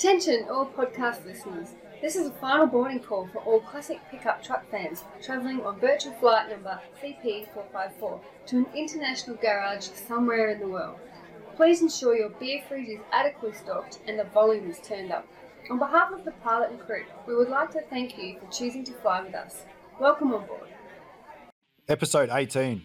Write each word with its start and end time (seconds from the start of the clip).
Attention, 0.00 0.46
all 0.50 0.66
podcast 0.66 1.24
listeners. 1.24 1.74
This 2.00 2.16
is 2.16 2.26
a 2.26 2.32
final 2.32 2.66
boarding 2.66 3.00
call 3.00 3.28
for 3.28 3.38
all 3.40 3.60
classic 3.60 4.00
pickup 4.10 4.42
truck 4.42 4.68
fans 4.70 5.04
travelling 5.22 5.60
on 5.60 5.78
virtual 5.78 6.12
flight 6.14 6.48
number 6.48 6.80
CP454 7.02 8.20
to 8.46 8.56
an 8.56 8.66
international 8.74 9.36
garage 9.36 9.88
somewhere 10.08 10.50
in 10.50 10.58
the 10.58 10.66
world. 10.66 10.98
Please 11.56 11.82
ensure 11.82 12.16
your 12.16 12.30
beer 12.30 12.62
fridge 12.66 12.88
is 12.88 13.00
adequately 13.12 13.56
stocked 13.56 14.00
and 14.06 14.18
the 14.18 14.24
volume 14.24 14.70
is 14.70 14.78
turned 14.80 15.12
up. 15.12 15.26
On 15.70 15.78
behalf 15.78 16.12
of 16.12 16.24
the 16.24 16.32
pilot 16.32 16.70
and 16.70 16.80
crew, 16.80 17.04
we 17.26 17.36
would 17.36 17.50
like 17.50 17.70
to 17.72 17.82
thank 17.90 18.16
you 18.16 18.38
for 18.40 18.50
choosing 18.50 18.82
to 18.84 18.92
fly 18.92 19.20
with 19.22 19.34
us. 19.34 19.64
Welcome 20.00 20.32
on 20.32 20.46
board. 20.46 20.68
Episode 21.88 22.30
18. 22.32 22.82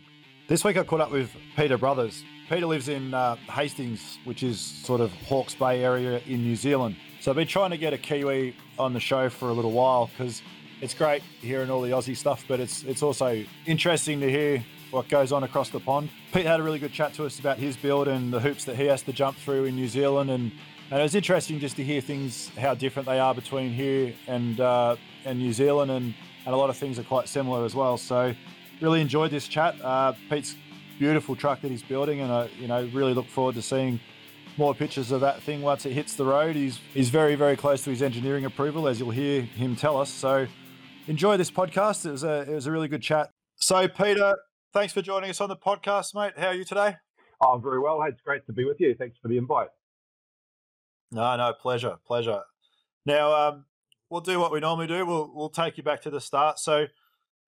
This 0.48 0.64
week 0.64 0.78
I 0.78 0.84
caught 0.84 1.02
up 1.02 1.12
with 1.12 1.32
Peter 1.56 1.78
Brothers. 1.78 2.24
Peter 2.50 2.68
lives 2.68 2.90
in 2.90 3.14
uh, 3.14 3.36
Hastings, 3.50 4.20
which 4.24 4.44
is 4.44 4.60
sort 4.62 5.02
of 5.02 5.12
Hawke's 5.28 5.56
Bay 5.56 5.84
area 5.84 6.22
in 6.28 6.44
New 6.44 6.56
Zealand. 6.56 6.96
So 7.20 7.32
I've 7.32 7.38
been 7.38 7.48
trying 7.48 7.72
to 7.72 7.78
get 7.78 7.92
a 7.92 7.98
Kiwi 7.98 8.56
on 8.78 8.94
the 8.94 9.00
show 9.00 9.30
for 9.30 9.50
a 9.50 9.54
little 9.54 9.72
while 9.72 10.08
because 10.08 10.44
it's 10.80 10.94
great 10.94 11.24
hearing 11.42 11.72
all 11.72 11.82
the 11.82 11.90
Aussie 11.90 12.16
stuff, 12.16 12.46
but 12.48 12.60
it's 12.60 12.84
it's 12.84 13.02
also 13.02 13.44
interesting 13.66 14.20
to 14.20 14.30
hear 14.30 14.64
what 14.92 15.10
goes 15.10 15.32
on 15.32 15.44
across 15.44 15.70
the 15.70 15.80
pond. 15.80 16.10
Pete 16.34 16.46
had 16.46 16.60
a 16.60 16.64
really 16.64 16.78
good 16.78 16.94
chat 16.94 17.14
to 17.16 17.26
us 17.26 17.40
about 17.40 17.58
his 17.58 17.76
build 17.76 18.08
and 18.08 18.32
the 18.32 18.40
hoops 18.40 18.64
that 18.66 18.76
he 18.76 18.86
has 18.86 19.02
to 19.04 19.14
jump 19.14 19.38
through 19.38 19.66
in 19.66 19.76
New 19.76 19.88
Zealand, 19.88 20.30
and, 20.30 20.52
and 20.92 21.00
it 21.00 21.04
was 21.04 21.16
interesting 21.16 21.60
just 21.60 21.76
to 21.78 21.84
hear 21.84 22.00
things 22.00 22.50
how 22.50 22.76
different 22.76 23.08
they 23.08 23.20
are 23.20 23.34
between 23.34 23.74
here 23.74 24.14
and 24.28 24.60
uh, 24.60 24.96
and 25.24 25.40
New 25.40 25.54
Zealand, 25.54 25.90
and 25.90 26.14
and 26.46 26.54
a 26.54 26.58
lot 26.58 26.70
of 26.70 26.78
things 26.78 27.00
are 27.00 27.04
quite 27.04 27.28
similar 27.28 27.66
as 27.66 27.74
well. 27.74 27.98
So 27.98 28.36
really 28.82 29.02
enjoyed 29.02 29.32
this 29.32 29.48
chat. 29.48 29.76
Uh, 29.82 30.14
Pete's 30.30 30.56
beautiful 31.00 31.36
truck 31.36 31.62
that 31.62 31.72
he's 31.72 31.84
building, 31.84 32.22
and 32.22 32.32
I 32.32 32.50
you 32.60 32.68
know 32.68 32.90
really 32.94 33.14
look 33.14 33.28
forward 33.28 33.56
to 33.56 33.62
seeing 33.62 34.00
more 34.58 34.74
pictures 34.74 35.12
of 35.12 35.22
that 35.22 35.42
thing 35.42 35.62
once 35.62 35.86
it 35.86 35.92
hits 35.94 36.16
the 36.16 36.26
road. 36.26 36.56
He's 36.56 36.80
he's 36.94 37.10
very 37.10 37.36
very 37.36 37.56
close 37.56 37.84
to 37.84 37.90
his 37.90 38.02
engineering 38.02 38.46
approval, 38.46 38.88
as 38.88 39.00
you'll 39.00 39.12
hear 39.12 39.42
him 39.42 39.76
tell 39.76 39.98
us. 39.98 40.10
So 40.10 40.48
enjoy 41.08 41.38
this 41.38 41.52
podcast. 41.52 42.06
It 42.06 42.12
was 42.12 42.24
a 42.24 42.42
it 42.42 42.54
was 42.54 42.68
a 42.68 42.72
really 42.72 42.88
good 42.88 43.02
chat. 43.02 43.30
So 43.56 43.88
Peter, 43.88 44.36
thanks 44.74 44.94
for 44.94 45.02
joining 45.02 45.30
us 45.30 45.42
on 45.42 45.50
the 45.50 45.56
podcast, 45.56 46.14
mate. 46.16 46.34
How 46.38 46.48
are 46.48 46.54
you 46.54 46.66
today? 46.66 46.98
Oh, 47.42 47.58
very 47.58 47.80
well. 47.80 48.02
Hey, 48.02 48.10
it's 48.10 48.22
great 48.22 48.46
to 48.46 48.54
be 48.54 48.66
with 48.66 48.80
you. 48.80 48.96
Thanks 48.96 49.18
for 49.22 49.28
the 49.28 49.38
invite. 49.38 49.70
No, 51.12 51.36
no, 51.36 51.54
pleasure, 51.54 51.98
pleasure. 52.06 52.42
Now, 53.06 53.34
um, 53.34 53.66
we'll 54.10 54.22
do 54.22 54.40
what 54.40 54.52
we 54.52 54.60
normally 54.60 54.88
do. 54.88 55.06
We'll 55.06 55.32
we'll 55.34 55.50
take 55.50 55.78
you 55.78 55.84
back 55.84 56.02
to 56.04 56.10
the 56.10 56.22
start. 56.22 56.60
So, 56.60 56.88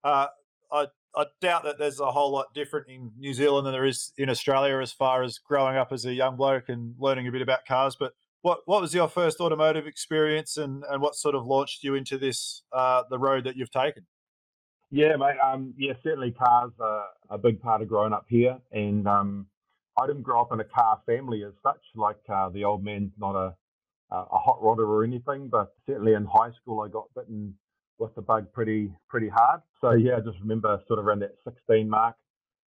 uh, 0.04 0.26
I 0.70 0.86
I 1.16 1.24
doubt 1.40 1.64
that 1.64 1.78
there's 1.78 2.00
a 2.00 2.10
whole 2.10 2.30
lot 2.30 2.54
different 2.54 2.88
in 2.88 3.12
New 3.18 3.34
Zealand 3.34 3.66
than 3.66 3.72
there 3.72 3.86
is 3.86 4.12
in 4.18 4.28
Australia 4.28 4.78
as 4.80 4.92
far 4.92 5.22
as 5.22 5.38
growing 5.38 5.76
up 5.76 5.92
as 5.92 6.04
a 6.04 6.12
young 6.12 6.36
bloke 6.36 6.68
and 6.68 6.94
learning 6.98 7.26
a 7.26 7.32
bit 7.32 7.42
about 7.42 7.66
cars. 7.66 7.96
But 7.98 8.12
what 8.42 8.60
what 8.66 8.80
was 8.80 8.94
your 8.94 9.08
first 9.08 9.40
automotive 9.40 9.86
experience, 9.86 10.56
and 10.56 10.84
and 10.88 11.02
what 11.02 11.14
sort 11.14 11.34
of 11.34 11.46
launched 11.46 11.82
you 11.82 11.94
into 11.94 12.18
this 12.18 12.62
uh, 12.72 13.02
the 13.10 13.18
road 13.18 13.44
that 13.44 13.56
you've 13.56 13.70
taken? 13.70 14.06
Yeah, 14.90 15.16
mate. 15.16 15.36
Um, 15.44 15.74
yeah, 15.76 15.94
certainly 16.02 16.30
cars 16.30 16.72
are 16.80 17.04
a 17.30 17.38
big 17.38 17.60
part 17.60 17.82
of 17.82 17.88
growing 17.88 18.12
up 18.12 18.26
here, 18.28 18.58
and 18.72 19.06
um, 19.06 19.46
I 20.00 20.06
didn't 20.06 20.22
grow 20.22 20.40
up 20.40 20.52
in 20.52 20.60
a 20.60 20.64
car 20.64 21.00
family 21.04 21.44
as 21.44 21.52
such. 21.62 21.80
Like 21.94 22.20
uh, 22.32 22.48
the 22.50 22.64
old 22.64 22.84
man's 22.84 23.12
not 23.18 23.34
a 23.34 23.54
a 24.10 24.38
hot 24.38 24.60
rodder 24.62 24.88
or 24.88 25.04
anything, 25.04 25.48
but 25.48 25.74
certainly 25.86 26.14
in 26.14 26.24
high 26.24 26.50
school 26.52 26.80
I 26.80 26.88
got 26.88 27.04
bitten 27.14 27.54
with 27.98 28.14
the 28.14 28.22
bug 28.22 28.52
pretty 28.52 28.90
pretty 29.08 29.28
hard. 29.28 29.60
So 29.80 29.92
yeah, 29.92 30.16
I 30.16 30.20
just 30.20 30.40
remember 30.40 30.80
sort 30.86 30.98
of 30.98 31.06
around 31.06 31.20
that 31.20 31.34
16 31.44 31.88
mark, 31.88 32.16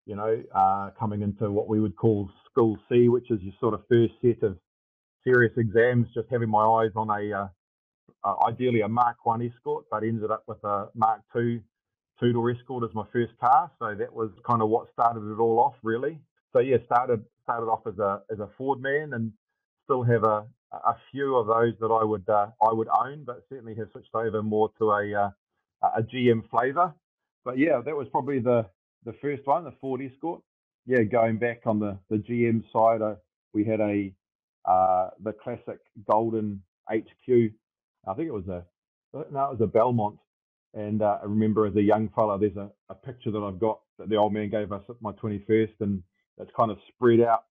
you 0.05 0.15
know, 0.15 0.41
uh, 0.53 0.91
coming 0.99 1.21
into 1.21 1.51
what 1.51 1.67
we 1.67 1.79
would 1.79 1.95
call 1.95 2.29
School 2.49 2.77
C, 2.89 3.09
which 3.09 3.29
is 3.31 3.41
your 3.41 3.53
sort 3.59 3.73
of 3.73 3.81
first 3.89 4.13
set 4.21 4.43
of 4.43 4.57
serious 5.23 5.53
exams. 5.57 6.07
Just 6.13 6.27
having 6.31 6.49
my 6.49 6.65
eyes 6.65 6.91
on 6.95 7.09
a 7.09 7.33
uh, 7.33 7.47
uh, 8.23 8.35
ideally 8.47 8.81
a 8.81 8.87
Mark 8.87 9.17
One 9.25 9.41
Escort, 9.41 9.85
but 9.91 10.03
ended 10.03 10.31
up 10.31 10.43
with 10.47 10.63
a 10.63 10.87
Mark 10.95 11.21
Two 11.33 11.61
two 12.19 12.33
door 12.33 12.51
Escort 12.51 12.83
as 12.83 12.95
my 12.95 13.05
first 13.13 13.33
car. 13.39 13.71
So 13.79 13.95
that 13.95 14.13
was 14.13 14.31
kind 14.45 14.61
of 14.61 14.69
what 14.69 14.87
started 14.93 15.29
it 15.31 15.39
all 15.39 15.59
off, 15.59 15.75
really. 15.83 16.19
So 16.53 16.59
yeah, 16.59 16.77
started 16.85 17.23
started 17.43 17.67
off 17.67 17.85
as 17.87 17.99
a 17.99 18.21
as 18.31 18.39
a 18.39 18.49
Ford 18.57 18.81
man, 18.81 19.13
and 19.13 19.31
still 19.85 20.03
have 20.03 20.23
a 20.23 20.45
a 20.71 20.95
few 21.11 21.37
of 21.37 21.47
those 21.47 21.73
that 21.79 21.87
I 21.93 22.03
would 22.03 22.27
uh, 22.29 22.47
I 22.61 22.73
would 22.73 22.87
own, 22.89 23.23
but 23.25 23.43
certainly 23.49 23.75
have 23.75 23.89
switched 23.91 24.13
over 24.13 24.43
more 24.43 24.69
to 24.79 24.91
a 24.91 25.13
uh, 25.13 25.29
a 25.95 26.03
GM 26.03 26.49
flavour. 26.49 26.93
But 27.45 27.57
yeah, 27.57 27.81
that 27.83 27.95
was 27.95 28.07
probably 28.11 28.39
the 28.39 28.65
the 29.05 29.13
first 29.21 29.45
one, 29.45 29.63
the 29.63 29.73
Ford 29.79 30.01
Escort. 30.01 30.41
Yeah, 30.85 31.03
going 31.03 31.37
back 31.37 31.61
on 31.65 31.79
the 31.79 31.97
the 32.09 32.17
GM 32.17 32.63
side, 32.73 33.01
uh, 33.01 33.15
we 33.53 33.63
had 33.63 33.79
a 33.79 34.13
uh, 34.65 35.09
the 35.23 35.33
classic 35.33 35.79
golden 36.09 36.61
HQ. 36.89 37.51
I 38.07 38.13
think 38.13 38.27
it 38.27 38.33
was 38.33 38.47
a 38.47 38.63
no, 39.13 39.21
it 39.21 39.31
was 39.31 39.61
a 39.61 39.67
Belmont. 39.67 40.17
And 40.73 41.01
uh, 41.01 41.17
I 41.21 41.25
remember 41.25 41.65
as 41.65 41.75
a 41.75 41.81
young 41.81 42.09
fella, 42.15 42.37
there's 42.37 42.57
a, 42.57 42.69
a 42.89 42.93
picture 42.95 43.31
that 43.31 43.39
I've 43.39 43.59
got 43.59 43.79
that 43.97 44.09
the 44.09 44.17
old 44.17 44.33
man 44.33 44.49
gave 44.49 44.71
us 44.71 44.83
at 44.89 45.01
my 45.01 45.11
21st, 45.13 45.73
and 45.79 46.03
it's 46.37 46.51
kind 46.55 46.69
of 46.71 46.77
spread 46.89 47.21
out 47.21 47.45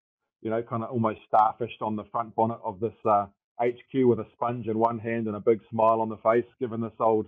you 0.47 0.51
know, 0.51 0.62
kind 0.62 0.84
of 0.84 0.91
almost 0.91 1.19
starfished 1.29 1.83
on 1.83 1.97
the 1.97 2.05
front 2.12 2.33
bonnet 2.37 2.61
of 2.62 2.79
this 2.79 2.93
uh, 3.05 3.27
HQ 3.61 3.93
with 3.95 4.21
a 4.21 4.27
sponge 4.33 4.69
in 4.69 4.79
one 4.79 4.97
hand 4.97 5.27
and 5.27 5.34
a 5.34 5.41
big 5.41 5.59
smile 5.73 6.01
on 6.01 6.09
the 6.09 6.19
face, 6.19 6.45
giving 6.61 6.81
this 6.81 6.93
old 7.01 7.27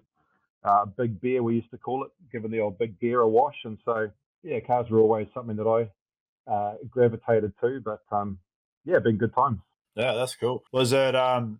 uh, 0.62 0.84
big 0.84 1.20
bear, 1.20 1.42
we 1.42 1.56
used 1.56 1.70
to 1.72 1.78
call 1.78 2.04
it, 2.04 2.12
giving 2.30 2.52
the 2.52 2.60
old 2.60 2.78
big 2.78 2.96
bear 3.00 3.22
a 3.22 3.28
wash. 3.28 3.56
And 3.64 3.76
so, 3.84 4.08
yeah, 4.44 4.60
cars 4.60 4.88
were 4.88 5.00
always 5.00 5.26
something 5.34 5.56
that 5.56 5.66
I 5.66 6.48
uh, 6.48 6.74
gravitated 6.88 7.54
to, 7.60 7.80
but 7.84 8.02
um, 8.12 8.38
yeah, 8.84 9.00
been 9.00 9.16
good 9.16 9.34
times. 9.34 9.58
Yeah, 9.96 10.12
that's 10.12 10.36
cool. 10.36 10.62
Was 10.72 10.92
it 10.92 11.16
um, 11.16 11.58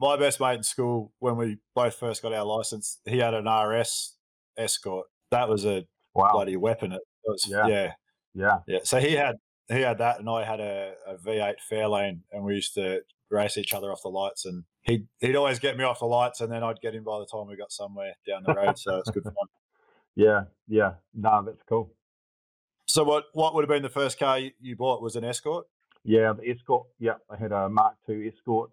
my 0.00 0.16
best 0.16 0.40
mate 0.40 0.54
in 0.54 0.62
school 0.62 1.12
when 1.18 1.36
we 1.36 1.58
both 1.74 1.96
first 1.96 2.22
got 2.22 2.32
our 2.32 2.46
license? 2.46 2.98
He 3.04 3.18
had 3.18 3.34
an 3.34 3.46
RS 3.46 4.16
Escort. 4.56 5.04
That 5.32 5.50
was 5.50 5.66
a 5.66 5.86
wow. 6.14 6.30
bloody 6.32 6.56
weapon. 6.56 6.92
It 6.92 7.02
was, 7.26 7.46
yeah. 7.46 7.66
yeah. 7.66 7.92
Yeah. 8.32 8.58
Yeah. 8.66 8.78
So 8.84 9.00
he 9.00 9.16
had 9.16 9.36
he 9.68 9.80
had 9.80 9.98
that, 9.98 10.18
and 10.18 10.28
I 10.28 10.44
had 10.44 10.60
a 10.60 10.94
a 11.06 11.16
V8 11.16 11.56
Fairlane, 11.70 12.20
and 12.32 12.44
we 12.44 12.54
used 12.54 12.74
to 12.74 13.00
race 13.30 13.58
each 13.58 13.74
other 13.74 13.92
off 13.92 14.02
the 14.02 14.08
lights. 14.08 14.44
And 14.44 14.64
he'd 14.82 15.06
he'd 15.20 15.36
always 15.36 15.58
get 15.58 15.76
me 15.76 15.84
off 15.84 16.00
the 16.00 16.06
lights, 16.06 16.40
and 16.40 16.50
then 16.50 16.62
I'd 16.62 16.80
get 16.80 16.94
him 16.94 17.04
by 17.04 17.18
the 17.18 17.26
time 17.26 17.46
we 17.46 17.56
got 17.56 17.72
somewhere 17.72 18.14
down 18.26 18.42
the 18.46 18.54
road. 18.54 18.78
so 18.78 18.96
it's 18.96 19.10
good 19.10 19.24
fun. 19.24 19.34
Yeah, 20.16 20.44
yeah, 20.66 20.94
no, 21.14 21.42
that's 21.44 21.62
cool. 21.68 21.92
So 22.86 23.04
what 23.04 23.24
what 23.32 23.54
would 23.54 23.62
have 23.62 23.68
been 23.68 23.82
the 23.82 23.88
first 23.88 24.18
car 24.18 24.38
you 24.38 24.76
bought? 24.76 25.02
Was 25.02 25.16
an 25.16 25.24
Escort? 25.24 25.66
Yeah, 26.04 26.32
the 26.32 26.50
Escort. 26.50 26.86
Yeah, 26.98 27.14
I 27.30 27.36
had 27.36 27.52
a 27.52 27.68
Mark 27.68 27.94
II 28.08 28.28
Escort, 28.28 28.70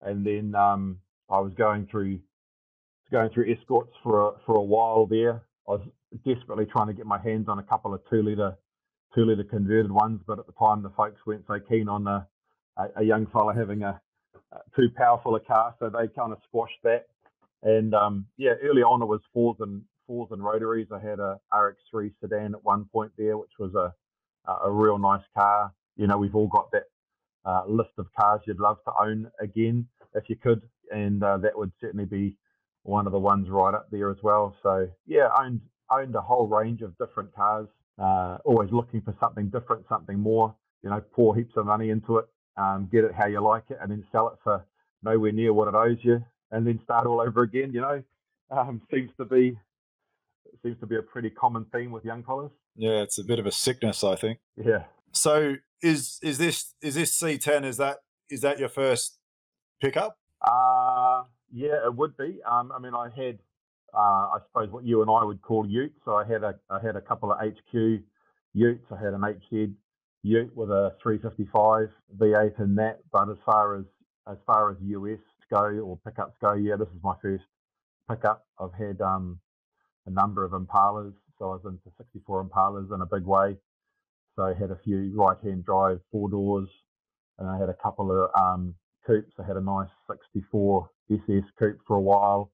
and 0.00 0.24
then 0.24 0.54
um, 0.54 1.00
I 1.28 1.40
was 1.40 1.52
going 1.54 1.86
through 1.90 2.20
going 3.10 3.30
through 3.30 3.52
Escorts 3.52 3.92
for 4.02 4.28
a, 4.28 4.30
for 4.46 4.54
a 4.54 4.62
while 4.62 5.06
there. 5.06 5.42
I 5.68 5.72
was 5.72 5.80
desperately 6.24 6.66
trying 6.66 6.86
to 6.86 6.92
get 6.92 7.06
my 7.06 7.20
hands 7.20 7.48
on 7.48 7.58
a 7.58 7.62
couple 7.62 7.92
of 7.92 8.00
two 8.08 8.22
liter 8.22 8.56
two 9.14 9.24
litre 9.24 9.44
converted 9.44 9.92
ones, 9.92 10.20
but 10.26 10.38
at 10.38 10.46
the 10.46 10.52
time 10.52 10.82
the 10.82 10.90
folks 10.90 11.20
weren't 11.26 11.44
so 11.46 11.58
keen 11.68 11.88
on 11.88 12.06
a, 12.06 12.26
a, 12.76 12.84
a 12.96 13.04
young 13.04 13.26
fella 13.26 13.54
having 13.54 13.82
a, 13.82 14.00
a, 14.52 14.58
too 14.76 14.88
powerful 14.96 15.34
a 15.36 15.40
car, 15.40 15.74
so 15.78 15.88
they 15.88 16.08
kind 16.08 16.32
of 16.32 16.38
squashed 16.48 16.78
that. 16.84 17.06
And 17.62 17.94
um, 17.94 18.26
yeah, 18.36 18.52
early 18.62 18.82
on 18.82 19.02
it 19.02 19.06
was 19.06 19.20
fours 19.32 19.56
and 19.60 19.82
fours 20.06 20.28
and 20.32 20.42
rotaries. 20.44 20.88
I 20.92 21.00
had 21.00 21.18
a 21.18 21.38
RX3 21.52 22.12
sedan 22.20 22.54
at 22.54 22.64
one 22.64 22.86
point 22.92 23.12
there, 23.18 23.36
which 23.36 23.52
was 23.58 23.74
a 23.74 23.92
a 24.64 24.70
real 24.70 24.98
nice 24.98 25.24
car. 25.36 25.72
You 25.96 26.06
know, 26.06 26.18
we've 26.18 26.34
all 26.34 26.48
got 26.48 26.70
that 26.72 26.84
uh, 27.44 27.62
list 27.68 27.90
of 27.98 28.06
cars 28.18 28.40
you'd 28.46 28.60
love 28.60 28.78
to 28.84 28.92
own 29.00 29.30
again 29.40 29.86
if 30.14 30.24
you 30.28 30.36
could, 30.36 30.62
and 30.90 31.22
uh, 31.22 31.38
that 31.38 31.56
would 31.56 31.72
certainly 31.80 32.04
be 32.06 32.36
one 32.82 33.06
of 33.06 33.12
the 33.12 33.18
ones 33.18 33.48
right 33.50 33.74
up 33.74 33.88
there 33.90 34.10
as 34.10 34.16
well. 34.22 34.56
So 34.62 34.88
yeah, 35.06 35.28
owned 35.38 35.60
owned 35.90 36.14
a 36.14 36.20
whole 36.20 36.46
range 36.46 36.82
of 36.82 36.96
different 36.98 37.34
cars. 37.34 37.68
Uh, 37.98 38.38
always 38.44 38.70
looking 38.70 39.00
for 39.00 39.14
something 39.20 39.48
different, 39.48 39.84
something 39.88 40.18
more. 40.18 40.54
You 40.82 40.90
know, 40.90 41.02
pour 41.12 41.34
heaps 41.34 41.56
of 41.56 41.66
money 41.66 41.90
into 41.90 42.18
it, 42.18 42.26
um, 42.56 42.88
get 42.92 43.04
it 43.04 43.12
how 43.12 43.26
you 43.26 43.40
like 43.40 43.64
it, 43.70 43.78
and 43.80 43.90
then 43.90 44.04
sell 44.12 44.28
it 44.28 44.38
for 44.44 44.64
nowhere 45.02 45.32
near 45.32 45.52
what 45.52 45.66
it 45.68 45.74
owes 45.74 45.98
you, 46.02 46.24
and 46.52 46.66
then 46.66 46.80
start 46.84 47.06
all 47.06 47.20
over 47.20 47.42
again. 47.42 47.72
You 47.72 47.80
know, 47.80 48.02
um, 48.50 48.80
seems 48.92 49.10
to 49.16 49.24
be 49.24 49.58
seems 50.62 50.78
to 50.80 50.86
be 50.86 50.96
a 50.96 51.02
pretty 51.02 51.30
common 51.30 51.66
theme 51.72 51.90
with 51.90 52.04
young 52.04 52.22
fellas. 52.22 52.52
Yeah, 52.76 53.02
it's 53.02 53.18
a 53.18 53.24
bit 53.24 53.38
of 53.38 53.46
a 53.46 53.52
sickness, 53.52 54.04
I 54.04 54.14
think. 54.14 54.38
Yeah. 54.56 54.84
So 55.12 55.56
is 55.82 56.20
is 56.22 56.38
this 56.38 56.74
is 56.80 56.94
this 56.94 57.20
C10? 57.20 57.64
Is 57.64 57.78
that 57.78 57.98
is 58.30 58.42
that 58.42 58.58
your 58.60 58.68
first 58.68 59.18
pickup? 59.80 60.16
Uh 60.40 61.24
yeah, 61.52 61.84
it 61.84 61.94
would 61.94 62.16
be. 62.16 62.40
Um, 62.48 62.72
I 62.72 62.78
mean, 62.78 62.94
I 62.94 63.08
had, 63.14 63.38
uh, 63.94 63.98
I 63.98 64.38
suppose, 64.46 64.70
what 64.70 64.84
you 64.84 65.02
and 65.02 65.10
I 65.10 65.24
would 65.24 65.42
call 65.42 65.66
utes. 65.66 65.98
So 66.04 66.16
I 66.16 66.24
had 66.24 66.42
a, 66.44 66.54
I 66.70 66.78
had 66.84 66.96
a 66.96 67.00
couple 67.00 67.32
of 67.32 67.38
HQ 67.40 68.02
utes. 68.54 68.84
I 68.92 68.96
had 68.96 69.14
an 69.14 69.20
HZ 69.20 69.74
ute 70.22 70.56
with 70.56 70.70
a 70.70 70.94
355 71.02 71.88
V8 72.18 72.60
in 72.60 72.74
that. 72.76 73.00
But 73.12 73.30
as 73.30 73.36
far 73.44 73.76
as 73.78 73.84
as 74.30 74.36
far 74.46 74.70
as 74.70 74.76
US 74.80 75.20
go 75.50 75.64
or 75.64 75.98
pickups 76.04 76.36
go, 76.40 76.52
yeah, 76.54 76.76
this 76.76 76.88
is 76.88 77.02
my 77.02 77.14
first 77.22 77.44
pickup. 78.10 78.46
I've 78.60 78.74
had 78.74 79.00
um, 79.00 79.38
a 80.06 80.10
number 80.10 80.44
of 80.44 80.52
Impalas. 80.52 81.14
So 81.38 81.46
I 81.46 81.54
was 81.54 81.62
into 81.64 81.96
64 81.96 82.44
Impalas 82.44 82.94
in 82.94 83.00
a 83.00 83.06
big 83.06 83.24
way. 83.24 83.56
So 84.36 84.44
I 84.44 84.54
had 84.54 84.70
a 84.70 84.78
few 84.84 85.12
right-hand 85.16 85.64
drive 85.64 86.00
four 86.12 86.28
doors, 86.30 86.68
and 87.38 87.48
I 87.48 87.58
had 87.58 87.68
a 87.68 87.74
couple 87.74 88.12
of 88.12 88.30
um, 88.40 88.74
coupes. 89.06 89.32
I 89.38 89.46
had 89.46 89.56
a 89.56 89.60
nice 89.60 89.88
64 90.08 90.88
SS 91.10 91.44
coupe 91.58 91.78
for 91.86 91.96
a 91.96 92.00
while, 92.00 92.52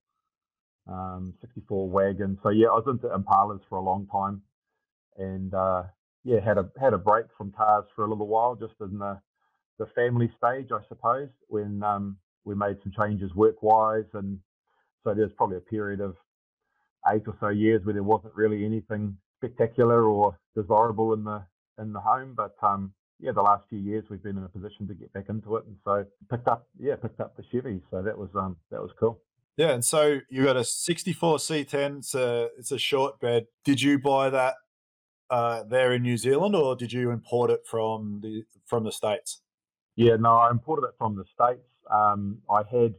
um, 0.89 1.33
64 1.41 1.89
wagon. 1.89 2.37
So 2.43 2.49
yeah, 2.49 2.67
I 2.67 2.75
was 2.75 2.85
into 2.87 3.07
Impalas 3.07 3.61
for 3.69 3.77
a 3.77 3.81
long 3.83 4.07
time, 4.11 4.41
and 5.17 5.53
uh, 5.53 5.83
yeah, 6.23 6.39
had 6.45 6.57
a 6.57 6.69
had 6.79 6.93
a 6.93 6.97
break 6.97 7.27
from 7.37 7.51
cars 7.51 7.85
for 7.95 8.05
a 8.05 8.09
little 8.09 8.27
while, 8.27 8.55
just 8.55 8.75
in 8.81 8.99
the 8.99 9.19
the 9.79 9.87
family 9.95 10.31
stage, 10.37 10.69
I 10.71 10.79
suppose, 10.89 11.29
when 11.47 11.83
um, 11.83 12.17
we 12.45 12.55
made 12.55 12.77
some 12.83 12.93
changes 12.97 13.33
work 13.35 13.63
wise, 13.63 14.05
and 14.13 14.39
so 15.03 15.13
there's 15.13 15.33
probably 15.37 15.57
a 15.57 15.61
period 15.61 16.01
of 16.01 16.15
eight 17.13 17.23
or 17.27 17.35
so 17.39 17.49
years 17.49 17.85
where 17.85 17.93
there 17.93 18.03
wasn't 18.03 18.35
really 18.35 18.65
anything 18.65 19.17
spectacular 19.37 20.05
or 20.05 20.39
desirable 20.55 21.13
in 21.13 21.23
the 21.23 21.43
in 21.79 21.93
the 21.93 21.99
home, 21.99 22.33
but 22.35 22.55
um, 22.63 22.93
yeah, 23.19 23.31
the 23.31 23.41
last 23.41 23.63
few 23.69 23.79
years 23.79 24.05
we've 24.09 24.23
been 24.23 24.37
in 24.37 24.43
a 24.43 24.49
position 24.49 24.87
to 24.87 24.93
get 24.95 25.13
back 25.13 25.25
into 25.29 25.57
it, 25.57 25.65
and 25.65 25.77
so 25.85 26.05
picked 26.29 26.47
up, 26.47 26.67
yeah, 26.79 26.95
picked 26.95 27.19
up 27.21 27.37
the 27.37 27.43
Chevy. 27.51 27.81
So 27.91 28.01
that 28.01 28.17
was 28.17 28.29
um, 28.35 28.57
that 28.71 28.81
was 28.81 28.91
cool. 28.99 29.19
Yeah, 29.57 29.71
and 29.71 29.85
so 29.85 30.19
you 30.29 30.43
got 30.43 30.57
a 30.57 30.63
64 30.63 31.37
C10. 31.37 31.99
It's 31.99 32.15
a 32.15 32.49
it's 32.57 32.71
a 32.71 32.77
short 32.77 33.19
bed. 33.19 33.47
Did 33.63 33.81
you 33.81 33.99
buy 33.99 34.29
that 34.29 34.55
uh, 35.29 35.63
there 35.63 35.93
in 35.93 36.01
New 36.01 36.17
Zealand, 36.17 36.55
or 36.55 36.75
did 36.75 36.91
you 36.91 37.11
import 37.11 37.49
it 37.51 37.61
from 37.65 38.19
the 38.21 38.43
from 38.65 38.83
the 38.83 38.91
states? 38.91 39.41
Yeah, 39.95 40.17
no, 40.17 40.35
I 40.35 40.51
imported 40.51 40.87
it 40.87 40.95
from 40.97 41.15
the 41.15 41.23
states. 41.33 41.67
Um, 41.89 42.39
I 42.49 42.63
had 42.69 42.95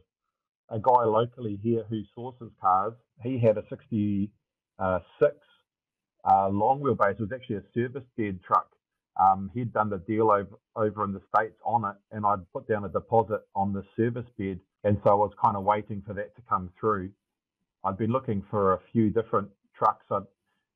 a 0.69 0.79
guy 0.79 1.03
locally 1.03 1.59
here 1.61 1.83
who 1.89 2.01
sources 2.15 2.51
cars. 2.59 2.93
He 3.21 3.37
had 3.37 3.57
a 3.57 3.63
66 3.69 4.31
uh, 4.79 6.49
long 6.49 6.81
wheelbase. 6.81 7.11
It 7.11 7.19
was 7.19 7.31
actually 7.31 7.57
a 7.57 7.63
service 7.75 8.03
bed 8.17 8.39
truck 8.45 8.67
um, 9.19 9.49
he'd 9.53 9.73
done 9.73 9.89
the 9.89 9.97
deal 9.97 10.31
over, 10.31 10.59
over 10.75 11.03
in 11.03 11.13
the 11.13 11.21
States 11.35 11.57
on 11.65 11.85
it, 11.85 11.95
and 12.11 12.25
I'd 12.25 12.51
put 12.53 12.67
down 12.67 12.85
a 12.85 12.89
deposit 12.89 13.41
on 13.55 13.73
the 13.73 13.83
service 13.95 14.25
bed. 14.37 14.59
And 14.83 14.99
so 15.03 15.11
I 15.11 15.15
was 15.15 15.31
kind 15.43 15.57
of 15.57 15.63
waiting 15.63 16.03
for 16.05 16.13
that 16.13 16.35
to 16.35 16.41
come 16.49 16.69
through. 16.79 17.11
I'd 17.83 17.97
been 17.97 18.11
looking 18.11 18.43
for 18.49 18.73
a 18.73 18.79
few 18.91 19.09
different 19.09 19.49
trucks. 19.77 20.05
I'd 20.11 20.23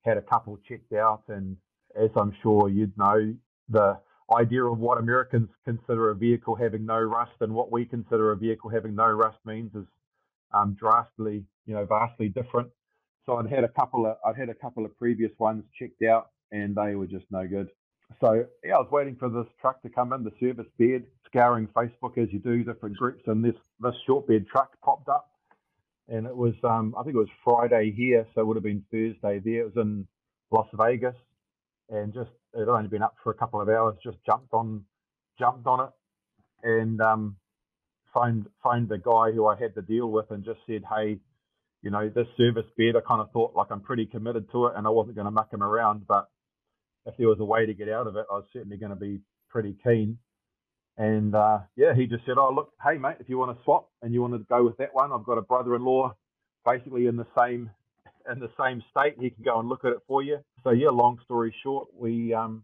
had 0.04 0.18
a 0.18 0.22
couple 0.22 0.58
checked 0.68 0.94
out, 0.94 1.24
and 1.28 1.58
as 1.96 2.10
I'm 2.16 2.34
sure 2.42 2.70
you'd 2.70 2.98
know, 2.98 3.34
the 3.70 4.00
idea 4.38 4.64
of 4.66 4.80
what 4.80 4.98
Americans 4.98 5.50
consider 5.66 6.10
a 6.12 6.16
vehicle 6.16 6.56
having 6.56 6.86
no 6.86 7.00
rust 7.00 7.34
and 7.42 7.54
what 7.54 7.72
we 7.72 7.86
consider 7.86 8.32
a 8.32 8.38
vehicle 8.38 8.70
having 8.70 8.96
no 8.96 9.08
rust 9.08 9.38
means 9.46 9.74
is 9.76 9.86
um, 10.54 10.76
drastically, 10.80 11.44
you 11.66 11.74
know, 11.76 11.86
vastly 11.86 12.30
different. 12.30 12.70
So 13.26 13.38
I'd 13.38 13.50
had 13.50 13.64
a 13.64 13.70
couple 13.70 14.06
of 14.06 14.18
I'd 14.26 14.38
had 14.38 14.50
a 14.50 14.56
couple 14.56 14.86
of 14.86 14.98
previous 14.98 15.32
ones 15.40 15.64
checked 15.78 16.04
out, 16.04 16.30
and 16.52 16.76
they 16.76 16.96
were 16.96 17.08
just 17.08 17.26
no 17.32 17.48
good. 17.48 17.70
So 18.20 18.46
yeah, 18.64 18.76
I 18.76 18.80
was 18.80 18.90
waiting 18.92 19.16
for 19.16 19.30
this 19.30 19.46
truck 19.62 19.82
to 19.84 19.90
come 19.90 20.14
in, 20.14 20.24
the 20.24 20.32
service 20.40 20.68
bed, 20.78 21.04
scouring 21.26 21.68
Facebook 21.68 22.18
as 22.18 22.28
you 22.32 22.40
do 22.40 22.64
different 22.64 22.98
groups, 22.98 23.24
and 23.28 23.44
this 23.44 23.56
this 23.80 23.94
short 24.06 24.28
bed 24.28 24.46
truck 24.52 24.80
popped 24.82 25.10
up, 25.10 25.30
and 26.08 26.26
it 26.26 26.36
was 26.36 26.54
um, 26.64 26.96
I 27.00 27.04
think 27.04 27.16
it 27.16 27.20
was 27.20 27.30
Friday 27.44 27.94
here, 27.96 28.28
so 28.34 28.42
it 28.42 28.48
would 28.48 28.58
have 28.58 28.64
been 28.64 28.84
Thursday 28.92 29.40
there. 29.40 29.62
It 29.62 29.76
was 29.76 29.84
in 29.86 30.08
Las 30.52 30.68
Vegas, 30.74 31.16
and 31.90 32.14
just 32.14 32.32
it 32.54 32.60
had 32.60 32.70
only 32.70 32.90
been 32.90 33.04
up 33.04 33.16
for 33.24 33.32
a 33.32 33.36
couple 33.36 33.62
of 33.62 33.70
hours. 33.70 33.96
Just 34.04 34.18
jumped 34.26 34.54
on 34.54 34.84
jumped 35.40 35.68
on 35.68 35.88
it, 35.88 36.68
and 36.68 37.02
um, 37.02 37.36
phoned 38.14 38.48
phoned 38.64 38.90
the 38.90 38.98
guy 38.98 39.32
who 39.32 39.48
I 39.48 39.56
had 39.58 39.74
the 39.76 39.82
deal 39.82 40.12
with, 40.12 40.32
and 40.32 40.44
just 40.44 40.60
said, 40.68 40.84
hey. 40.96 41.20
You 41.84 41.90
know, 41.90 42.10
this 42.10 42.28
service 42.38 42.68
bed, 42.78 42.96
I 42.96 43.02
kind 43.02 43.22
of 43.22 43.32
thought 43.32 43.56
like 43.56 43.72
I'm 43.72 43.82
pretty 43.82 44.06
committed 44.06 44.52
to 44.52 44.68
it 44.68 44.74
and 44.78 44.86
I 44.86 44.92
wasn't 44.92 45.16
going 45.16 45.26
to 45.26 45.32
muck 45.32 45.52
him 45.52 45.64
around, 45.64 46.06
but 46.08 46.30
if 47.06 47.16
there 47.18 47.28
was 47.28 47.40
a 47.40 47.46
way 47.46 47.66
to 47.66 47.74
get 47.74 47.90
out 47.90 48.08
of 48.08 48.16
it, 48.16 48.26
I 48.32 48.36
was 48.36 48.46
certainly 48.54 48.78
going 48.78 48.92
to 48.92 48.96
be 48.96 49.20
pretty 49.50 49.76
keen. 49.84 50.18
And 50.98 51.34
uh, 51.34 51.60
yeah, 51.76 51.94
he 51.96 52.06
just 52.06 52.26
said, 52.26 52.36
"Oh, 52.38 52.52
look, 52.54 52.74
hey 52.84 52.98
mate, 52.98 53.18
if 53.20 53.30
you 53.30 53.38
want 53.38 53.58
to 53.58 53.64
swap 53.64 53.90
and 54.02 54.14
you 54.14 54.22
want 54.22 54.34
to 54.34 54.40
go 54.40 54.64
with 54.64 54.78
that 54.78 54.94
one, 54.94 55.12
I've 55.12 55.26
got 55.26 55.38
a 55.38 55.42
brother-in-law, 55.42 56.14
basically 56.66 57.08
in 57.08 57.16
the 57.16 57.28
same 57.38 57.72
in 58.32 58.40
the 58.40 58.52
same 58.60 58.84
state. 58.92 59.16
He 59.20 59.32
can 59.32 59.44
go 59.44 59.60
and 59.60 59.70
look 59.70 59.86
at 59.86 59.94
it 59.94 60.00
for 60.08 60.22
you." 60.22 60.40
So 60.64 60.72
yeah, 60.72 60.90
long 60.90 61.18
story 61.26 61.56
short, 61.64 61.88
we 61.98 62.34
um, 62.34 62.64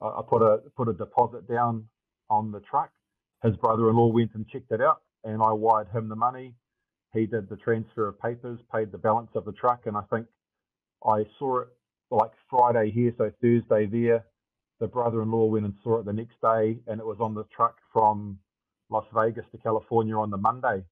I, 0.00 0.22
put 0.28 0.42
a 0.42 0.58
put 0.76 0.88
a 0.88 0.94
deposit 0.94 1.46
down 1.48 1.86
on 2.30 2.50
the 2.50 2.60
truck. 2.60 2.90
His 3.44 3.56
brother-in-law 3.56 4.08
went 4.08 4.34
and 4.34 4.48
checked 4.48 4.72
it 4.72 4.80
out, 4.80 5.02
and 5.24 5.42
I 5.42 5.52
wired 5.52 5.88
him 5.88 6.08
the 6.08 6.16
money. 6.16 6.54
He 7.12 7.26
did 7.26 7.48
the 7.48 7.56
transfer 7.56 8.08
of 8.08 8.20
papers, 8.20 8.58
paid 8.74 8.92
the 8.92 8.98
balance 8.98 9.30
of 9.34 9.44
the 9.44 9.52
truck, 9.52 9.82
and 9.86 9.96
I 9.96 10.02
think 10.10 10.26
I 11.04 11.24
saw 11.38 11.60
it 11.60 11.68
like 12.10 12.32
Friday 12.48 12.90
here, 12.90 13.12
so 13.16 13.30
Thursday 13.40 13.86
there. 13.86 14.24
The 14.80 14.86
brother-in-law 14.86 15.46
went 15.46 15.66
and 15.66 15.74
saw 15.84 15.98
it 15.98 16.06
the 16.06 16.12
next 16.12 16.40
day, 16.40 16.78
and 16.86 17.00
it 17.00 17.06
was 17.06 17.18
on 17.20 17.34
the 17.34 17.44
truck 17.54 17.76
from 17.92 18.38
Las 18.88 19.04
Vegas 19.14 19.44
to 19.52 19.58
California 19.58 20.16
on 20.16 20.30
the 20.30 20.38
Monday. 20.38 20.82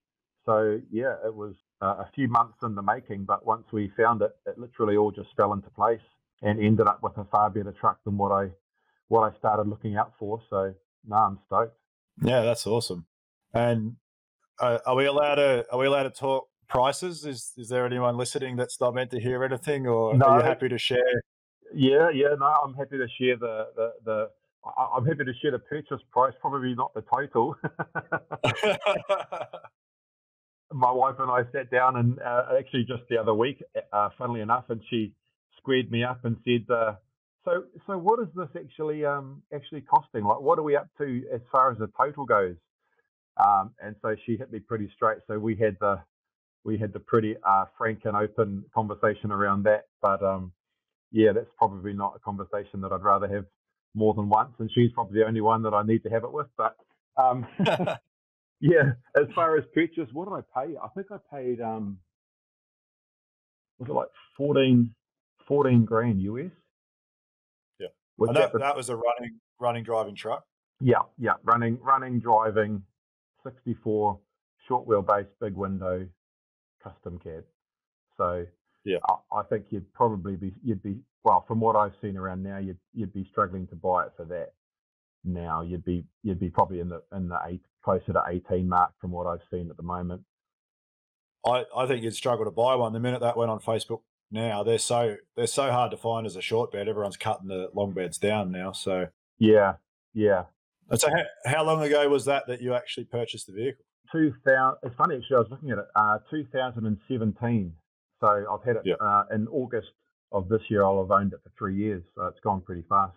So 0.45 0.81
yeah, 0.91 1.15
it 1.25 1.35
was 1.35 1.55
uh, 1.83 1.97
a 1.99 2.11
few 2.15 2.29
months 2.29 2.59
in 2.63 2.75
the 2.75 2.83
making, 2.83 3.25
but 3.25 3.45
once 3.45 3.65
we 3.73 3.93
found 3.97 4.23
it, 4.23 4.35
it 4.47 4.59
literally 4.59 4.97
all 4.97 5.11
just 5.11 5.29
fell 5.37 5.53
into 5.53 5.71
place 5.71 6.01
and 6.43 6.61
ended 6.61 6.87
up 6.87 7.03
with 7.03 7.17
a 7.19 7.25
far 7.25 7.51
better 7.51 7.73
truck 7.73 7.99
than 8.05 8.17
what 8.17 8.33
I 8.33 8.49
what 9.09 9.31
I 9.31 9.37
started 9.39 9.69
looking 9.69 9.97
out 9.97 10.13
for. 10.19 10.41
So 10.49 10.75
no, 11.07 11.17
I'm 11.17 11.39
stoked. 11.47 11.77
Yeah, 12.23 12.43
that's 12.43 12.67
awesome. 12.67 13.07
And 13.53 13.97
uh, 14.61 14.79
are 14.87 14.97
we 14.97 15.07
allowed 15.07 15.37
to 15.37 15.67
are 15.71 15.79
we 15.79 15.87
allowed 15.87 16.05
to 16.05 16.11
talk 16.11 16.49
prices? 16.69 17.25
Is 17.25 17.53
is 17.57 17.69
there 17.69 17.85
anyone 17.87 18.17
listening 18.17 18.57
that's 18.57 18.81
not 18.81 18.95
meant 18.95 19.11
to 19.11 19.21
hear 19.21 19.45
anything, 19.45 19.87
or 19.87 20.15
no, 20.15 20.27
are 20.27 20.39
you 20.39 20.45
happy 20.45 20.69
to 20.69 20.79
share? 20.79 21.23
Yeah, 21.75 22.11
yeah, 22.11 22.35
no, 22.39 22.47
I'm 22.47 22.75
happy 22.75 22.99
to 22.99 23.09
share 23.19 23.37
the 23.37 23.69
the, 23.77 23.93
the 24.05 24.31
I'm 24.77 25.05
happy 25.07 25.25
to 25.25 25.35
share 25.41 25.53
the 25.53 25.59
purchase 25.59 26.01
price, 26.11 26.35
probably 26.41 26.75
not 26.75 26.93
the 26.95 27.03
total. 27.03 27.57
My 30.71 30.93
wife 30.93 31.15
and 31.19 31.31
I 31.31 31.45
sat 31.51 31.71
down 31.71 31.97
and 31.97 32.21
uh, 32.21 32.45
actually 32.59 32.85
just 32.85 33.03
the 33.09 33.17
other 33.17 33.33
week, 33.33 33.63
uh, 33.93 34.11
funnily 34.19 34.43
enough, 34.43 34.65
and 34.69 34.83
she 34.91 35.15
squared 35.57 35.91
me 35.91 36.05
up 36.05 36.27
and 36.27 36.37
said, 36.45 36.67
uh, 36.71 36.97
"So, 37.45 37.65
so 37.87 37.97
what 37.97 38.21
is 38.21 38.29
this 38.37 38.49
actually 38.55 39.07
um, 39.07 39.43
actually 39.55 39.81
costing? 39.83 40.25
Like, 40.25 40.41
what 40.41 40.59
are 40.59 40.63
we 40.63 40.77
up 40.77 40.89
to 40.99 41.25
as 41.33 41.41
far 41.51 41.73
as 41.73 41.79
the 41.79 41.89
total 41.97 42.27
goes?" 42.27 42.57
Um, 43.39 43.71
and 43.83 43.97
so 44.03 44.15
she 44.27 44.37
hit 44.37 44.53
me 44.53 44.59
pretty 44.59 44.91
straight. 44.95 45.19
So 45.27 45.39
we 45.39 45.57
had 45.57 45.79
the 45.81 46.01
we 46.69 46.77
had 46.77 46.93
the 46.93 47.01
pretty 47.01 47.35
uh, 47.43 47.65
frank 47.79 48.01
and 48.05 48.15
open 48.15 48.63
conversation 48.75 49.33
around 49.33 49.63
that. 49.63 49.85
But 50.03 50.23
um, 50.23 50.53
yeah, 51.11 51.33
that's 51.33 51.51
probably 51.57 51.95
not 51.95 52.13
a 52.15 52.19
conversation 52.19 52.83
that 52.83 52.93
I'd 52.93 53.03
rather 53.03 53.27
have 53.27 53.47
more 53.95 54.13
than 54.13 54.29
once. 54.29 54.53
And 54.59 54.71
she's 54.75 54.93
probably 54.93 55.21
the 55.21 55.27
only 55.27 55.41
one 55.41 55.63
that 55.63 55.73
I 55.73 55.83
need 55.83 56.03
to 56.03 56.11
have 56.11 56.25
it 56.25 56.33
with. 56.33 56.49
But 56.59 56.77
um, 57.17 57.47
yeah, 58.61 58.93
as 59.17 59.25
far 59.35 59.57
as 59.57 59.65
purchase, 59.75 60.11
what 60.13 60.29
did 60.29 60.35
I 60.35 60.67
pay? 60.67 60.75
I 60.77 60.89
think 60.95 61.07
I 61.11 61.17
paid, 61.35 61.63
um, 61.63 61.99
was 63.79 63.89
it 63.89 63.93
like 63.93 64.09
14, 64.37 64.95
14 65.47 65.85
grand 65.87 66.21
US? 66.21 66.51
Yeah. 67.81 67.87
And 68.19 68.37
that, 68.37 68.53
that 68.53 68.77
was 68.77 68.91
a 68.91 68.97
running, 68.97 69.41
running 69.59 69.85
driving 69.85 70.17
truck. 70.17 70.45
Yeah, 70.81 70.99
yeah, 71.19 71.33
running, 71.45 71.79
running, 71.81 72.21
driving, 72.21 72.83
64 73.43 74.21
short 74.69 74.87
wheelbase, 74.87 75.27
big 75.41 75.55
window, 75.55 76.07
custom 76.83 77.19
cab. 77.23 77.45
So 78.17 78.47
yeah, 78.85 78.99
I, 79.09 79.39
I, 79.39 79.43
think 79.45 79.67
you'd 79.71 79.93
probably 79.93 80.37
be 80.37 80.53
you'd 80.65 80.83
be 80.83 80.97
well 81.25 81.45
from 81.47 81.61
what 81.61 81.77
I've 81.77 81.95
seen 82.01 82.17
around 82.17 82.43
now, 82.43 82.59
you'd 82.59 82.79
you'd 82.95 83.13
be 83.13 83.27
struggling 83.31 83.67
to 83.69 83.77
buy 83.77 84.07
it 84.07 84.13
for 84.17 84.25
that. 84.27 84.53
now. 85.25 85.63
You'd 85.63 85.85
be 85.85 86.05
you'd 86.23 86.41
be 86.41 86.51
probably 86.51 86.81
in 86.81 86.89
the 86.89 87.03
in 87.15 87.29
the 87.29 87.39
eight 87.47 87.63
closer 87.85 88.13
to 88.13 88.23
18 88.29 88.69
mark 88.69 88.93
from 89.01 89.11
what 89.13 89.27
I've 89.27 89.43
seen 89.51 89.71
at 89.71 89.77
the 89.77 89.83
moment. 89.83 90.23
I, 91.47 91.65
I 91.77 91.87
think 91.87 92.03
you'd 92.03 92.15
struggle 92.15 92.45
to 92.45 92.51
buy 92.51 92.75
one 92.75 92.93
the 92.93 93.01
minute 93.01 93.21
that 93.21 93.37
went 93.37 93.51
on 93.51 93.61
Facebook. 93.61 94.01
Now 94.31 94.63
they're 94.63 94.79
so 94.79 95.17
they're 95.37 95.47
so 95.47 95.71
hard 95.71 95.91
to 95.93 95.97
find 95.97 96.27
as 96.27 96.37
a 96.37 96.43
short 96.43 96.73
bed. 96.73 96.89
Everyone's 96.89 97.17
cutting 97.17 97.49
the 97.49 97.71
long 97.75 97.93
beds 97.93 98.19
down 98.19 98.51
now. 98.53 98.73
So 98.73 99.07
yeah, 99.39 99.75
yeah. 100.13 100.45
And 100.91 100.99
so 100.99 101.09
how, 101.11 101.51
how 101.51 101.65
long 101.65 101.83
ago 101.83 102.09
was 102.09 102.25
that 102.25 102.47
that 102.49 102.61
you 102.61 102.75
actually 102.75 103.05
purchased 103.05 103.47
the 103.47 103.53
vehicle? 103.53 103.85
2000. 104.13 104.79
It's 104.83 104.95
funny 104.97 105.17
actually. 105.17 105.37
I 105.37 105.41
was 105.41 105.49
looking 105.51 105.71
at 105.71 105.79
it. 105.79 105.87
Uh, 105.95 106.19
2017. 106.31 107.73
So 108.21 108.27
I've 108.27 108.67
had 108.67 108.77
it 108.77 108.83
yeah. 108.85 108.95
uh, 109.01 109.25
in 109.33 109.47
August 109.49 109.89
of 110.33 110.49
this 110.49 110.63
year. 110.69 110.85
I'll 110.85 111.01
have 111.01 111.11
owned 111.11 111.33
it 111.33 111.41
for 111.43 111.51
three 111.57 111.77
years. 111.77 112.03
So 112.15 112.27
it's 112.27 112.41
gone 112.41 112.61
pretty 112.61 112.85
fast. 112.89 113.17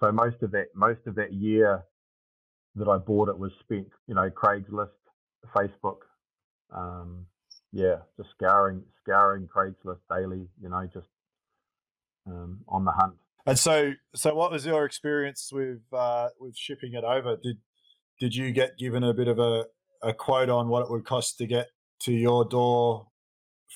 So 0.00 0.10
most 0.10 0.42
of 0.42 0.50
that 0.52 0.66
most 0.74 1.00
of 1.06 1.14
that 1.16 1.32
year 1.32 1.84
that 2.74 2.88
I 2.88 2.98
bought 2.98 3.28
it 3.28 3.38
was 3.38 3.52
spent, 3.60 3.88
you 4.08 4.14
know, 4.14 4.30
Craigslist, 4.30 4.88
Facebook, 5.54 5.98
um, 6.74 7.26
yeah, 7.72 7.96
just 8.16 8.30
scouring 8.30 8.82
scouring 9.02 9.48
Craigslist 9.48 10.00
daily, 10.10 10.48
you 10.60 10.68
know, 10.68 10.88
just 10.92 11.06
um, 12.26 12.60
on 12.68 12.84
the 12.84 12.92
hunt. 12.92 13.14
And 13.46 13.58
so, 13.58 13.92
so 14.14 14.34
what 14.34 14.52
was 14.52 14.64
your 14.64 14.84
experience 14.84 15.50
with 15.52 15.80
uh, 15.92 16.28
with 16.38 16.56
shipping 16.56 16.94
it 16.94 17.04
over? 17.04 17.36
Did 17.42 17.58
did 18.18 18.34
you 18.34 18.52
get 18.52 18.78
given 18.78 19.02
a 19.02 19.14
bit 19.14 19.28
of 19.28 19.38
a, 19.38 19.66
a 20.02 20.12
quote 20.12 20.48
on 20.48 20.68
what 20.68 20.82
it 20.82 20.90
would 20.90 21.04
cost 21.04 21.38
to 21.38 21.46
get 21.46 21.68
to 22.00 22.12
your 22.12 22.44
door 22.44 23.06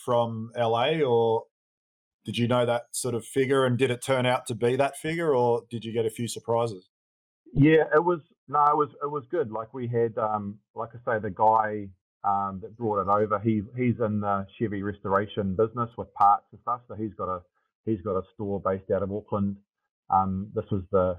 from 0.04 0.50
LA, 0.56 1.00
or 1.00 1.44
did 2.24 2.36
you 2.36 2.48
know 2.48 2.66
that 2.66 2.84
sort 2.92 3.14
of 3.14 3.24
figure? 3.24 3.64
And 3.64 3.78
did 3.78 3.90
it 3.90 4.02
turn 4.04 4.26
out 4.26 4.46
to 4.46 4.54
be 4.54 4.76
that 4.76 4.96
figure, 4.96 5.34
or 5.34 5.62
did 5.70 5.84
you 5.84 5.92
get 5.92 6.06
a 6.06 6.10
few 6.10 6.28
surprises? 6.28 6.88
Yeah, 7.52 7.84
it 7.94 8.04
was 8.04 8.20
no, 8.48 8.64
it 8.66 8.76
was 8.76 8.88
it 9.02 9.10
was 9.10 9.24
good. 9.30 9.50
Like 9.50 9.72
we 9.72 9.86
had, 9.86 10.16
um, 10.18 10.58
like 10.74 10.90
I 10.94 11.14
say, 11.14 11.20
the 11.20 11.30
guy 11.30 11.88
um, 12.24 12.60
that 12.62 12.76
brought 12.76 13.00
it 13.00 13.08
over. 13.08 13.38
He 13.38 13.62
he's 13.76 13.94
in 14.00 14.20
the 14.20 14.46
Chevy 14.58 14.82
restoration 14.82 15.54
business 15.54 15.90
with 15.96 16.12
parts 16.14 16.44
and 16.52 16.60
stuff. 16.62 16.80
So 16.88 16.94
he's 16.94 17.14
got 17.14 17.28
a 17.28 17.42
he's 17.84 18.00
got 18.02 18.16
a 18.16 18.22
store 18.34 18.60
based 18.60 18.90
out 18.90 19.02
of 19.02 19.12
Auckland. 19.12 19.56
Um, 20.10 20.48
this 20.54 20.64
was 20.70 20.82
the 20.92 21.18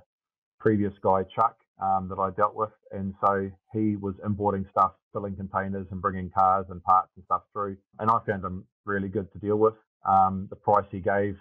previous 0.59 0.93
guy 1.01 1.23
Chuck 1.35 1.57
um, 1.81 2.07
that 2.09 2.19
I 2.19 2.31
dealt 2.31 2.55
with, 2.55 2.71
and 2.91 3.13
so 3.21 3.51
he 3.73 3.95
was 3.97 4.15
importing 4.25 4.65
stuff, 4.71 4.93
filling 5.13 5.35
containers, 5.35 5.87
and 5.91 6.01
bringing 6.01 6.29
cars 6.31 6.65
and 6.69 6.83
parts 6.83 7.09
and 7.15 7.25
stuff 7.25 7.43
through. 7.53 7.77
And 7.99 8.09
I 8.11 8.19
found 8.27 8.43
him 8.43 8.65
really 8.85 9.09
good 9.09 9.31
to 9.33 9.39
deal 9.39 9.57
with. 9.57 9.75
Um, 10.07 10.47
the 10.49 10.55
price 10.55 10.85
he 10.91 10.99
gave 10.99 11.37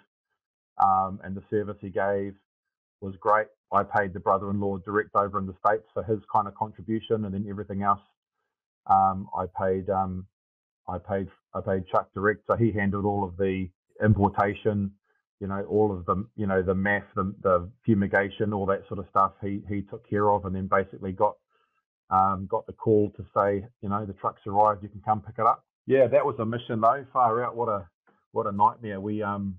um, 0.83 1.19
and 1.23 1.35
the 1.35 1.43
service 1.49 1.77
he 1.81 1.89
gave 1.89 2.35
was 3.01 3.15
great. 3.19 3.47
I 3.73 3.83
paid 3.83 4.13
the 4.13 4.19
brother-in-law 4.19 4.79
direct 4.79 5.11
over 5.15 5.39
in 5.39 5.47
the 5.47 5.55
states 5.65 5.85
for 5.93 6.03
his 6.03 6.19
kind 6.33 6.47
of 6.47 6.55
contribution, 6.55 7.25
and 7.25 7.33
then 7.33 7.47
everything 7.49 7.83
else 7.83 8.01
um, 8.87 9.29
I 9.37 9.45
paid. 9.61 9.89
Um, 9.89 10.27
I 10.87 10.97
paid. 10.99 11.29
I 11.55 11.61
paid 11.61 11.87
Chuck 11.87 12.09
direct, 12.13 12.43
so 12.47 12.55
he 12.55 12.71
handled 12.71 13.05
all 13.05 13.23
of 13.23 13.37
the 13.37 13.69
importation. 14.03 14.91
You 15.39 15.47
know, 15.47 15.63
all 15.69 15.95
of 15.95 16.05
the 16.05 16.25
you 16.35 16.47
know 16.47 16.61
the 16.61 16.75
math, 16.75 17.03
the, 17.15 17.33
the 17.43 17.69
fumigation, 17.85 18.53
all 18.53 18.65
that 18.67 18.87
sort 18.87 18.99
of 18.99 19.05
stuff. 19.09 19.33
He 19.41 19.61
he 19.69 19.81
took 19.81 20.07
care 20.09 20.29
of, 20.31 20.45
and 20.45 20.55
then 20.55 20.67
basically 20.67 21.11
got 21.11 21.35
um, 22.09 22.47
got 22.49 22.65
the 22.67 22.73
call 22.73 23.11
to 23.17 23.25
say, 23.35 23.65
you 23.81 23.89
know, 23.89 24.05
the 24.05 24.13
truck's 24.13 24.41
arrived. 24.47 24.83
You 24.83 24.89
can 24.89 25.01
come 25.01 25.21
pick 25.21 25.35
it 25.37 25.45
up. 25.45 25.65
Yeah, 25.85 26.07
that 26.07 26.25
was 26.25 26.35
a 26.39 26.45
mission 26.45 26.81
though. 26.81 27.05
Far 27.13 27.43
out. 27.43 27.55
What 27.55 27.69
a 27.69 27.87
what 28.31 28.47
a 28.47 28.51
nightmare. 28.51 28.99
We 28.99 29.21
um 29.23 29.57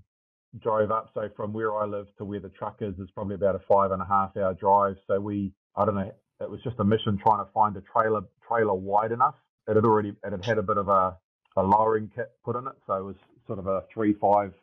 drove 0.59 0.91
up. 0.91 1.09
So 1.13 1.29
from 1.35 1.53
where 1.53 1.75
I 1.75 1.85
live 1.85 2.07
to 2.17 2.25
where 2.25 2.39
the 2.39 2.49
truck 2.49 2.77
is 2.81 2.95
is 2.99 3.09
probably 3.13 3.35
about 3.35 3.55
a 3.55 3.59
five 3.67 3.91
and 3.91 4.01
a 4.01 4.05
half 4.05 4.35
hour 4.37 4.53
drive. 4.53 4.95
So 5.07 5.19
we, 5.19 5.53
I 5.75 5.85
don't 5.85 5.95
know, 5.95 6.11
it 6.41 6.49
was 6.49 6.61
just 6.63 6.79
a 6.79 6.83
mission 6.83 7.17
trying 7.21 7.45
to 7.45 7.51
find 7.53 7.75
a 7.77 7.81
trailer 7.81 8.21
trailer 8.47 8.73
wide 8.73 9.11
enough. 9.11 9.35
It 9.67 9.75
had 9.75 9.85
already 9.85 10.09
it 10.09 10.31
had 10.31 10.43
had 10.43 10.57
a 10.57 10.63
bit 10.63 10.77
of 10.77 10.87
a, 10.89 11.17
a 11.57 11.63
lowering 11.63 12.09
kit 12.15 12.31
put 12.43 12.55
in 12.55 12.67
it, 12.67 12.73
so 12.87 12.93
it 12.93 13.03
was 13.03 13.15
sort 13.45 13.59
of 13.59 13.67
a 13.67 13.83
three 13.93 14.13
five 14.13 14.53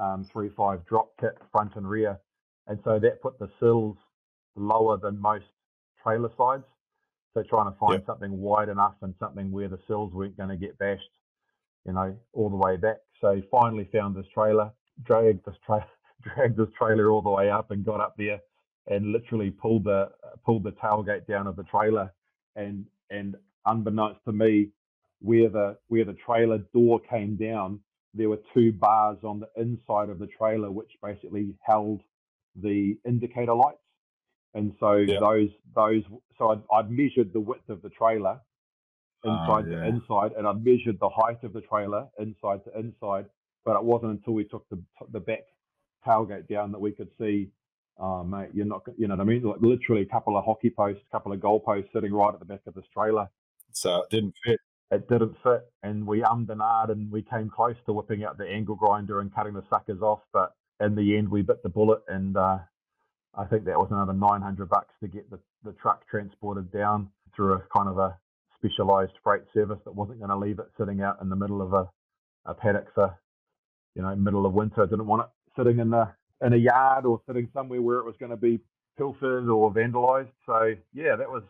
um, 0.00 0.26
three 0.32 0.50
five 0.56 0.84
drop 0.86 1.12
kit 1.20 1.36
front 1.52 1.76
and 1.76 1.88
rear, 1.88 2.18
and 2.66 2.78
so 2.84 2.98
that 2.98 3.22
put 3.22 3.38
the 3.38 3.50
sills 3.60 3.96
lower 4.56 4.98
than 4.98 5.20
most 5.20 5.44
trailer 6.02 6.30
sides. 6.36 6.64
So 7.34 7.44
trying 7.48 7.70
to 7.72 7.78
find 7.78 7.94
yep. 7.94 8.06
something 8.06 8.38
wide 8.38 8.68
enough 8.68 8.94
and 9.02 9.14
something 9.20 9.52
where 9.52 9.68
the 9.68 9.78
sills 9.86 10.12
weren't 10.12 10.36
going 10.36 10.48
to 10.48 10.56
get 10.56 10.76
bashed, 10.78 11.02
you 11.86 11.92
know, 11.92 12.16
all 12.32 12.50
the 12.50 12.56
way 12.56 12.76
back. 12.76 12.96
So 13.20 13.40
finally 13.50 13.88
found 13.92 14.16
this 14.16 14.26
trailer 14.34 14.72
dragged 15.04 15.44
this 15.46 15.54
tra- 15.64 15.86
dragged 16.22 16.56
this 16.56 16.68
trailer 16.76 17.10
all 17.10 17.22
the 17.22 17.30
way 17.30 17.50
up 17.50 17.70
and 17.70 17.84
got 17.84 18.00
up 18.00 18.14
there 18.18 18.40
and 18.88 19.12
literally 19.12 19.50
pulled 19.50 19.84
the 19.84 20.10
pulled 20.44 20.64
the 20.64 20.72
tailgate 20.72 21.26
down 21.26 21.46
of 21.46 21.56
the 21.56 21.64
trailer 21.64 22.12
and 22.56 22.84
and 23.10 23.36
unbeknownst 23.66 24.20
to 24.24 24.32
me 24.32 24.68
where 25.20 25.48
the 25.48 25.76
where 25.88 26.04
the 26.04 26.16
trailer 26.26 26.58
door 26.74 27.00
came 27.00 27.36
down 27.36 27.78
there 28.14 28.28
were 28.28 28.40
two 28.54 28.72
bars 28.72 29.18
on 29.22 29.40
the 29.40 29.48
inside 29.60 30.08
of 30.08 30.18
the 30.18 30.26
trailer 30.26 30.70
which 30.70 30.90
basically 31.02 31.54
held 31.62 32.00
the 32.56 32.96
indicator 33.06 33.54
lights 33.54 33.78
and 34.54 34.74
so 34.80 34.96
yeah. 34.96 35.20
those 35.20 35.48
those 35.74 36.02
so 36.36 36.50
I'd, 36.50 36.62
I'd, 36.72 36.90
measured 36.90 37.32
the 37.32 37.40
width 37.40 37.68
of 37.68 37.82
the 37.82 37.90
trailer 37.90 38.40
ah, 39.24 39.42
inside 39.42 39.68
oh, 39.68 39.70
yeah. 39.70 39.84
to 39.84 39.86
inside 39.86 40.32
and 40.36 40.46
I 40.46 40.52
measured 40.52 40.98
the 41.00 41.08
height 41.08 41.44
of 41.44 41.52
the 41.52 41.60
trailer 41.60 42.06
inside 42.18 42.64
to 42.64 42.78
inside 42.78 43.26
but 43.64 43.76
it 43.76 43.84
wasn't 43.84 44.12
until 44.12 44.34
we 44.34 44.44
took 44.44 44.68
the 44.70 44.82
the 45.12 45.20
back 45.20 45.44
tailgate 46.06 46.48
down 46.48 46.72
that 46.72 46.80
we 46.80 46.92
could 46.92 47.08
see, 47.18 47.50
oh, 47.98 48.24
mate, 48.24 48.48
you're 48.52 48.66
not, 48.66 48.82
you 48.96 49.08
know 49.08 49.16
what 49.16 49.22
I 49.22 49.24
mean? 49.24 49.42
Like 49.42 49.60
literally 49.60 50.02
a 50.02 50.06
couple 50.06 50.36
of 50.36 50.44
hockey 50.44 50.70
posts, 50.70 51.02
a 51.08 51.12
couple 51.12 51.32
of 51.32 51.40
goal 51.40 51.60
posts 51.60 51.90
sitting 51.92 52.12
right 52.12 52.32
at 52.32 52.38
the 52.38 52.46
back 52.46 52.60
of 52.66 52.74
this 52.74 52.84
trailer. 52.92 53.28
So 53.72 54.02
it 54.02 54.10
didn't 54.10 54.34
fit. 54.44 54.58
It 54.90 55.08
didn't 55.08 55.36
fit, 55.42 55.70
and 55.82 56.06
we 56.06 56.22
ummed 56.22 56.50
and 56.50 56.60
ahed, 56.60 56.90
and 56.90 57.10
we 57.12 57.22
came 57.22 57.50
close 57.50 57.76
to 57.86 57.92
whipping 57.92 58.24
out 58.24 58.38
the 58.38 58.48
angle 58.48 58.76
grinder 58.76 59.20
and 59.20 59.34
cutting 59.34 59.54
the 59.54 59.64
suckers 59.70 60.02
off, 60.02 60.20
but 60.32 60.54
in 60.80 60.94
the 60.94 61.16
end, 61.16 61.28
we 61.30 61.42
bit 61.42 61.62
the 61.62 61.68
bullet, 61.68 62.02
and 62.08 62.36
uh, 62.36 62.58
I 63.36 63.44
think 63.46 63.64
that 63.66 63.78
was 63.78 63.88
another 63.90 64.12
900 64.14 64.68
bucks 64.68 64.94
to 65.02 65.08
get 65.08 65.30
the, 65.30 65.38
the 65.64 65.72
truck 65.74 66.08
transported 66.08 66.72
down 66.72 67.10
through 67.36 67.54
a 67.54 67.62
kind 67.76 67.88
of 67.88 67.98
a 67.98 68.18
specialized 68.58 69.12
freight 69.24 69.42
service 69.54 69.78
that 69.84 69.94
wasn't 69.94 70.18
going 70.18 70.30
to 70.30 70.36
leave 70.36 70.58
it 70.58 70.66
sitting 70.78 71.02
out 71.02 71.22
in 71.22 71.28
the 71.28 71.36
middle 71.36 71.62
of 71.62 71.72
a, 71.74 71.88
a 72.46 72.54
paddock 72.54 72.88
for 72.94 73.14
you 73.94 74.02
know, 74.02 74.14
middle 74.16 74.46
of 74.46 74.52
winter. 74.54 74.86
Didn't 74.86 75.06
want 75.06 75.22
it 75.22 75.28
sitting 75.58 75.80
in 75.80 75.90
the 75.90 76.08
in 76.44 76.54
a 76.54 76.56
yard 76.56 77.06
or 77.06 77.20
sitting 77.26 77.48
somewhere 77.52 77.82
where 77.82 77.98
it 77.98 78.06
was 78.06 78.16
going 78.18 78.30
to 78.30 78.36
be 78.36 78.60
pilfered 78.98 79.48
or 79.48 79.72
vandalised. 79.72 80.30
So 80.46 80.74
yeah, 80.94 81.16
that 81.16 81.30
was 81.30 81.42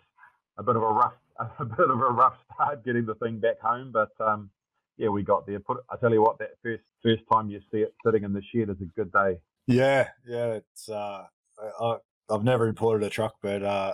a 0.59 0.63
bit 0.63 0.77
of 0.77 0.83
a 0.83 0.89
rough 0.89 1.15
a 1.59 1.65
bit 1.77 1.91
of 1.91 2.01
a 2.01 2.11
rough 2.11 2.35
start 2.55 2.85
getting 2.85 3.07
the 3.07 3.15
thing 3.17 3.39
back 3.39 3.61
home, 3.61 3.93
but 3.93 4.11
um, 4.21 4.51
yeah, 4.97 5.09
we 5.09 5.23
got 5.23 5.47
there. 5.47 5.61
Put 5.61 5.79
I 5.91 5.97
tell 5.97 6.13
you 6.13 6.23
what, 6.23 6.39
that 6.39 6.51
first 6.63 6.83
first 7.03 7.23
time 7.33 7.51
you 7.51 7.61
see 7.73 7.79
it 7.79 7.95
sitting 8.05 8.25
in 8.25 8.33
the 8.33 8.43
shed 8.55 8.71
is 8.71 8.81
a 8.81 8.85
good 8.97 9.13
day. 9.13 9.39
Yeah, 9.67 10.09
yeah, 10.27 10.55
it's 10.55 10.89
uh, 10.89 11.25
I, 11.81 11.97
I've 12.29 12.45
never 12.45 12.67
imported 12.67 13.07
a 13.07 13.11
truck, 13.11 13.35
but 13.43 13.63
uh, 13.63 13.93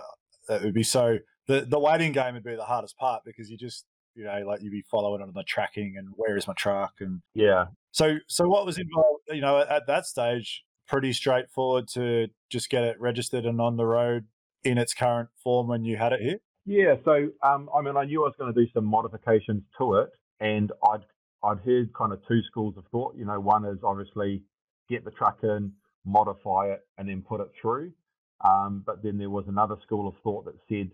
it 0.49 0.63
would 0.63 0.73
be 0.73 0.83
so 0.83 1.17
the 1.47 1.61
the 1.61 1.79
waiting 1.79 2.11
game 2.11 2.33
would 2.33 2.43
be 2.43 2.55
the 2.55 2.63
hardest 2.63 2.97
part 2.97 3.23
because 3.25 3.49
you 3.49 3.57
just 3.57 3.85
you 4.15 4.23
know 4.23 4.43
like 4.45 4.61
you'd 4.61 4.71
be 4.71 4.83
following 4.89 5.21
on 5.21 5.31
the 5.33 5.43
tracking 5.43 5.95
and 5.97 6.07
where 6.15 6.35
is 6.35 6.47
my 6.47 6.53
truck 6.53 6.93
and 6.99 7.21
yeah 7.33 7.65
so, 7.97 8.17
so 8.27 8.47
what 8.47 8.63
was 8.63 8.77
involved? 8.77 9.23
You 9.29 9.41
know, 9.41 9.57
at 9.57 9.87
that 9.87 10.05
stage, 10.05 10.63
pretty 10.87 11.13
straightforward 11.13 11.87
to 11.89 12.27
just 12.51 12.69
get 12.69 12.83
it 12.83 13.01
registered 13.01 13.43
and 13.43 13.59
on 13.59 13.75
the 13.75 13.87
road 13.87 14.25
in 14.63 14.77
its 14.77 14.93
current 14.93 15.29
form 15.43 15.67
when 15.67 15.83
you 15.83 15.97
had 15.97 16.13
it 16.13 16.21
here. 16.21 16.37
Yeah. 16.67 16.95
So, 17.05 17.29
um, 17.43 17.69
I 17.75 17.81
mean, 17.83 17.97
I 17.97 18.05
knew 18.05 18.23
I 18.25 18.27
was 18.29 18.35
going 18.39 18.53
to 18.53 18.61
do 18.65 18.71
some 18.73 18.85
modifications 18.85 19.63
to 19.79 19.95
it, 19.95 20.11
and 20.41 20.71
I'd 20.93 21.05
I'd 21.43 21.59
heard 21.65 21.93
kind 21.95 22.13
of 22.13 22.21
two 22.29 22.41
schools 22.51 22.75
of 22.77 22.85
thought. 22.91 23.17
You 23.17 23.25
know, 23.25 23.41
one 23.41 23.65
is 23.65 23.79
obviously 23.83 24.43
get 24.89 25.05
the 25.05 25.11
truck 25.11 25.39
in, 25.43 25.73
modify 26.05 26.67
it, 26.73 26.81
and 26.99 27.09
then 27.09 27.23
put 27.23 27.41
it 27.41 27.49
through. 27.61 27.93
Um, 28.45 28.83
but 28.87 29.03
then 29.03 29.19
there 29.19 29.31
was 29.31 29.45
another 29.49 29.77
school 29.85 30.09
of 30.09 30.15
thought 30.23 30.45
that 30.45 30.55
said 30.69 30.91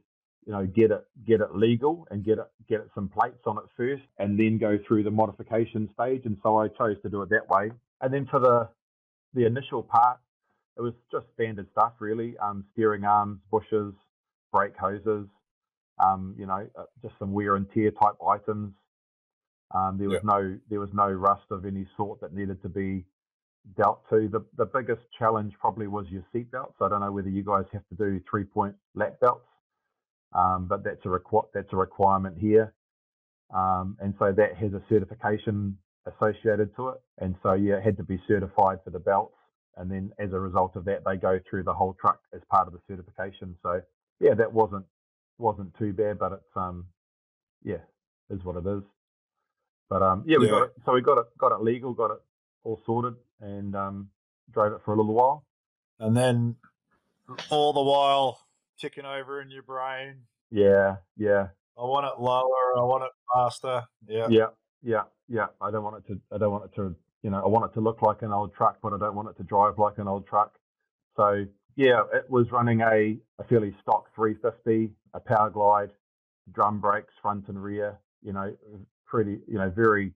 you 0.47 0.53
know, 0.53 0.65
get 0.67 0.91
it 0.91 1.05
get 1.27 1.41
it 1.41 1.55
legal 1.55 2.07
and 2.11 2.25
get 2.25 2.39
it 2.39 2.47
get 2.69 2.81
it 2.81 2.89
some 2.95 3.09
plates 3.09 3.43
on 3.47 3.59
it 3.59 3.65
first, 3.77 4.03
and 4.19 4.39
then 4.39 4.59
go 4.59 4.79
through 4.87 5.03
the 5.03 5.11
modification 5.11 5.89
stage. 5.93 6.23
And 6.25 6.37
so 6.43 6.57
I 6.57 6.69
chose 6.69 6.97
to 7.03 7.09
do 7.11 7.23
it 7.23 7.29
that 7.31 7.49
way. 7.49 7.71
And 8.01 8.13
then 8.13 8.27
for 8.31 8.39
the 8.39 8.69
the 9.35 9.45
initial 9.47 9.83
part, 9.83 10.19
it 10.77 10.81
was 10.81 10.93
just 11.11 11.27
standard 11.35 11.67
stuff 11.73 11.93
really: 11.99 12.37
um, 12.39 12.65
steering 12.73 13.05
arms, 13.05 13.39
bushes, 13.51 13.93
brake 14.53 14.77
hoses, 14.79 15.27
um, 15.99 16.35
you 16.37 16.45
know, 16.45 16.67
uh, 16.77 16.85
just 17.01 17.15
some 17.19 17.33
wear 17.33 17.55
and 17.55 17.67
tear 17.73 17.91
type 17.91 18.15
items. 18.27 18.73
Um, 19.75 19.97
there 19.99 20.09
was 20.09 20.19
yeah. 20.23 20.31
no 20.33 20.59
there 20.69 20.79
was 20.79 20.91
no 20.93 21.07
rust 21.09 21.45
of 21.51 21.65
any 21.65 21.87
sort 21.97 22.21
that 22.21 22.33
needed 22.33 22.61
to 22.63 22.69
be 22.69 23.05
dealt 23.77 24.03
to. 24.11 24.29
The 24.29 24.45
the 24.57 24.65
biggest 24.65 25.03
challenge 25.19 25.53
probably 25.59 25.87
was 25.87 26.07
your 26.09 26.25
seat 26.33 26.51
belts. 26.51 26.75
I 26.81 26.89
don't 26.89 27.01
know 27.01 27.11
whether 27.11 27.29
you 27.29 27.43
guys 27.43 27.65
have 27.73 27.87
to 27.89 27.95
do 27.95 28.21
three 28.29 28.45
point 28.45 28.75
lap 28.95 29.19
belts 29.21 29.45
um, 30.33 30.67
but 30.69 30.85
that's 30.85 31.03
a 31.05 31.09
requ- 31.09 31.49
that's 31.55 31.73
a 31.73 31.77
requirement 31.77 32.37
here, 32.39 32.73
um, 33.55 33.97
and 34.01 34.13
so 34.19 34.33
that 34.33 34.55
has 34.57 34.73
a 34.73 34.83
certification 34.89 35.77
associated 36.07 36.75
to 36.77 36.89
it. 36.89 37.01
And 37.19 37.35
so 37.43 37.53
yeah, 37.53 37.77
it 37.77 37.83
had 37.83 37.97
to 37.97 38.03
be 38.03 38.19
certified 38.27 38.79
for 38.83 38.91
the 38.91 38.99
belts. 38.99 39.35
and 39.77 39.91
then 39.91 40.11
as 40.19 40.33
a 40.33 40.39
result 40.39 40.75
of 40.75 40.85
that, 40.85 41.03
they 41.05 41.17
go 41.17 41.39
through 41.49 41.63
the 41.63 41.73
whole 41.73 41.95
truck 42.01 42.19
as 42.33 42.41
part 42.51 42.67
of 42.67 42.73
the 42.73 42.79
certification. 42.87 43.55
So 43.63 43.81
yeah, 44.19 44.35
that 44.35 44.51
wasn't 44.53 44.85
wasn't 45.37 45.75
too 45.77 45.93
bad, 45.93 46.19
but 46.19 46.33
it's 46.33 46.55
um 46.57 46.85
yeah, 47.63 47.77
is 48.29 48.43
what 48.43 48.57
it 48.57 48.67
is. 48.67 48.83
But 49.89 50.01
um 50.01 50.23
yeah, 50.25 50.37
we 50.37 50.45
Yeah. 50.45 50.51
got 50.51 50.63
it. 50.63 50.73
So 50.85 50.93
we 50.93 51.01
got 51.01 51.17
it 51.17 51.25
got 51.37 51.51
it 51.51 51.61
legal, 51.61 51.93
got 51.93 52.11
it 52.11 52.19
all 52.63 52.81
sorted, 52.85 53.15
and 53.41 53.75
um 53.75 54.09
drove 54.51 54.73
it 54.73 54.81
for 54.85 54.93
a 54.93 54.97
little 54.97 55.13
while. 55.13 55.45
And 55.99 56.15
then 56.15 56.55
all 57.49 57.73
the 57.73 57.81
while 57.81 58.39
ticking 58.79 59.05
over 59.05 59.41
in 59.41 59.49
your 59.49 59.63
brain. 59.63 60.23
Yeah, 60.51 60.97
yeah, 61.17 61.47
I 61.77 61.81
want 61.81 62.05
it 62.05 62.21
lower. 62.21 62.77
I 62.77 62.83
want 62.83 63.03
it 63.03 63.11
faster. 63.33 63.83
Yeah. 64.07 64.27
yeah, 64.29 64.47
yeah, 64.83 65.03
yeah. 65.27 65.47
I 65.61 65.71
don't 65.71 65.83
want 65.83 66.03
it 66.03 66.07
to. 66.13 66.19
I 66.31 66.37
don't 66.37 66.51
want 66.51 66.65
it 66.65 66.75
to. 66.75 66.95
You 67.23 67.29
know, 67.29 67.41
I 67.41 67.47
want 67.47 67.71
it 67.71 67.73
to 67.75 67.81
look 67.81 68.01
like 68.01 68.21
an 68.21 68.33
old 68.33 68.53
truck, 68.53 68.79
but 68.83 68.91
I 68.93 68.97
don't 68.99 69.15
want 69.15 69.29
it 69.29 69.37
to 69.37 69.43
drive 69.43 69.79
like 69.79 69.97
an 69.97 70.07
old 70.07 70.27
truck. 70.27 70.57
So 71.15 71.45
yeah, 71.75 72.03
it 72.13 72.29
was 72.29 72.51
running 72.51 72.81
a, 72.81 73.17
a 73.39 73.43
fairly 73.47 73.73
stock 73.81 74.09
350, 74.15 74.91
a 75.13 75.19
power 75.19 75.49
glide, 75.49 75.91
drum 76.51 76.79
brakes 76.79 77.13
front 77.21 77.47
and 77.47 77.61
rear. 77.61 77.97
You 78.21 78.33
know, 78.33 78.55
pretty. 79.05 79.39
You 79.47 79.57
know, 79.57 79.69
very, 79.69 80.13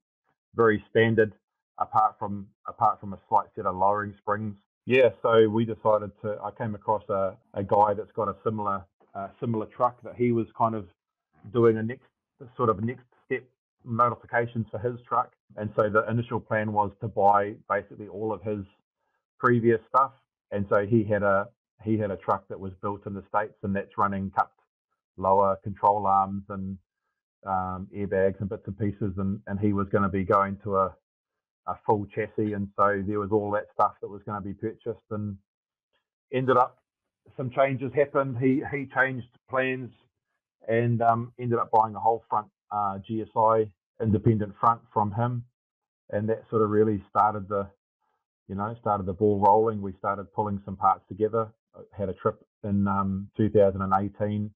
very 0.56 0.84
standard. 0.90 1.34
Apart 1.80 2.16
from 2.18 2.48
apart 2.68 3.00
from 3.00 3.14
a 3.14 3.20
slight 3.30 3.48
set 3.56 3.68
of 3.68 3.76
lowering 3.76 4.16
springs. 4.18 4.56
Yeah, 4.88 5.10
so 5.22 5.48
we 5.48 5.66
decided 5.66 6.12
to. 6.24 6.40
I 6.44 6.50
came 6.58 6.74
across 6.74 7.04
a, 7.10 7.36
a 7.54 7.64
guy 7.64 7.94
that's 7.94 8.12
got 8.14 8.30
a 8.30 8.36
similar 8.44 8.84
uh, 9.14 9.28
similar 9.40 9.68
truck 9.68 10.02
that 10.04 10.16
he 10.16 10.32
was 10.32 10.48
kind 10.58 10.74
of 10.74 10.88
doing 11.54 11.78
a 11.78 11.84
next 11.84 12.08
sort 12.56 12.70
of 12.70 12.84
next 12.84 13.04
step 13.26 13.44
modifications 13.84 14.66
for 14.72 14.80
his 14.80 15.00
truck. 15.08 15.34
And 15.56 15.70
so 15.76 15.90
the 15.90 16.10
initial 16.10 16.40
plan 16.40 16.74
was 16.74 16.92
to 17.02 17.08
buy 17.08 17.56
basically 17.70 18.08
all 18.08 18.32
of 18.34 18.42
his 18.44 18.66
previous 19.40 19.80
stuff. 19.90 20.12
And 20.52 20.66
so 20.70 20.86
he 20.86 21.04
had 21.04 21.24
a 21.24 21.48
he 21.84 21.98
had 21.98 22.12
a 22.12 22.18
truck 22.18 22.48
that 22.50 22.60
was 22.60 22.74
built 22.82 23.06
in 23.06 23.14
the 23.14 23.24
states, 23.30 23.56
and 23.64 23.76
that's 23.76 23.98
running 23.98 24.32
cupped 24.32 24.57
lower 25.18 25.58
control 25.64 26.08
arms 26.08 26.44
and 26.50 26.78
um, 27.46 27.88
airbags 27.96 28.40
and 28.40 28.50
bits 28.50 28.64
and 28.68 28.78
pieces. 28.78 29.14
And 29.18 29.40
and 29.48 29.60
he 29.60 29.74
was 29.74 29.88
going 29.90 30.04
to 30.04 30.10
be 30.10 30.24
going 30.24 30.58
to 30.64 30.78
a 30.78 30.96
a 31.68 31.76
full 31.86 32.06
chassis, 32.16 32.54
and 32.54 32.70
so 32.78 33.04
there 33.06 33.20
was 33.20 33.30
all 33.32 33.52
that 33.52 33.66
stuff 33.74 33.94
that 34.02 34.08
was 34.08 34.22
going 34.26 34.42
to 34.42 34.48
be 34.48 34.54
purchased, 34.54 35.06
and 35.12 35.38
ended 36.34 36.58
up 36.58 36.78
some 37.36 37.50
changes 37.50 37.92
happened. 37.94 38.38
He 38.40 38.64
he 38.72 38.88
changed 38.96 39.28
plans 39.50 39.92
and 40.68 41.02
um, 41.02 41.34
ended 41.40 41.60
up 41.60 41.70
buying 41.72 41.96
a 41.96 42.00
whole 42.00 42.24
front 42.30 42.48
uh, 42.72 43.00
GSI 43.10 43.70
independent 44.02 44.54
front 44.60 44.82
from 44.94 45.12
him, 45.12 45.44
and 46.12 46.30
that 46.30 46.44
sort 46.50 46.62
of 46.62 46.70
really 46.70 47.04
started 47.10 47.48
the, 47.50 47.68
you 48.48 48.56
know, 48.56 48.76
started 48.82 49.06
the 49.06 49.14
ball 49.14 49.40
rolling. 49.40 49.82
We 49.82 49.94
started 50.00 50.32
pulling 50.34 50.62
some 50.66 50.76
parts 50.76 51.04
together. 51.08 51.48
Had 51.96 52.10
a 52.10 52.14
trip 52.14 52.44
in 52.64 52.88
um, 52.88 53.30
2018 53.38 54.50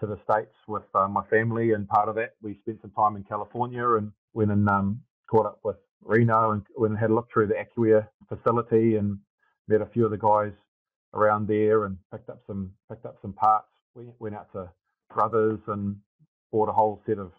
to 0.00 0.06
the 0.06 0.18
states 0.24 0.54
with 0.66 0.84
uh, 0.94 1.08
my 1.08 1.24
family, 1.26 1.72
and 1.72 1.88
part 1.88 2.08
of 2.08 2.14
that 2.16 2.34
we 2.42 2.58
spent 2.62 2.80
some 2.82 2.92
time 2.92 3.16
in 3.16 3.24
California 3.24 3.86
and 3.96 4.12
went 4.34 4.50
and 4.50 4.68
um, 4.68 5.00
caught 5.30 5.46
up 5.46 5.60
with 5.64 5.76
Reno 6.02 6.52
and 6.52 6.62
went 6.76 6.92
and 6.92 7.00
had 7.00 7.10
a 7.10 7.14
look 7.14 7.28
through 7.32 7.48
the 7.48 7.54
AccuAir 7.54 8.06
facility 8.28 8.96
and 8.96 9.18
met 9.66 9.80
a 9.80 9.86
few 9.86 10.04
of 10.04 10.10
the 10.10 10.18
guys 10.18 10.52
around 11.14 11.48
there 11.48 11.84
and 11.84 11.96
picked 12.12 12.28
up 12.28 12.40
some 12.46 12.72
picked 12.88 13.06
up 13.06 13.16
some 13.22 13.32
parts. 13.32 13.68
We 13.94 14.06
went 14.18 14.36
out 14.36 14.52
to 14.52 14.70
Brothers 15.12 15.60
and 15.66 15.96
bought 16.52 16.68
a 16.68 16.72
whole 16.72 17.02
set 17.06 17.18
of 17.18 17.32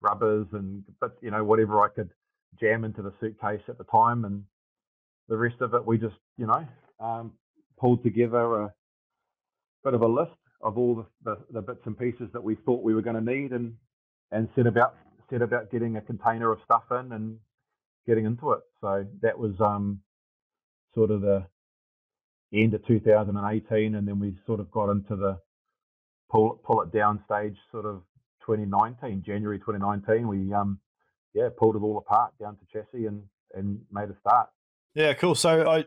rubbers 0.00 0.46
and 0.52 0.82
but 1.00 1.16
you 1.20 1.30
know 1.30 1.44
whatever 1.44 1.82
I 1.84 1.88
could 1.88 2.10
jam 2.58 2.84
into 2.84 3.02
the 3.02 3.12
suitcase 3.20 3.60
at 3.68 3.78
the 3.78 3.84
time, 3.84 4.24
and 4.24 4.42
the 5.28 5.36
rest 5.36 5.60
of 5.60 5.74
it 5.74 5.86
we 5.86 5.98
just 5.98 6.16
you 6.36 6.46
know 6.46 6.66
um, 6.98 7.32
pulled 7.78 8.02
together 8.02 8.62
a 8.62 8.74
bit 9.84 9.94
of 9.94 10.02
a 10.02 10.08
list 10.08 10.32
of 10.62 10.76
all 10.76 10.94
the, 10.94 11.06
the, 11.24 11.38
the 11.52 11.62
bits 11.62 11.80
and 11.84 11.98
pieces 11.98 12.28
that 12.32 12.42
we 12.42 12.54
thought 12.54 12.82
we 12.82 12.94
were 12.94 13.02
going 13.02 13.22
to 13.22 13.32
need, 13.32 13.52
and 13.52 13.74
and 14.32 14.48
set 14.54 14.66
about 14.66 14.94
set 15.30 15.42
about 15.42 15.70
getting 15.70 15.96
a 15.96 16.00
container 16.00 16.52
of 16.52 16.58
stuff 16.64 16.84
in 16.90 17.12
and 17.12 17.38
getting 18.06 18.24
into 18.24 18.52
it. 18.52 18.60
So 18.80 19.06
that 19.22 19.38
was 19.38 19.52
um, 19.60 20.00
sort 20.94 21.10
of 21.10 21.20
the 21.20 21.44
end 22.52 22.74
of 22.74 22.84
2018, 22.86 23.94
and 23.94 24.06
then 24.08 24.18
we 24.18 24.34
sort 24.46 24.60
of 24.60 24.70
got 24.70 24.90
into 24.90 25.16
the 25.16 25.38
pull 26.30 26.60
pull 26.64 26.82
it 26.82 26.92
down 26.92 27.22
stage, 27.26 27.56
sort 27.70 27.86
of 27.86 28.02
2019, 28.46 29.22
January 29.24 29.58
2019. 29.58 30.28
We 30.28 30.52
um, 30.52 30.80
yeah, 31.34 31.48
pulled 31.56 31.76
it 31.76 31.82
all 31.82 31.98
apart 31.98 32.32
down 32.40 32.56
to 32.56 32.64
chassis 32.72 33.06
and 33.06 33.22
and 33.54 33.80
made 33.90 34.10
a 34.10 34.16
start. 34.20 34.48
Yeah, 34.94 35.14
cool. 35.14 35.34
So 35.34 35.68
I 35.68 35.84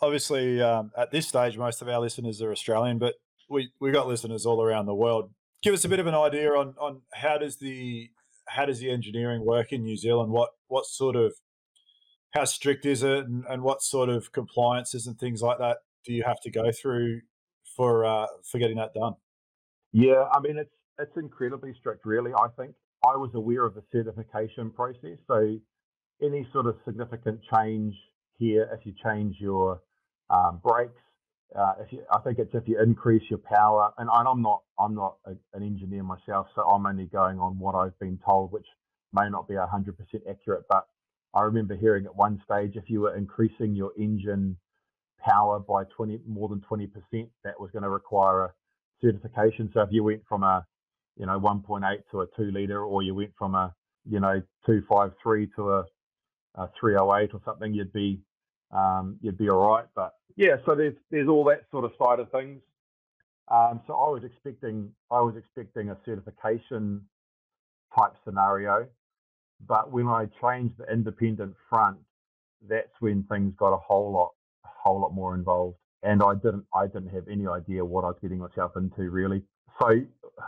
obviously 0.00 0.60
um, 0.60 0.92
at 0.96 1.10
this 1.10 1.28
stage, 1.28 1.56
most 1.56 1.82
of 1.82 1.88
our 1.88 2.00
listeners 2.00 2.42
are 2.42 2.52
Australian, 2.52 2.98
but 2.98 3.14
we 3.48 3.70
we 3.80 3.90
got 3.90 4.08
listeners 4.08 4.46
all 4.46 4.62
around 4.62 4.86
the 4.86 4.94
world. 4.94 5.30
Give 5.62 5.74
us 5.74 5.84
a 5.84 5.88
bit 5.88 6.00
of 6.00 6.06
an 6.06 6.14
idea 6.14 6.52
on 6.52 6.74
on 6.80 7.02
how 7.14 7.38
does 7.38 7.56
the 7.56 8.10
how 8.48 8.64
does 8.66 8.80
the 8.80 8.90
engineering 8.90 9.44
work 9.44 9.72
in 9.72 9.82
New 9.82 9.96
Zealand? 9.96 10.30
What 10.30 10.50
what 10.68 10.86
sort 10.86 11.16
of 11.16 11.34
how 12.32 12.44
strict 12.44 12.84
is 12.84 13.02
it, 13.02 13.26
and, 13.26 13.44
and 13.48 13.62
what 13.62 13.82
sort 13.82 14.08
of 14.08 14.32
compliances 14.32 15.06
and 15.06 15.18
things 15.18 15.40
like 15.40 15.58
that 15.58 15.78
do 16.04 16.12
you 16.12 16.22
have 16.24 16.40
to 16.42 16.50
go 16.50 16.70
through 16.70 17.22
for 17.76 18.04
uh, 18.04 18.26
for 18.50 18.58
getting 18.58 18.76
that 18.76 18.94
done? 18.94 19.14
Yeah, 19.92 20.24
I 20.32 20.40
mean 20.40 20.58
it's 20.58 20.70
it's 20.98 21.16
incredibly 21.16 21.74
strict, 21.78 22.04
really. 22.04 22.32
I 22.32 22.48
think 22.56 22.74
I 23.04 23.16
was 23.16 23.30
aware 23.34 23.64
of 23.64 23.74
the 23.74 23.82
certification 23.92 24.70
process, 24.70 25.18
so 25.26 25.58
any 26.22 26.48
sort 26.52 26.66
of 26.66 26.76
significant 26.84 27.40
change 27.52 27.94
here, 28.38 28.68
if 28.72 28.86
you 28.86 28.92
change 29.04 29.36
your 29.38 29.80
um, 30.30 30.60
brakes, 30.62 31.00
uh, 31.54 31.74
if 31.80 31.92
you, 31.92 32.02
I 32.12 32.18
think 32.20 32.38
it's 32.38 32.54
if 32.54 32.66
you 32.66 32.80
increase 32.82 33.22
your 33.30 33.38
power, 33.38 33.90
and, 33.98 34.10
I'm 34.10 34.42
not 34.42 34.62
I'm 34.78 34.94
not 34.94 35.16
a, 35.24 35.32
an 35.54 35.62
engineer 35.62 36.02
myself, 36.02 36.48
so 36.54 36.62
I'm 36.62 36.86
only 36.86 37.06
going 37.06 37.38
on 37.38 37.58
what 37.58 37.74
I've 37.74 37.98
been 37.98 38.18
told, 38.24 38.52
which 38.52 38.66
may 39.12 39.28
not 39.30 39.48
be 39.48 39.54
hundred 39.54 39.96
percent 39.96 40.24
accurate, 40.28 40.64
but 40.68 40.86
I 41.34 41.42
remember 41.42 41.76
hearing 41.76 42.06
at 42.06 42.16
one 42.16 42.42
stage 42.44 42.72
if 42.76 42.88
you 42.88 43.02
were 43.02 43.16
increasing 43.16 43.74
your 43.74 43.92
engine 43.98 44.56
power 45.20 45.58
by 45.58 45.84
20 45.96 46.20
more 46.26 46.48
than 46.48 46.62
20%, 46.70 46.88
that 47.44 47.60
was 47.60 47.70
going 47.72 47.82
to 47.82 47.90
require 47.90 48.44
a 48.44 48.52
certification. 49.02 49.70
So 49.74 49.80
if 49.82 49.88
you 49.92 50.04
went 50.04 50.22
from 50.28 50.42
a 50.42 50.66
you 51.16 51.26
know 51.26 51.38
1.8 51.38 51.82
to 52.10 52.22
a 52.22 52.26
2 52.36 52.50
liter, 52.52 52.84
or 52.84 53.02
you 53.02 53.14
went 53.14 53.32
from 53.38 53.54
a 53.54 53.74
you 54.08 54.20
know 54.20 54.42
253 54.66 55.48
to 55.56 55.72
a, 55.72 55.84
a 56.56 56.70
308 56.80 57.30
or 57.34 57.40
something, 57.44 57.72
you'd 57.72 57.92
be 57.92 58.20
um, 58.72 59.18
you'd 59.20 59.38
be 59.38 59.48
all 59.50 59.72
right. 59.72 59.86
But 59.94 60.14
yeah, 60.36 60.56
so 60.64 60.74
there's 60.74 60.94
there's 61.10 61.28
all 61.28 61.44
that 61.44 61.62
sort 61.70 61.84
of 61.84 61.92
side 61.98 62.20
of 62.20 62.30
things. 62.30 62.60
Um, 63.48 63.80
so 63.86 63.94
I 63.94 64.08
was 64.10 64.22
expecting 64.24 64.90
I 65.10 65.20
was 65.20 65.34
expecting 65.36 65.90
a 65.90 65.96
certification 66.04 67.02
type 67.96 68.14
scenario, 68.24 68.86
but 69.66 69.92
when 69.92 70.08
I 70.08 70.26
changed 70.42 70.74
the 70.78 70.92
independent 70.92 71.54
front, 71.70 71.98
that's 72.68 72.92
when 73.00 73.22
things 73.24 73.54
got 73.56 73.72
a 73.72 73.78
whole 73.78 74.12
lot 74.12 74.32
a 74.64 74.68
whole 74.82 75.00
lot 75.00 75.14
more 75.14 75.34
involved, 75.34 75.76
and 76.02 76.22
I 76.22 76.34
didn't 76.34 76.64
I 76.74 76.86
didn't 76.86 77.10
have 77.10 77.28
any 77.28 77.46
idea 77.46 77.84
what 77.84 78.04
I 78.04 78.08
was 78.08 78.18
getting 78.20 78.38
myself 78.38 78.72
into 78.76 79.10
really. 79.10 79.42
So 79.80 80.00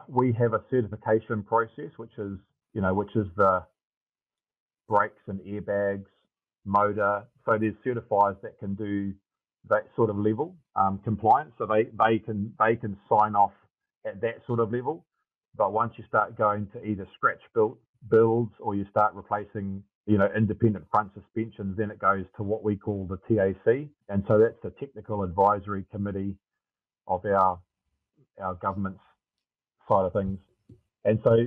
we 0.08 0.32
have 0.32 0.54
a 0.54 0.62
certification 0.70 1.42
process, 1.42 1.90
which 1.96 2.12
is 2.18 2.38
you 2.74 2.80
know 2.80 2.94
which 2.94 3.14
is 3.14 3.26
the 3.36 3.62
brakes 4.88 5.22
and 5.26 5.40
airbags, 5.40 6.06
motor. 6.68 7.24
So 7.46 7.58
there's 7.58 7.74
certifiers 7.86 8.40
that 8.42 8.58
can 8.60 8.76
do 8.76 9.14
that 9.70 9.86
sort 9.96 10.10
of 10.10 10.18
level 10.18 10.56
um, 10.76 11.00
compliance. 11.04 11.52
So 11.58 11.66
they 11.66 11.84
they 11.98 12.20
can 12.20 12.54
they 12.60 12.76
can 12.76 12.98
sign 13.10 13.36
off 13.36 13.52
at 14.06 14.20
that 14.22 14.42
sort 14.46 14.60
of 14.60 14.72
level. 14.72 15.06
But 15.56 15.72
once 15.74 15.94
you 15.98 16.04
start 16.08 16.38
going 16.38 16.68
to 16.74 16.84
either 16.84 17.08
scratch 17.16 17.40
built 17.54 17.78
builds 18.10 18.52
or 18.60 18.76
you 18.76 18.86
start 18.90 19.14
replacing 19.14 19.82
you 20.06 20.18
know 20.18 20.28
independent 20.36 20.86
front 20.92 21.12
suspensions, 21.14 21.76
then 21.78 21.90
it 21.90 21.98
goes 22.00 22.26
to 22.36 22.44
what 22.44 22.64
we 22.64 22.76
call 22.76 23.08
the 23.08 23.18
TAC, 23.28 23.88
and 24.10 24.24
so 24.28 24.38
that's 24.38 24.60
the 24.62 24.70
technical 24.80 25.24
advisory 25.24 25.84
committee 25.92 26.36
of 27.08 27.24
our 27.26 27.60
our 28.40 28.54
government's 28.56 29.00
side 29.88 30.06
of 30.06 30.12
things. 30.14 30.38
And 31.04 31.20
so 31.24 31.46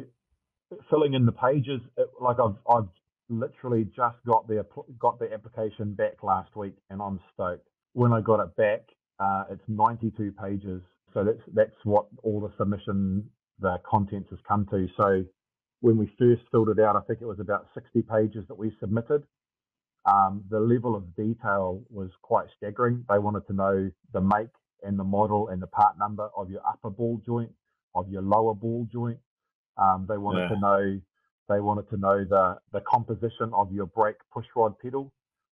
filling 0.90 1.14
in 1.14 1.26
the 1.26 1.32
pages, 1.34 1.82
it, 1.98 2.10
like 2.22 2.38
I've 2.40 2.56
I've 2.70 2.90
literally 3.32 3.86
just 3.86 4.17
got 4.28 4.48
the 4.48 4.65
got 5.00 5.20
the 5.20 5.34
application 5.34 5.94
back 5.96 6.24
last 6.24 6.56
week, 6.56 6.76
and 6.91 7.02
I'm 7.02 7.20
stoked. 7.34 7.67
When 7.94 8.13
I 8.13 8.22
got 8.22 8.41
it 8.41 8.56
back, 8.58 8.82
uh, 9.20 9.46
it's 9.52 9.63
92 9.67 10.34
pages, 10.34 10.82
so 11.13 11.24
that's 11.24 11.41
that's 11.54 11.76
what 11.86 12.08
all 12.24 12.41
the 12.41 12.52
submission 12.58 13.30
the 13.60 13.78
contents 13.89 14.30
has 14.32 14.39
come 14.48 14.67
to. 14.72 14.88
So 14.98 15.24
when 15.82 15.98
we 15.98 16.08
first 16.20 16.44
filled 16.52 16.70
it 16.70 16.80
out, 16.80 16.96
I 16.96 17.02
think 17.02 17.22
it 17.22 17.28
was 17.28 17.39
about 17.39 17.67
60 17.76 18.02
pages 18.04 18.46
that 18.50 18.56
we 18.58 18.72
submitted. 18.80 19.24
Um, 20.06 20.44
the 20.50 20.60
level 20.60 20.96
of 20.96 21.15
detail 21.15 21.84
was 21.89 22.10
quite 22.24 22.48
staggering. 22.58 23.06
They 23.10 23.20
wanted 23.20 23.48
to 23.48 23.54
know 23.54 23.91
the 24.13 24.22
make 24.22 24.50
and 24.84 24.98
the 25.00 25.04
model 25.04 25.50
and 25.50 25.62
the 25.62 25.67
part 25.67 25.98
number 26.00 26.30
of 26.36 26.50
your 26.50 26.62
upper 26.67 26.89
ball 26.89 27.22
joint, 27.26 27.52
of 27.96 28.10
your 28.10 28.24
lower 28.24 28.56
ball 28.56 28.88
joint. 28.91 29.20
Um, 29.78 30.08
they 30.10 30.17
wanted 30.17 30.41
Yeah. 30.41 30.56
to 30.56 30.60
know 30.62 31.02
they 31.50 31.60
wanted 31.60 31.90
to 31.90 31.98
know 31.98 32.24
the 32.24 32.58
the 32.72 32.82
composition 32.82 33.52
of 33.54 33.72
your 33.72 33.88
brake 33.88 34.18
push 34.34 34.46
rod 34.56 34.78
pedal. 34.80 35.12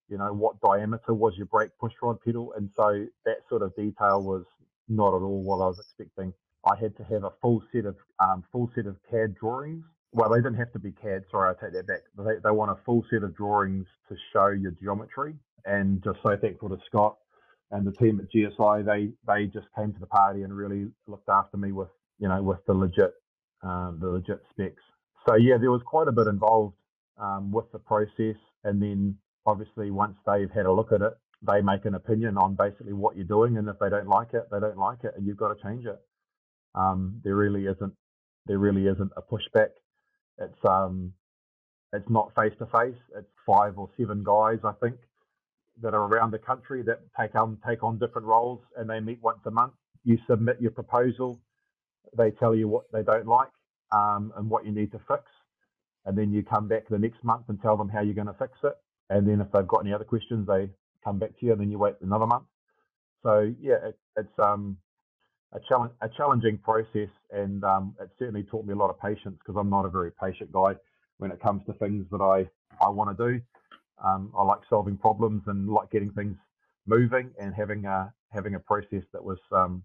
you 0.09 0.17
know, 0.17 0.33
what 0.33 0.59
diameter 0.61 1.13
was 1.13 1.33
your 1.37 1.47
brake 1.47 1.71
push 1.79 1.93
rod 2.01 2.19
pedal, 2.23 2.53
and 2.57 2.69
so 2.75 3.05
that 3.25 3.37
sort 3.49 3.61
of 3.61 3.75
detail 3.75 4.23
was 4.23 4.45
not 4.87 5.09
at 5.09 5.21
all 5.21 5.43
what 5.43 5.63
I 5.63 5.67
was 5.67 5.79
expecting. 5.79 6.33
I 6.65 6.75
had 6.79 6.95
to 6.97 7.03
have 7.03 7.23
a 7.23 7.31
full 7.41 7.63
set 7.71 7.85
of 7.85 7.95
um, 8.19 8.43
full 8.51 8.71
set 8.75 8.85
of 8.87 8.97
CAD 9.09 9.35
drawings. 9.35 9.83
Well, 10.11 10.29
they 10.29 10.37
didn't 10.37 10.55
have 10.55 10.71
to 10.73 10.79
be 10.79 10.91
CAD. 10.91 11.25
Sorry, 11.29 11.49
I 11.53 11.65
take 11.65 11.73
that 11.73 11.87
back. 11.87 12.01
They, 12.17 12.35
they 12.43 12.51
want 12.51 12.71
a 12.71 12.81
full 12.85 13.03
set 13.11 13.23
of 13.23 13.35
drawings 13.35 13.85
to 14.09 14.15
show 14.33 14.47
your 14.47 14.71
geometry. 14.71 15.35
And 15.65 16.03
just 16.03 16.19
so 16.23 16.37
thankful 16.37 16.69
to 16.69 16.77
Scott 16.87 17.17
and 17.71 17.85
the 17.85 17.91
team 17.91 18.19
at 18.19 18.31
GSI. 18.31 18.85
They 18.85 19.11
they 19.27 19.47
just 19.47 19.67
came 19.75 19.93
to 19.93 19.99
the 19.99 20.07
party 20.07 20.43
and 20.43 20.55
really 20.55 20.87
looked 21.07 21.29
after 21.29 21.57
me 21.57 21.71
with 21.71 21.89
you 22.19 22.27
know 22.27 22.41
with 22.41 22.59
the 22.67 22.73
legit 22.73 23.13
um, 23.63 23.97
the 24.01 24.09
legit 24.09 24.41
specs. 24.51 24.83
So 25.27 25.35
yeah, 25.35 25.57
there 25.59 25.71
was 25.71 25.81
quite 25.85 26.07
a 26.07 26.11
bit 26.11 26.27
involved 26.27 26.75
um, 27.19 27.51
with 27.51 27.71
the 27.71 27.79
process, 27.79 28.37
and 28.63 28.81
then 28.81 29.17
obviously 29.45 29.91
once 29.91 30.15
they've 30.25 30.51
had 30.51 30.65
a 30.65 30.71
look 30.71 30.91
at 30.91 31.01
it, 31.01 31.13
they 31.41 31.61
make 31.61 31.85
an 31.85 31.95
opinion 31.95 32.37
on 32.37 32.55
basically 32.55 32.93
what 32.93 33.15
you're 33.15 33.25
doing, 33.25 33.57
and 33.57 33.67
if 33.69 33.77
they 33.79 33.89
don't 33.89 34.07
like 34.07 34.33
it, 34.33 34.47
they 34.51 34.59
don't 34.59 34.77
like 34.77 34.99
it, 35.03 35.13
and 35.17 35.25
you've 35.27 35.37
got 35.37 35.55
to 35.55 35.63
change 35.63 35.85
it. 35.85 35.99
Um, 36.75 37.21
there 37.23 37.35
really 37.35 37.65
isn't 37.65 37.93
there 38.47 38.59
really 38.59 38.87
isn't 38.87 39.11
a 39.17 39.21
pushback. 39.21 39.69
It's 40.39 40.59
um 40.67 41.13
it's 41.93 42.09
not 42.09 42.33
face 42.35 42.53
to 42.59 42.65
face. 42.67 42.97
It's 43.17 43.27
five 43.45 43.77
or 43.77 43.89
seven 43.97 44.23
guys, 44.23 44.59
I 44.63 44.73
think, 44.81 44.97
that 45.81 45.93
are 45.93 46.03
around 46.05 46.31
the 46.31 46.39
country 46.39 46.83
that 46.83 47.01
take 47.19 47.35
on 47.35 47.57
take 47.67 47.83
on 47.83 47.99
different 47.99 48.27
roles, 48.27 48.61
and 48.77 48.89
they 48.89 48.99
meet 48.99 49.21
once 49.23 49.39
a 49.45 49.51
month. 49.51 49.73
You 50.03 50.17
submit 50.29 50.61
your 50.61 50.71
proposal. 50.71 51.39
They 52.17 52.31
tell 52.31 52.55
you 52.55 52.67
what 52.67 52.85
they 52.93 53.03
don't 53.03 53.27
like 53.27 53.49
um, 53.91 54.33
and 54.37 54.49
what 54.49 54.65
you 54.65 54.71
need 54.71 54.91
to 54.91 54.99
fix, 55.07 55.23
and 56.05 56.17
then 56.17 56.31
you 56.31 56.43
come 56.43 56.67
back 56.67 56.87
the 56.89 56.99
next 56.99 57.23
month 57.23 57.45
and 57.49 57.61
tell 57.61 57.77
them 57.77 57.89
how 57.89 58.01
you're 58.01 58.13
going 58.13 58.27
to 58.27 58.33
fix 58.33 58.53
it. 58.63 58.73
And 59.09 59.27
then 59.27 59.41
if 59.41 59.51
they've 59.51 59.67
got 59.67 59.79
any 59.79 59.93
other 59.93 60.03
questions, 60.03 60.47
they 60.47 60.69
come 61.03 61.19
back 61.19 61.37
to 61.39 61.45
you, 61.45 61.51
and 61.51 61.61
then 61.61 61.71
you 61.71 61.77
wait 61.79 61.95
another 62.01 62.27
month. 62.27 62.45
So 63.23 63.53
yeah, 63.61 63.77
it, 63.83 63.99
it's 64.17 64.39
um, 64.39 64.77
a 65.53 65.59
challenge, 65.67 65.91
a 66.01 66.09
challenging 66.09 66.57
process, 66.59 67.09
and 67.31 67.63
um, 67.63 67.95
it 67.99 68.09
certainly 68.19 68.43
taught 68.43 68.65
me 68.65 68.73
a 68.73 68.77
lot 68.77 68.89
of 68.89 68.99
patience 68.99 69.37
because 69.39 69.59
I'm 69.59 69.69
not 69.69 69.85
a 69.85 69.89
very 69.89 70.11
patient 70.11 70.51
guy 70.51 70.73
when 71.17 71.31
it 71.31 71.41
comes 71.41 71.61
to 71.67 71.73
things 71.73 72.05
that 72.11 72.21
I 72.21 72.47
I 72.85 72.89
want 72.89 73.17
to 73.17 73.27
do. 73.27 73.41
Um, 74.03 74.31
I 74.37 74.43
like 74.43 74.59
solving 74.69 74.97
problems 74.97 75.43
and 75.47 75.69
like 75.69 75.89
getting 75.91 76.11
things 76.11 76.37
moving, 76.85 77.31
and 77.39 77.53
having 77.55 77.85
a 77.85 78.13
having 78.31 78.55
a 78.55 78.59
process 78.59 79.03
that 79.13 79.23
was 79.23 79.39
um, 79.51 79.83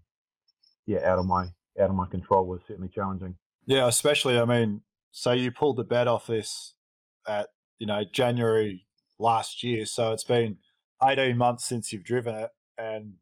yeah 0.85 0.99
out 1.05 1.19
of 1.19 1.25
my 1.25 1.45
out 1.79 1.89
of 1.89 1.95
my 1.95 2.07
control 2.07 2.45
was 2.45 2.59
certainly 2.67 2.89
challenging. 2.93 3.35
Yeah, 3.65 3.87
especially 3.87 4.39
I 4.39 4.45
mean, 4.45 4.81
say 5.11 5.37
you 5.37 5.51
pulled 5.51 5.77
the 5.77 5.83
bed 5.83 6.07
off 6.07 6.27
this 6.27 6.73
at 7.27 7.49
you 7.79 7.87
know 7.87 8.03
January 8.11 8.85
last 9.19 9.63
year, 9.63 9.85
so 9.85 10.11
it's 10.13 10.23
been 10.23 10.57
18 11.03 11.37
months 11.37 11.65
since 11.65 11.91
you've 11.91 12.03
driven 12.03 12.35
it, 12.35 12.49
and 12.77 13.13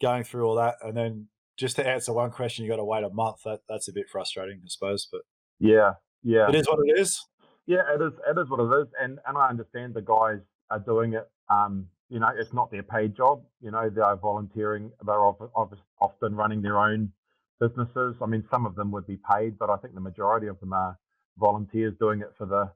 going 0.00 0.24
through 0.24 0.46
all 0.46 0.56
that, 0.56 0.76
and 0.82 0.96
then 0.96 1.28
just 1.56 1.76
to 1.76 1.86
answer 1.86 2.12
one 2.12 2.30
question, 2.30 2.64
you 2.64 2.70
got 2.70 2.76
to 2.76 2.84
wait 2.84 3.04
a 3.04 3.10
month. 3.10 3.42
That 3.44 3.60
that's 3.68 3.88
a 3.88 3.92
bit 3.92 4.08
frustrating, 4.10 4.60
I 4.64 4.68
suppose. 4.68 5.08
But 5.10 5.22
yeah, 5.58 5.92
yeah, 6.22 6.48
it 6.48 6.54
is 6.54 6.68
what 6.68 6.78
it 6.86 6.98
is. 6.98 7.24
Yeah, 7.66 7.82
it 7.94 8.00
is. 8.00 8.12
It 8.28 8.38
is 8.38 8.48
what 8.48 8.60
it 8.60 8.82
is, 8.82 8.88
and 9.00 9.18
and 9.26 9.36
I 9.36 9.48
understand 9.48 9.94
the 9.94 10.02
guys 10.02 10.40
are 10.70 10.78
doing 10.78 11.14
it. 11.14 11.28
Um, 11.48 11.86
you 12.08 12.20
know, 12.20 12.30
it's 12.36 12.52
not 12.52 12.70
their 12.70 12.82
paid 12.82 13.16
job. 13.16 13.42
You 13.60 13.70
know, 13.70 13.90
they 13.90 14.00
are 14.00 14.16
volunteering. 14.16 14.92
They're 15.04 15.20
often 15.20 16.34
running 16.34 16.62
their 16.62 16.78
own 16.78 17.12
businesses. 17.60 18.16
I 18.22 18.26
mean, 18.26 18.44
some 18.50 18.66
of 18.66 18.74
them 18.74 18.90
would 18.92 19.06
be 19.06 19.18
paid, 19.30 19.58
but 19.58 19.70
I 19.70 19.76
think 19.76 19.94
the 19.94 20.00
majority 20.00 20.46
of 20.46 20.58
them 20.60 20.72
are 20.72 20.98
volunteers 21.38 21.94
doing 21.98 22.20
it 22.20 22.32
for 22.36 22.46
the, 22.46 22.70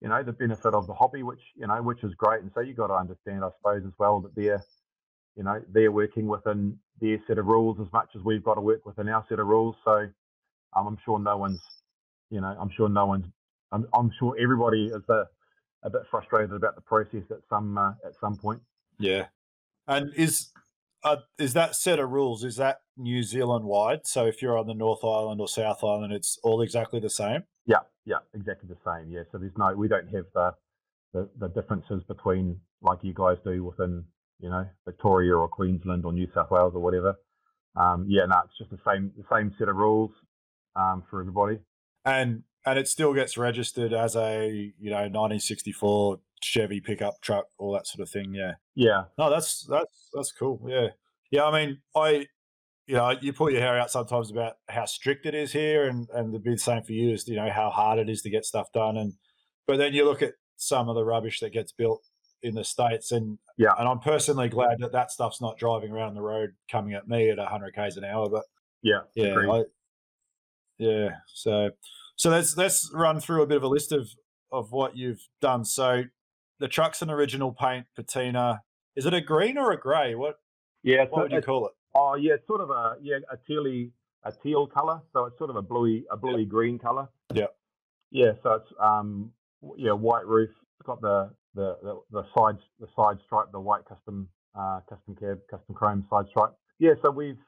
you 0.00 0.08
know, 0.08 0.22
the 0.22 0.32
benefit 0.32 0.74
of 0.74 0.86
the 0.86 0.94
hobby, 0.94 1.22
which 1.22 1.40
you 1.54 1.66
know, 1.66 1.82
which 1.82 2.02
is 2.04 2.14
great. 2.14 2.42
And 2.42 2.50
so 2.54 2.60
you 2.60 2.74
got 2.74 2.88
to 2.88 2.94
understand, 2.94 3.44
I 3.44 3.50
suppose, 3.58 3.84
as 3.86 3.92
well 3.98 4.20
that 4.20 4.34
they're, 4.34 4.64
you 5.36 5.44
know, 5.44 5.62
they're 5.72 5.92
working 5.92 6.26
within 6.26 6.78
their 7.00 7.18
set 7.26 7.38
of 7.38 7.46
rules 7.46 7.78
as 7.80 7.92
much 7.92 8.10
as 8.16 8.22
we've 8.22 8.44
got 8.44 8.54
to 8.54 8.60
work 8.60 8.84
within 8.86 9.08
our 9.08 9.24
set 9.28 9.38
of 9.38 9.46
rules. 9.46 9.76
So 9.84 10.08
um, 10.74 10.86
I'm 10.86 10.98
sure 11.04 11.18
no 11.18 11.36
one's, 11.36 11.62
you 12.30 12.40
know, 12.40 12.56
I'm 12.58 12.70
sure 12.70 12.88
no 12.88 13.06
one's 13.06 13.26
I'm, 13.72 13.86
I'm 13.94 14.10
sure 14.18 14.36
everybody 14.40 14.86
is 14.86 15.02
a, 15.08 15.26
a 15.82 15.90
bit 15.90 16.02
frustrated 16.10 16.52
about 16.52 16.74
the 16.74 16.80
process 16.80 17.22
at 17.30 17.38
some 17.48 17.78
uh, 17.78 17.92
at 18.04 18.12
some 18.20 18.36
point. 18.36 18.60
Yeah, 18.98 19.26
and 19.88 20.12
is 20.14 20.48
uh, 21.04 21.16
is 21.38 21.52
that 21.54 21.76
set 21.76 21.98
of 21.98 22.10
rules? 22.10 22.44
Is 22.44 22.56
that 22.56 22.80
New 22.96 23.22
Zealand 23.22 23.64
wide? 23.64 24.06
So 24.06 24.26
if 24.26 24.42
you're 24.42 24.58
on 24.58 24.66
the 24.66 24.74
North 24.74 25.04
Island 25.04 25.40
or 25.40 25.48
South 25.48 25.84
Island, 25.84 26.12
it's 26.12 26.38
all 26.42 26.60
exactly 26.62 27.00
the 27.00 27.10
same. 27.10 27.44
Yeah, 27.66 27.80
yeah, 28.04 28.18
exactly 28.34 28.68
the 28.68 28.78
same. 28.84 29.10
Yeah, 29.10 29.22
so 29.30 29.38
there's 29.38 29.56
no, 29.56 29.74
we 29.74 29.88
don't 29.88 30.08
have 30.08 30.24
the 30.34 30.52
the, 31.12 31.28
the 31.38 31.48
differences 31.48 32.02
between 32.08 32.60
like 32.82 32.98
you 33.02 33.14
guys 33.14 33.36
do 33.44 33.64
within 33.64 34.04
you 34.40 34.50
know 34.50 34.66
Victoria 34.84 35.34
or 35.34 35.48
Queensland 35.48 36.04
or 36.04 36.12
New 36.12 36.28
South 36.34 36.50
Wales 36.50 36.72
or 36.74 36.80
whatever. 36.80 37.14
Um, 37.76 38.06
yeah, 38.08 38.26
no, 38.26 38.36
it's 38.44 38.58
just 38.58 38.70
the 38.70 38.78
same 38.86 39.12
the 39.16 39.24
same 39.32 39.54
set 39.58 39.68
of 39.68 39.76
rules 39.76 40.10
um, 40.74 41.04
for 41.10 41.20
everybody. 41.20 41.58
And 42.04 42.42
and 42.66 42.78
it 42.78 42.88
still 42.88 43.14
gets 43.14 43.38
registered 43.38 43.92
as 43.92 44.16
a 44.16 44.72
you 44.78 44.90
know 44.90 44.96
1964 44.96 46.18
Chevy 46.42 46.80
pickup 46.80 47.20
truck, 47.22 47.46
all 47.58 47.72
that 47.72 47.86
sort 47.86 48.06
of 48.06 48.10
thing. 48.10 48.34
Yeah. 48.34 48.54
Yeah. 48.74 49.04
No, 49.18 49.30
that's 49.30 49.62
that's 49.62 50.10
that's 50.12 50.32
cool. 50.32 50.60
Yeah. 50.68 50.88
Yeah. 51.30 51.44
I 51.44 51.52
mean, 51.52 51.78
I 51.94 52.26
you 52.86 52.94
know, 52.94 53.10
you 53.20 53.32
pull 53.32 53.50
your 53.50 53.60
hair 53.60 53.78
out 53.78 53.90
sometimes 53.90 54.30
about 54.30 54.54
how 54.68 54.84
strict 54.84 55.26
it 55.26 55.34
is 55.34 55.52
here, 55.52 55.88
and 55.88 56.08
and 56.12 56.32
the 56.32 56.38
big 56.38 56.60
same 56.60 56.82
for 56.82 56.92
you 56.92 57.12
is 57.12 57.26
you 57.26 57.36
know 57.36 57.50
how 57.50 57.70
hard 57.70 57.98
it 57.98 58.08
is 58.08 58.22
to 58.22 58.30
get 58.30 58.44
stuff 58.44 58.70
done, 58.72 58.96
and 58.96 59.14
but 59.66 59.78
then 59.78 59.92
you 59.92 60.04
look 60.04 60.22
at 60.22 60.34
some 60.56 60.88
of 60.88 60.94
the 60.94 61.04
rubbish 61.04 61.40
that 61.40 61.52
gets 61.52 61.72
built 61.72 62.02
in 62.42 62.54
the 62.54 62.64
states, 62.64 63.10
and 63.10 63.38
yeah, 63.56 63.72
and 63.78 63.88
I'm 63.88 63.98
personally 63.98 64.48
glad 64.48 64.78
that 64.78 64.92
that 64.92 65.10
stuff's 65.10 65.40
not 65.40 65.58
driving 65.58 65.90
around 65.90 66.14
the 66.14 66.22
road 66.22 66.54
coming 66.70 66.94
at 66.94 67.08
me 67.08 67.30
at 67.30 67.38
100 67.38 67.74
k's 67.74 67.96
an 67.96 68.04
hour, 68.04 68.28
but 68.28 68.44
yeah, 68.82 69.00
yeah, 69.16 69.34
I, 69.50 69.62
yeah. 70.78 71.08
So 71.26 71.70
so 72.16 72.30
let's 72.30 72.56
let's 72.56 72.90
run 72.92 73.20
through 73.20 73.42
a 73.42 73.46
bit 73.46 73.58
of 73.58 73.62
a 73.62 73.68
list 73.68 73.92
of 73.92 74.08
of 74.50 74.72
what 74.72 74.96
you've 74.96 75.28
done. 75.40 75.64
So 75.64 76.04
the 76.58 76.68
truck's 76.68 77.02
an 77.02 77.10
original 77.10 77.52
paint 77.52 77.86
patina. 77.94 78.62
Is 78.96 79.06
it 79.06 79.14
a 79.14 79.20
green 79.20 79.58
or 79.58 79.72
a 79.72 79.78
grey? 79.78 80.14
What? 80.14 80.36
Yeah, 80.82 81.04
what 81.10 81.24
would 81.24 81.32
you 81.32 81.42
call 81.42 81.66
it? 81.66 81.72
Oh 81.94 82.14
yeah, 82.14 82.34
it's 82.34 82.46
sort 82.46 82.60
of 82.60 82.70
a 82.70 82.96
yeah 83.02 83.18
a 83.30 83.36
tealy 83.50 83.90
a 84.24 84.32
teal 84.42 84.66
color. 84.66 85.00
So 85.12 85.26
it's 85.26 85.38
sort 85.38 85.50
of 85.50 85.56
a 85.56 85.62
bluey 85.62 86.04
a 86.10 86.16
bluey 86.16 86.42
yep. 86.42 86.48
green 86.48 86.78
color. 86.78 87.08
Yeah. 87.34 87.46
Yeah. 88.10 88.32
So 88.42 88.54
it's 88.54 88.72
um 88.80 89.32
yeah 89.76 89.92
white 89.92 90.26
roof. 90.26 90.50
It's 90.78 90.86
got 90.86 91.00
the 91.00 91.30
the 91.54 91.76
the, 91.82 92.00
the 92.10 92.22
sides 92.36 92.60
the 92.80 92.86
side 92.96 93.18
stripe, 93.26 93.52
the 93.52 93.60
white 93.60 93.84
custom 93.86 94.28
uh, 94.58 94.80
custom 94.88 95.14
cab, 95.16 95.40
custom 95.50 95.74
chrome 95.74 96.06
side 96.08 96.26
stripe. 96.30 96.54
Yeah. 96.78 96.94
So 97.02 97.10
we've 97.10 97.38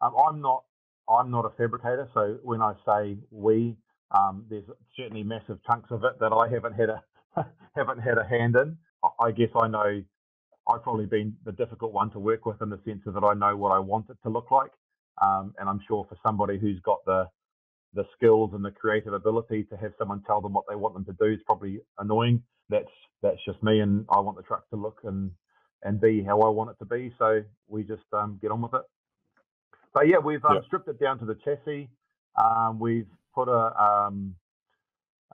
um, 0.00 0.14
I'm 0.16 0.40
not 0.40 0.64
I'm 1.08 1.30
not 1.30 1.44
a 1.44 1.50
fabricator. 1.50 2.08
So 2.14 2.38
when 2.42 2.62
I 2.62 2.74
say 2.86 3.18
we, 3.30 3.76
um, 4.10 4.44
there's 4.48 4.64
certainly 4.96 5.22
massive 5.22 5.58
chunks 5.66 5.90
of 5.90 6.04
it 6.04 6.18
that 6.20 6.32
I 6.32 6.48
haven't 6.48 6.74
had 6.74 6.90
a 6.90 7.02
haven't 7.76 7.98
had 8.00 8.18
a 8.18 8.24
hand 8.24 8.56
in. 8.56 8.76
I 9.20 9.32
guess 9.32 9.50
I 9.60 9.68
know 9.68 10.02
I've 10.68 10.82
probably 10.82 11.06
been 11.06 11.36
the 11.44 11.52
difficult 11.52 11.92
one 11.92 12.10
to 12.12 12.18
work 12.18 12.46
with 12.46 12.62
in 12.62 12.70
the 12.70 12.80
sense 12.84 13.02
that 13.06 13.24
I 13.24 13.34
know 13.34 13.56
what 13.56 13.72
I 13.72 13.78
want 13.78 14.06
it 14.10 14.16
to 14.22 14.30
look 14.30 14.50
like, 14.50 14.70
um, 15.22 15.54
and 15.58 15.68
I'm 15.68 15.80
sure 15.86 16.06
for 16.08 16.16
somebody 16.24 16.58
who's 16.58 16.80
got 16.80 17.04
the 17.04 17.28
the 17.94 18.04
skills 18.16 18.50
and 18.54 18.64
the 18.64 18.70
creative 18.72 19.12
ability 19.12 19.64
to 19.70 19.76
have 19.76 19.92
someone 19.98 20.22
tell 20.26 20.40
them 20.40 20.52
what 20.52 20.64
they 20.68 20.74
want 20.74 20.94
them 20.94 21.04
to 21.04 21.12
do 21.18 21.32
is 21.32 21.40
probably 21.46 21.80
annoying. 21.98 22.42
That's 22.68 22.90
that's 23.22 23.44
just 23.46 23.62
me, 23.62 23.80
and 23.80 24.04
I 24.10 24.20
want 24.20 24.36
the 24.36 24.42
truck 24.42 24.68
to 24.70 24.76
look 24.76 25.00
and 25.04 25.30
and 25.82 26.00
be 26.00 26.22
how 26.24 26.40
I 26.40 26.48
want 26.48 26.70
it 26.70 26.76
to 26.80 26.86
be. 26.86 27.12
So 27.18 27.42
we 27.68 27.82
just 27.84 28.04
um, 28.12 28.38
get 28.40 28.50
on 28.50 28.62
with 28.62 28.74
it. 28.74 28.82
So 29.94 30.02
yeah, 30.02 30.18
we've 30.18 30.44
um, 30.44 30.62
stripped 30.66 30.88
it 30.88 31.00
down 31.00 31.18
to 31.20 31.24
the 31.24 31.36
chassis. 31.44 31.88
Um, 32.42 32.80
we've 32.80 33.06
put 33.34 33.48
a 33.48 33.82
um, 33.82 34.34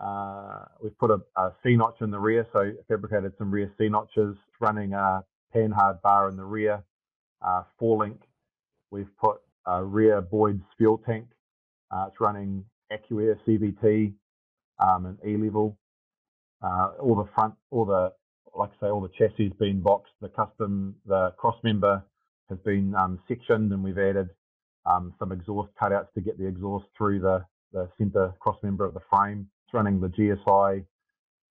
uh, 0.00 0.64
we've 0.82 0.96
put 0.98 1.10
a, 1.10 1.20
a 1.36 1.52
C 1.62 1.76
notch 1.76 1.96
in 2.00 2.10
the 2.10 2.18
rear, 2.18 2.46
so 2.52 2.72
fabricated 2.88 3.32
some 3.38 3.50
rear 3.50 3.72
C 3.78 3.88
notches, 3.88 4.36
running 4.60 4.94
a 4.94 5.24
panhard 5.52 6.00
bar 6.02 6.28
in 6.28 6.36
the 6.36 6.44
rear, 6.44 6.82
uh, 7.42 7.62
four 7.78 7.98
link. 7.98 8.20
We've 8.90 9.10
put 9.20 9.38
a 9.66 9.84
rear 9.84 10.20
Boyd's 10.22 10.62
fuel 10.78 11.02
tank. 11.06 11.26
Uh, 11.90 12.06
it's 12.08 12.20
running 12.20 12.64
AccuAir 12.92 13.36
CVT 13.46 14.14
um, 14.78 15.06
and 15.06 15.18
E 15.26 15.36
level. 15.36 15.76
Uh, 16.62 16.92
all 17.00 17.16
the 17.16 17.28
front, 17.34 17.54
all 17.70 17.84
the 17.84 18.12
like 18.56 18.70
I 18.82 18.86
say, 18.86 18.90
all 18.90 19.00
the 19.00 19.10
chassis 19.10 19.44
has 19.44 19.52
been 19.58 19.80
boxed. 19.80 20.12
The 20.20 20.28
custom, 20.28 20.96
the 21.06 21.32
cross 21.36 21.56
member 21.62 22.02
has 22.48 22.58
been 22.64 22.94
um, 22.94 23.20
sectioned, 23.28 23.72
and 23.72 23.84
we've 23.84 23.98
added 23.98 24.30
um, 24.86 25.14
some 25.18 25.32
exhaust 25.32 25.70
cutouts 25.80 26.12
to 26.14 26.20
get 26.20 26.38
the 26.38 26.46
exhaust 26.46 26.86
through 26.96 27.20
the 27.20 27.44
the 27.72 27.88
center 27.98 28.34
cross 28.40 28.56
member 28.62 28.84
of 28.84 28.94
the 28.94 29.00
frame. 29.12 29.48
It's 29.64 29.74
running 29.74 30.00
the 30.00 30.08
GSI 30.08 30.84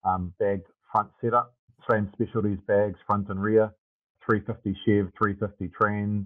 um, 0.03 0.33
bagged 0.39 0.67
front 0.91 1.09
setup, 1.21 1.55
Trans 1.85 2.11
Specialties 2.13 2.59
bags 2.67 2.97
front 3.05 3.29
and 3.29 3.41
rear, 3.41 3.73
350 4.25 4.77
Chev, 4.85 5.11
350 5.17 5.71
Trans. 5.77 6.25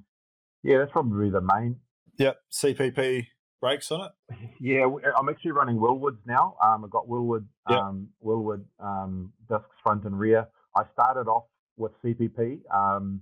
Yeah, 0.64 0.80
that's 0.80 0.92
probably 0.92 1.30
the 1.30 1.42
main. 1.42 1.78
Yep, 2.18 2.38
CPP 2.52 3.28
brakes 3.64 3.92
on 3.92 4.02
it. 4.02 4.12
Yeah, 4.60 4.86
I'm 5.18 5.28
actually 5.28 5.52
running 5.52 5.78
Wilwoods 5.78 6.20
now. 6.26 6.56
Um, 6.64 6.86
I've 6.86 6.90
got 6.90 7.08
Wilwood, 7.08 7.46
yep. 7.70 7.80
um, 7.80 8.08
Wilwood 8.24 8.64
um, 8.80 9.34
discs 9.50 9.66
front 9.82 10.06
and 10.06 10.18
rear. 10.18 10.48
I 10.76 10.84
started 10.94 11.30
off 11.30 11.46
with 11.76 11.92
CPP. 12.04 12.60
Um, 12.74 13.22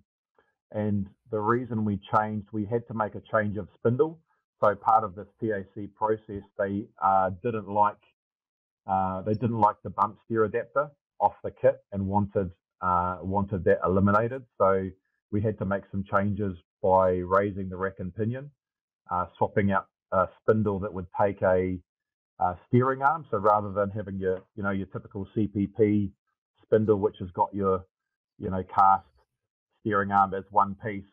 and 0.72 1.08
the 1.32 1.40
reason 1.40 1.84
we 1.84 2.00
changed, 2.16 2.48
we 2.52 2.66
had 2.66 2.88
to 2.88 2.94
make 2.94 3.16
a 3.16 3.22
change 3.34 3.58
of 3.58 3.68
spindle. 3.78 4.20
So 4.62 4.76
part 4.76 5.04
of 5.04 5.15
this 5.15 5.28
TAC 5.41 5.89
process, 5.95 6.43
they 6.58 6.86
uh, 7.04 7.32
didn't 7.43 7.67
like 7.67 7.97
uh, 8.88 9.21
they 9.21 9.34
didn't 9.34 9.60
like 9.60 9.76
the 9.84 9.89
bump 9.89 10.17
steer 10.26 10.43
adapter 10.43 10.89
off 11.19 11.34
the 11.43 11.52
kit 11.52 11.84
and 11.91 12.06
wanted 12.06 12.52
uh, 12.82 13.17
wanted 13.21 13.63
that 13.63 13.80
eliminated. 13.84 14.43
So 14.60 14.89
we 15.32 15.41
had 15.41 15.58
to 15.60 15.65
make 15.65 15.84
some 15.91 16.04
changes 16.04 16.56
by 16.84 17.10
raising 17.10 17.69
the 17.69 17.78
rack 17.78 17.95
and 18.00 18.13
pinion, 18.13 18.52
uh, 19.10 19.26
swapping 19.38 19.71
out 19.71 19.88
a 20.12 20.28
spindle 20.41 20.80
that 20.80 20.93
would 20.93 21.08
take 21.19 21.41
a, 21.41 21.80
a, 22.39 22.56
steering 22.67 23.02
arm. 23.02 23.26
So 23.32 23.38
rather 23.38 23.71
than 23.71 23.89
having 23.89 24.17
your 24.17 24.43
you 24.56 24.62
know 24.62 24.71
your 24.71 24.88
typical 24.88 25.28
CPP 25.36 26.12
spindle, 26.63 26.97
which 26.97 27.15
has 27.19 27.30
got 27.32 27.50
your 27.52 27.84
you 28.38 28.52
know 28.52 28.63
cast 28.63 29.06
steering 29.82 30.12
arm 30.12 30.36
as 30.36 30.43
one 30.52 30.76
piece, 30.84 31.06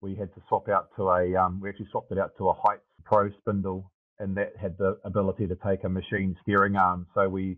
we 0.00 0.14
had 0.14 0.34
to 0.34 0.42
swap 0.48 0.70
out 0.70 0.88
to 0.96 1.10
a 1.10 1.34
um, 1.34 1.60
we 1.60 1.68
actually 1.68 1.88
swapped 1.90 2.10
it 2.10 2.18
out 2.18 2.32
to 2.38 2.48
a 2.48 2.54
Heidts 2.54 2.85
Pro 3.06 3.30
spindle, 3.38 3.90
and 4.18 4.36
that 4.36 4.52
had 4.60 4.76
the 4.78 4.98
ability 5.04 5.46
to 5.46 5.56
take 5.66 5.84
a 5.84 5.88
machine 5.88 6.36
steering 6.42 6.76
arm. 6.76 7.06
So 7.14 7.28
we 7.28 7.56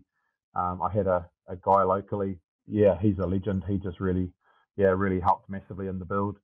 um, 0.55 0.81
I 0.81 0.91
had 0.91 1.07
a, 1.07 1.29
a 1.47 1.55
guy 1.57 1.83
locally, 1.83 2.37
yeah, 2.67 2.97
he's 2.99 3.17
a 3.19 3.25
legend. 3.25 3.63
He 3.67 3.77
just 3.77 3.99
really 3.99 4.31
yeah 4.77 4.93
really 4.95 5.19
helped 5.19 5.49
massively 5.49 5.87
in 5.87 5.99
the 5.99 6.05
build. 6.05 6.37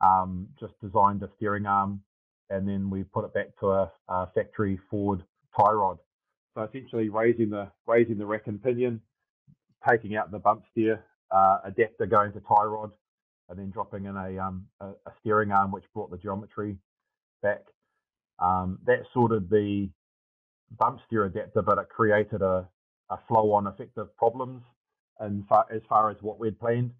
Um, 0.00 0.48
just 0.58 0.72
designed 0.80 1.22
a 1.22 1.30
steering 1.36 1.66
arm, 1.66 2.02
and 2.50 2.66
then 2.66 2.88
we 2.88 3.04
put 3.04 3.24
it 3.24 3.34
back 3.34 3.48
to 3.60 3.66
a, 3.70 3.92
a 4.08 4.28
factory 4.34 4.80
Ford 4.90 5.22
tie 5.56 5.72
rod. 5.72 5.98
So 6.54 6.62
essentially 6.62 7.08
raising 7.08 7.50
the 7.50 7.68
raising 7.86 8.18
the 8.18 8.26
rack 8.26 8.46
and 8.46 8.62
pinion, 8.62 9.00
taking 9.88 10.16
out 10.16 10.30
the 10.30 10.38
bump 10.38 10.62
steer 10.70 11.04
uh, 11.32 11.58
adapter 11.64 12.06
going 12.06 12.32
to 12.32 12.40
tie 12.40 12.64
rod, 12.64 12.92
and 13.48 13.58
then 13.58 13.70
dropping 13.70 14.04
in 14.04 14.16
a, 14.16 14.38
um, 14.38 14.66
a, 14.80 14.86
a, 14.86 15.12
steering 15.20 15.50
arm, 15.50 15.72
which 15.72 15.84
brought 15.94 16.10
the 16.10 16.18
geometry 16.18 16.76
back. 17.42 17.62
Um, 18.42 18.78
that 18.86 19.04
sorted 19.14 19.50
the 19.50 19.88
bump 20.78 21.00
steer 21.06 21.24
adapter, 21.26 21.62
but 21.62 21.78
it 21.78 21.88
created 21.88 22.42
a, 22.42 22.68
a 23.10 23.18
flow-on 23.28 23.66
effect 23.66 23.98
of 23.98 24.14
problems 24.16 24.62
and 25.20 25.46
far, 25.48 25.66
as 25.74 25.82
far 25.88 26.10
as 26.10 26.16
what 26.20 26.40
we'd 26.40 26.58
planned. 26.58 26.92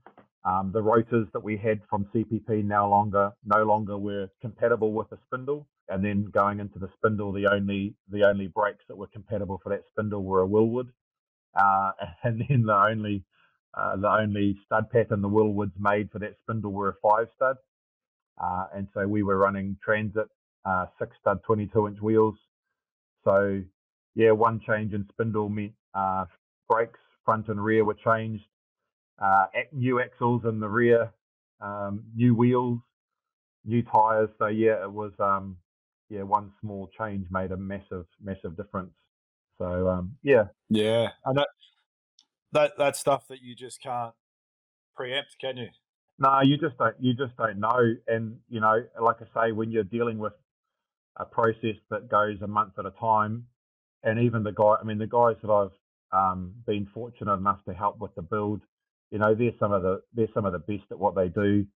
Um, 0.44 0.72
the 0.72 0.82
rotors 0.82 1.28
that 1.32 1.42
we 1.42 1.56
had 1.56 1.80
from 1.88 2.06
CPP 2.14 2.64
no 2.64 2.88
longer 2.88 3.32
no 3.44 3.62
longer 3.64 3.96
were 3.96 4.28
compatible 4.40 4.92
with 4.92 5.08
the 5.10 5.18
spindle, 5.26 5.68
and 5.88 6.04
then 6.04 6.24
going 6.32 6.60
into 6.60 6.78
the 6.80 6.88
spindle, 6.96 7.32
the 7.32 7.46
only 7.46 7.94
the 8.10 8.24
only 8.24 8.48
brakes 8.48 8.84
that 8.88 8.96
were 8.96 9.08
compatible 9.08 9.60
for 9.62 9.70
that 9.70 9.84
spindle 9.90 10.24
were 10.24 10.42
a 10.42 10.48
Wilwood, 10.48 10.88
uh, 11.58 11.92
and 12.24 12.44
then 12.48 12.64
the 12.66 12.74
only 12.74 13.24
uh, 13.74 13.96
the 13.96 14.10
only 14.10 14.58
stud 14.66 14.90
pattern 14.90 15.22
the 15.22 15.28
Wilwoods 15.28 15.78
made 15.78 16.10
for 16.10 16.18
that 16.18 16.36
spindle 16.42 16.72
were 16.72 16.90
a 16.90 17.08
five 17.08 17.28
stud. 17.36 17.56
Uh, 18.42 18.66
and 18.74 18.88
so 18.94 19.06
we 19.06 19.22
were 19.22 19.38
running 19.38 19.76
transit 19.84 20.28
uh, 20.64 20.86
six 20.98 21.16
stud 21.20 21.40
22 21.44 21.88
inch 21.88 22.00
wheels. 22.00 22.36
So, 23.24 23.62
yeah, 24.14 24.32
one 24.32 24.60
change 24.66 24.92
in 24.92 25.06
spindle 25.12 25.48
meant 25.48 25.72
uh, 25.94 26.24
brakes, 26.68 26.98
front 27.24 27.48
and 27.48 27.62
rear, 27.62 27.84
were 27.84 27.96
changed. 28.04 28.44
Uh, 29.20 29.46
new 29.72 30.00
axles 30.00 30.42
in 30.44 30.58
the 30.58 30.68
rear, 30.68 31.12
um, 31.60 32.02
new 32.14 32.34
wheels, 32.34 32.80
new 33.64 33.82
tires. 33.82 34.30
So, 34.38 34.46
yeah, 34.46 34.82
it 34.82 34.90
was, 34.90 35.12
um, 35.20 35.56
yeah, 36.08 36.22
one 36.22 36.50
small 36.60 36.90
change 36.98 37.26
made 37.30 37.52
a 37.52 37.56
massive, 37.56 38.06
massive 38.22 38.56
difference. 38.56 38.94
So, 39.58 39.88
um, 39.88 40.16
yeah. 40.22 40.44
Yeah. 40.68 41.10
And 41.24 41.38
that, 41.38 41.48
that 42.52 42.72
that 42.78 42.96
stuff 42.96 43.28
that 43.28 43.42
you 43.42 43.54
just 43.54 43.82
can't 43.82 44.14
preempt, 44.94 45.36
can 45.40 45.56
you? 45.56 45.68
No, 46.18 46.40
you 46.42 46.58
just 46.58 46.76
don't. 46.78 46.94
You 47.00 47.14
just 47.14 47.36
don't 47.36 47.58
know. 47.58 47.94
And 48.06 48.38
you 48.48 48.60
know, 48.60 48.84
like 49.00 49.16
I 49.20 49.48
say, 49.48 49.52
when 49.52 49.70
you're 49.70 49.84
dealing 49.84 50.18
with 50.18 50.34
a 51.16 51.24
process 51.24 51.76
that 51.90 52.08
goes 52.10 52.38
a 52.42 52.46
month 52.46 52.74
at 52.78 52.86
a 52.86 52.92
time, 52.92 53.46
and 54.02 54.18
even 54.20 54.42
the 54.42 54.52
guy, 54.52 54.76
I 54.80 54.84
mean, 54.84 54.98
the 54.98 55.06
guys 55.06 55.36
that 55.42 55.50
I've 55.50 55.72
um, 56.12 56.52
been 56.66 56.86
fortunate 56.94 57.34
enough 57.34 57.64
to 57.66 57.74
help 57.74 57.98
with 58.00 58.14
the 58.14 58.22
build, 58.22 58.62
you 59.10 59.18
know, 59.18 59.34
they're 59.34 59.52
some 59.60 59.72
of 59.72 59.82
the 59.82 60.02
they're 60.14 60.28
some 60.34 60.46
of 60.46 60.52
the 60.52 60.58
best 60.58 60.84
at 60.90 60.98
what 60.98 61.14
they 61.14 61.28
do, 61.28 61.66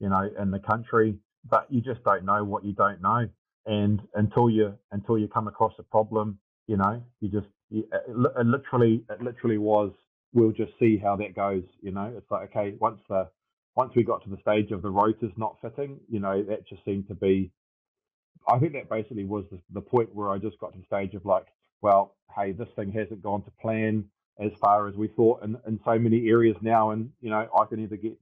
you 0.00 0.08
know, 0.08 0.28
in 0.40 0.50
the 0.50 0.60
country. 0.60 1.16
But 1.48 1.66
you 1.70 1.80
just 1.80 2.04
don't 2.04 2.24
know 2.24 2.44
what 2.44 2.64
you 2.64 2.72
don't 2.72 3.02
know, 3.02 3.28
and 3.66 4.00
until 4.14 4.50
you 4.50 4.74
until 4.92 5.18
you 5.18 5.28
come 5.28 5.48
across 5.48 5.74
a 5.78 5.84
problem, 5.84 6.38
you 6.68 6.76
know, 6.76 7.02
you 7.20 7.28
just 7.30 7.48
you, 7.70 7.84
it 7.92 8.46
literally 8.46 9.04
it 9.10 9.22
literally 9.22 9.58
was 9.58 9.92
we'll 10.34 10.52
just 10.52 10.72
see 10.80 10.98
how 10.98 11.16
that 11.16 11.34
goes. 11.36 11.64
You 11.82 11.92
know, 11.92 12.12
it's 12.16 12.30
like 12.30 12.50
okay, 12.50 12.76
once 12.80 13.00
the 13.08 13.28
once 13.76 13.92
we 13.96 14.04
got 14.04 14.24
to 14.24 14.30
the 14.30 14.38
stage 14.42 14.70
of 14.72 14.82
the 14.82 14.90
rotors 14.90 15.32
not 15.36 15.56
fitting, 15.62 15.98
you 16.10 16.20
know, 16.20 16.42
that 16.44 16.68
just 16.68 16.84
seemed 16.84 17.08
to 17.08 17.14
be. 17.14 17.50
I 18.48 18.58
think 18.58 18.72
that 18.72 18.90
basically 18.90 19.24
was 19.24 19.44
the, 19.50 19.58
the 19.72 19.80
point 19.80 20.14
where 20.14 20.30
I 20.30 20.38
just 20.38 20.58
got 20.58 20.72
to 20.72 20.78
the 20.78 20.84
stage 20.86 21.14
of 21.14 21.24
like, 21.24 21.46
well, 21.80 22.14
hey, 22.36 22.52
this 22.52 22.68
thing 22.76 22.92
hasn't 22.92 23.22
gone 23.22 23.42
to 23.44 23.50
plan 23.60 24.04
as 24.40 24.50
far 24.60 24.88
as 24.88 24.94
we 24.94 25.08
thought 25.08 25.42
in, 25.44 25.56
in 25.66 25.78
so 25.84 25.98
many 25.98 26.28
areas 26.28 26.56
now, 26.62 26.90
and 26.90 27.10
you 27.20 27.30
know, 27.30 27.46
I 27.58 27.64
can 27.66 27.80
either 27.80 27.96
get, 27.96 28.16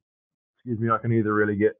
excuse 0.56 0.78
me, 0.78 0.90
I 0.90 0.98
can 0.98 1.12
either 1.12 1.32
really 1.32 1.56
get, 1.56 1.78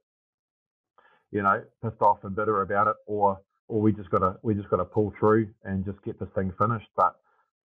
you 1.31 1.41
know, 1.43 1.61
pissed 1.83 2.01
off 2.01 2.23
and 2.23 2.35
bitter 2.35 2.61
about 2.61 2.87
it, 2.87 2.95
or 3.07 3.39
or 3.67 3.81
we 3.81 3.91
just 3.93 4.09
gotta 4.09 4.37
we 4.41 4.53
just 4.53 4.69
gotta 4.69 4.85
pull 4.85 5.13
through 5.19 5.49
and 5.63 5.85
just 5.85 6.01
get 6.03 6.19
this 6.19 6.29
thing 6.35 6.51
finished. 6.57 6.87
But 6.95 7.15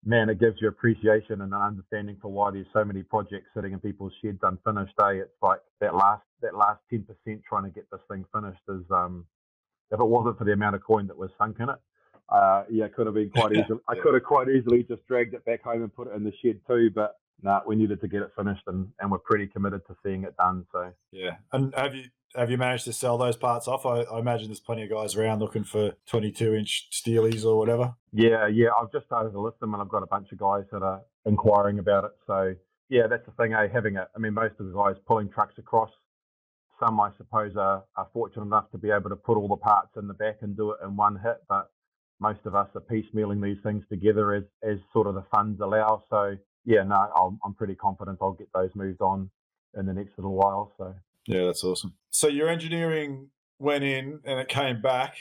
man, 0.05 0.29
it 0.29 0.41
gives 0.41 0.57
you 0.61 0.69
appreciation 0.69 1.41
and 1.41 1.53
an 1.53 1.61
understanding 1.61 2.17
for 2.21 2.31
why 2.31 2.51
there's 2.51 2.67
so 2.73 2.85
many 2.85 3.03
projects 3.03 3.49
sitting 3.55 3.73
in 3.73 3.81
people's 3.81 4.13
sheds 4.23 4.39
unfinished. 4.43 4.95
Eh? 5.03 5.23
It's 5.23 5.43
like 5.43 5.61
that 5.81 5.95
last 5.95 6.23
that 6.43 6.57
last 6.57 6.81
ten 6.91 7.05
percent 7.05 7.43
trying 7.49 7.65
to 7.65 7.71
get 7.71 7.91
this 7.91 8.01
thing 8.11 8.25
finished 8.35 8.61
is 8.69 8.85
um 8.91 9.27
if 9.95 10.01
it 10.01 10.05
wasn't 10.05 10.37
for 10.37 10.45
the 10.45 10.53
amount 10.53 10.77
of 10.77 10.83
coin 10.83 11.07
that 11.07 11.17
was 11.17 11.31
sunk 11.39 11.57
in 11.61 11.69
it, 11.71 11.79
uh, 12.29 12.65
yeah, 12.71 12.85
it 12.87 12.95
could 12.95 13.07
have 13.07 13.15
been 13.15 13.31
quite 13.31 13.53
easily. 13.57 13.81
I 13.89 13.95
could 13.95 14.15
have 14.15 14.25
quite 14.25 14.49
easily 14.49 14.83
just 14.83 15.07
dragged 15.07 15.35
it 15.35 15.45
back 15.45 15.63
home 15.63 15.83
and 15.83 15.95
put 15.95 16.09
it 16.09 16.15
in 16.15 16.25
the 16.25 16.33
shed 16.43 16.61
too, 16.67 16.91
but 16.95 17.17
no, 17.43 17.53
nah, 17.53 17.61
we 17.67 17.77
needed 17.77 18.01
to 18.01 18.09
get 18.09 18.23
it 18.23 18.33
finished, 18.37 18.63
and, 18.67 18.89
and 19.01 19.11
we're 19.11 19.19
pretty 19.19 19.47
committed 19.47 19.83
to 19.87 19.97
seeing 20.03 20.25
it 20.25 20.37
done. 20.37 20.67
So 20.73 20.93
yeah, 21.13 21.37
and 21.53 21.75
have 21.75 21.95
you 21.95 22.05
have 22.35 22.51
you 22.51 22.59
managed 22.59 22.85
to 22.85 22.93
sell 22.93 23.19
those 23.19 23.37
parts 23.37 23.69
off? 23.69 23.87
I, 23.87 24.01
I, 24.03 24.19
imagine 24.19 24.49
there's 24.49 24.61
plenty 24.61 24.83
of 24.83 24.91
guys 24.91 25.15
around 25.15 25.41
looking 25.41 25.65
for 25.65 25.93
22 26.07 26.55
inch 26.55 26.89
steelies 26.91 27.45
or 27.45 27.57
whatever. 27.57 27.95
Yeah, 28.13 28.49
yeah. 28.49 28.69
I've 28.81 28.91
just 28.91 29.07
started 29.07 29.31
to 29.33 29.41
list 29.41 29.61
them, 29.61 29.75
and 29.75 29.83
I've 29.83 29.89
got 29.89 30.03
a 30.03 30.07
bunch 30.07 30.33
of 30.33 30.39
guys 30.39 30.65
that 30.73 30.83
are 30.83 31.03
inquiring 31.27 31.79
about 31.79 32.05
it. 32.05 32.13
So 32.27 32.55
yeah, 32.89 33.07
that's 33.09 33.25
the 33.27 33.33
thing. 33.33 33.53
Eh? 33.53 33.69
Having 33.73 33.97
it. 33.97 34.09
I 34.15 34.19
mean, 34.19 34.35
most 34.35 34.55
of 34.59 34.67
the 34.67 34.73
guys 34.73 34.97
pulling 35.07 35.29
trucks 35.29 35.55
across. 35.59 35.91
Some, 36.81 37.01
I 37.01 37.11
suppose, 37.17 37.57
are, 37.57 37.85
are 37.97 38.09
fortunate 38.13 38.45
enough 38.45 38.71
to 38.73 38.79
be 38.79 38.91
able 38.91 39.11
to 39.11 39.17
put 39.17 39.37
all 39.37 39.49
the 39.49 39.57
parts 39.57 39.91
in 39.97 40.09
the 40.09 40.15
back 40.15 40.39
and 40.43 40.57
do 40.57 40.73
it 40.73 40.79
in 40.85 40.97
one 40.97 41.19
hit, 41.23 41.39
but 41.49 41.71
most 42.21 42.41
of 42.45 42.55
us 42.55 42.69
are 42.75 42.81
piecemealing 42.81 43.43
these 43.43 43.63
things 43.63 43.85
together 43.89 44.35
as 44.35 44.45
as 44.63 44.79
sort 44.93 45.07
of 45.07 45.15
the 45.15 45.25
funds 45.35 45.61
allow. 45.61 46.03
So 46.11 46.37
yeah, 46.65 46.83
no, 46.83 46.95
i 46.95 47.31
I'm 47.45 47.55
pretty 47.55 47.75
confident 47.75 48.19
I'll 48.21 48.33
get 48.33 48.49
those 48.55 48.71
moved 48.75 49.01
on 49.01 49.31
in 49.77 49.87
the 49.87 49.93
next 49.93 50.13
little 50.17 50.35
while. 50.35 50.73
So 50.79 50.95
yeah, 51.27 51.45
that's 51.45 51.65
awesome. 51.65 51.95
So 52.11 52.29
your 52.29 52.49
engineering 52.49 53.29
went 53.59 53.85
in 53.85 54.21
and 54.25 54.39
it 54.39 54.49
came 54.49 54.81
back. 54.81 55.17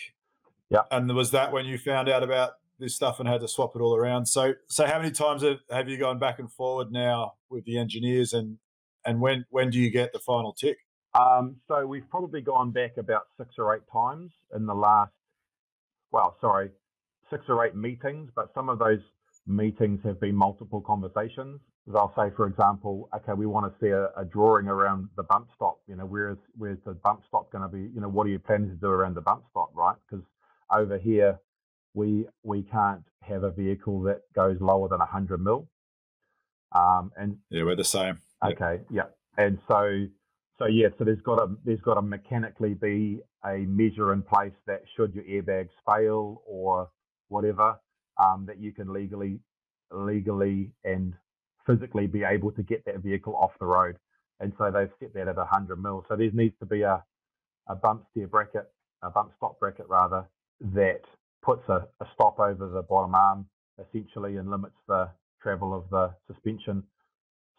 Yeah. 0.70 0.82
And 0.92 1.14
was 1.14 1.32
that 1.32 1.52
when 1.52 1.66
you 1.66 1.78
found 1.78 2.10
out 2.10 2.24
about 2.24 2.54
this 2.80 2.96
stuff 2.96 3.20
and 3.20 3.28
had 3.28 3.42
to 3.42 3.48
swap 3.48 3.76
it 3.76 3.80
all 3.80 3.96
around? 3.96 4.28
So 4.28 4.54
so 4.68 4.86
how 4.86 5.00
many 5.00 5.12
times 5.12 5.42
have, 5.44 5.60
have 5.70 5.90
you 5.90 5.98
gone 5.98 6.20
back 6.20 6.40
and 6.40 6.52
forward 6.52 6.92
now 6.92 7.34
with 7.50 7.66
the 7.66 7.78
engineers 7.78 8.34
and 8.34 8.58
and 9.06 9.20
when 9.20 9.46
when 9.50 9.70
do 9.70 9.80
you 9.80 9.90
get 9.90 10.14
the 10.14 10.20
final 10.20 10.54
tick? 10.54 10.78
Um, 11.16 11.58
so 11.68 11.86
we've 11.86 12.10
probably 12.10 12.42
gone 12.42 12.72
back 12.72 12.98
about 12.98 13.28
six 13.38 13.56
or 13.58 13.76
eight 13.76 13.84
times 13.92 14.32
in 14.56 14.66
the 14.66 14.74
last 14.74 15.12
well, 16.14 16.38
sorry, 16.40 16.70
six 17.30 17.44
or 17.50 17.66
eight 17.66 17.76
meetings, 17.76 18.30
but 18.36 18.52
some 18.54 18.70
of 18.70 18.80
those 18.80 19.00
meetings 19.48 20.00
have 20.06 20.22
been 20.22 20.36
multiple 20.36 20.80
conversations. 20.80 21.60
They'll 21.88 22.14
say, 22.16 22.30
for 22.38 22.48
example, 22.48 23.10
okay, 23.14 23.34
we 23.34 23.46
want 23.46 23.66
to 23.66 23.86
see 23.86 23.90
a, 23.90 24.06
a 24.16 24.24
drawing 24.24 24.68
around 24.68 25.10
the 25.18 25.24
bump 25.24 25.48
stop. 25.54 25.80
You 25.88 25.98
know, 25.98 26.06
where's 26.06 26.38
where's 26.58 26.78
the 26.86 26.94
bump 26.94 27.24
stop 27.28 27.52
going 27.52 27.64
to 27.64 27.68
be? 27.68 27.94
You 27.94 28.00
know, 28.00 28.08
what 28.08 28.26
are 28.26 28.30
you 28.30 28.40
planning 28.40 28.70
to 28.70 28.76
do 28.76 28.88
around 28.88 29.16
the 29.16 29.22
bump 29.22 29.44
stop, 29.50 29.72
right? 29.74 29.98
Because 30.10 30.24
over 30.72 30.98
here, 30.98 31.40
we 31.94 32.26
we 32.44 32.62
can't 32.62 33.04
have 33.22 33.44
a 33.44 33.52
vehicle 33.52 34.02
that 34.04 34.22
goes 34.34 34.58
lower 34.62 34.88
than 34.88 35.00
100 35.00 35.44
mil. 35.44 35.68
Um, 36.72 37.12
and 37.18 37.38
yeah, 37.50 37.64
we're 37.64 37.76
the 37.76 37.84
same. 37.84 38.20
Okay, 38.46 38.82
yeah, 38.90 39.08
and 39.38 39.60
so 39.68 40.06
so 40.60 40.66
yeah, 40.66 40.90
so 40.98 41.04
there's 41.04 41.22
got 41.22 41.38
to 41.38 41.58
there's 41.66 41.82
got 41.82 41.96
to 41.96 42.02
mechanically 42.02 42.74
be 42.74 43.22
a 43.46 43.60
measure 43.68 44.14
in 44.14 44.22
place 44.22 44.54
that 44.68 44.84
should 44.96 45.14
your 45.14 45.24
airbags 45.24 45.70
fail 45.90 46.42
or 46.46 46.90
whatever, 47.30 47.76
um, 48.24 48.46
that 48.48 48.60
you 48.60 48.72
can 48.72 48.94
legally 48.94 49.40
legally 49.92 50.72
and 50.84 51.14
physically 51.66 52.08
be 52.08 52.24
able 52.24 52.52
to 52.52 52.64
get 52.64 52.86
that 52.86 53.00
vehicle 53.00 53.36
off 53.36 53.52
the 53.60 53.66
road. 53.66 53.98
And 54.40 54.54
so 54.58 54.72
they've 54.72 54.90
set 55.00 55.14
that 55.14 55.28
at 55.28 55.38
100 55.38 55.82
mil. 55.82 56.06
So 56.10 56.16
there 56.16 56.30
needs 56.32 56.56
to 56.60 56.66
be 56.66 56.82
a, 56.82 57.04
a 57.68 57.76
bump 57.76 58.04
steer 58.12 58.28
bracket, 58.28 58.70
a 59.02 59.10
bump 59.10 59.32
stop 59.38 59.60
bracket 59.60 59.88
rather, 59.88 60.26
that 60.74 61.02
puts 61.44 61.68
a, 61.70 61.88
a 62.02 62.06
stop 62.14 62.40
over 62.40 62.70
the 62.70 62.82
bottom 62.84 63.16
arm 63.16 63.46
essentially 63.80 64.38
and 64.38 64.50
limits 64.50 64.76
the 64.88 65.10
travel 65.42 65.74
of 65.74 65.86
the 65.90 66.14
suspension. 66.28 66.84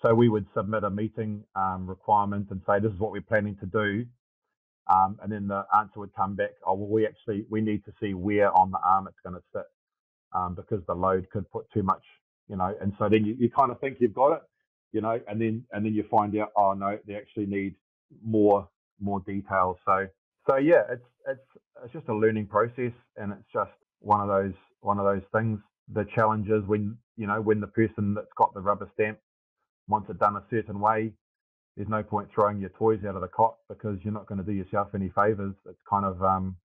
So 0.04 0.14
we 0.14 0.28
would 0.28 0.46
submit 0.54 0.84
a 0.84 0.90
meeting 0.90 1.44
um, 1.56 1.86
requirement 1.86 2.48
and 2.50 2.60
say, 2.66 2.78
this 2.78 2.92
is 2.92 2.98
what 2.98 3.10
we're 3.10 3.22
planning 3.22 3.56
to 3.60 3.66
do. 3.66 4.04
Um, 4.92 5.18
and 5.22 5.32
then 5.32 5.48
the 5.48 5.64
answer 5.74 5.98
would 5.98 6.14
come 6.14 6.34
back, 6.34 6.50
oh, 6.66 6.74
well, 6.74 6.88
we 6.88 7.06
actually, 7.06 7.46
we 7.48 7.62
need 7.62 7.86
to 7.86 7.92
see 8.02 8.12
where 8.12 8.54
on 8.54 8.70
the 8.70 8.78
arm 8.84 9.08
it's 9.08 9.16
going 9.24 9.34
to 9.34 9.42
sit 9.54 9.64
um, 10.34 10.54
because 10.54 10.84
the 10.86 10.94
load 10.94 11.26
could 11.30 11.50
put 11.50 11.64
too 11.72 11.82
much, 11.82 12.02
you 12.48 12.56
know, 12.56 12.74
and 12.82 12.92
so 12.98 13.08
then 13.08 13.24
you, 13.24 13.34
you 13.38 13.48
kind 13.48 13.70
of 13.70 13.80
think 13.80 13.96
you've 13.98 14.12
got 14.12 14.32
it, 14.32 14.42
you 14.92 15.00
know, 15.00 15.18
and 15.26 15.40
then, 15.40 15.64
and 15.72 15.86
then 15.86 15.94
you 15.94 16.04
find 16.10 16.36
out, 16.36 16.52
oh 16.54 16.74
no, 16.74 16.98
they 17.06 17.14
actually 17.14 17.46
need 17.46 17.74
more, 18.22 18.68
more 19.00 19.20
details. 19.20 19.78
So, 19.86 20.06
so 20.46 20.56
yeah, 20.58 20.82
it's, 20.90 21.06
it's, 21.26 21.62
it's 21.82 21.92
just 21.94 22.08
a 22.08 22.14
learning 22.14 22.48
process 22.48 22.92
and 23.16 23.32
it's 23.32 23.48
just 23.50 23.72
one 24.00 24.20
of 24.20 24.28
those, 24.28 24.52
one 24.80 24.98
of 24.98 25.06
those 25.06 25.24
things. 25.32 25.60
The 25.94 26.04
challenges 26.14 26.62
when, 26.66 26.98
you 27.16 27.26
know, 27.26 27.40
when 27.40 27.60
the 27.60 27.68
person 27.68 28.12
that's 28.12 28.32
got 28.36 28.52
the 28.52 28.60
rubber 28.60 28.90
stamp 28.92 29.18
wants 29.88 30.10
it's 30.10 30.18
done 30.18 30.36
a 30.36 30.42
certain 30.50 30.80
way, 30.80 31.12
there's 31.76 31.88
no 31.88 32.02
point 32.02 32.28
throwing 32.34 32.60
your 32.60 32.70
toys 32.70 33.00
out 33.06 33.16
of 33.16 33.20
the 33.20 33.28
cot 33.28 33.56
because 33.68 33.98
you're 34.02 34.14
not 34.14 34.26
going 34.26 34.38
to 34.38 34.44
do 34.44 34.52
yourself 34.52 34.88
any 34.94 35.10
favors. 35.14 35.54
It's 35.68 35.80
kind 35.88 36.04
of, 36.04 36.22
um, 36.22 36.56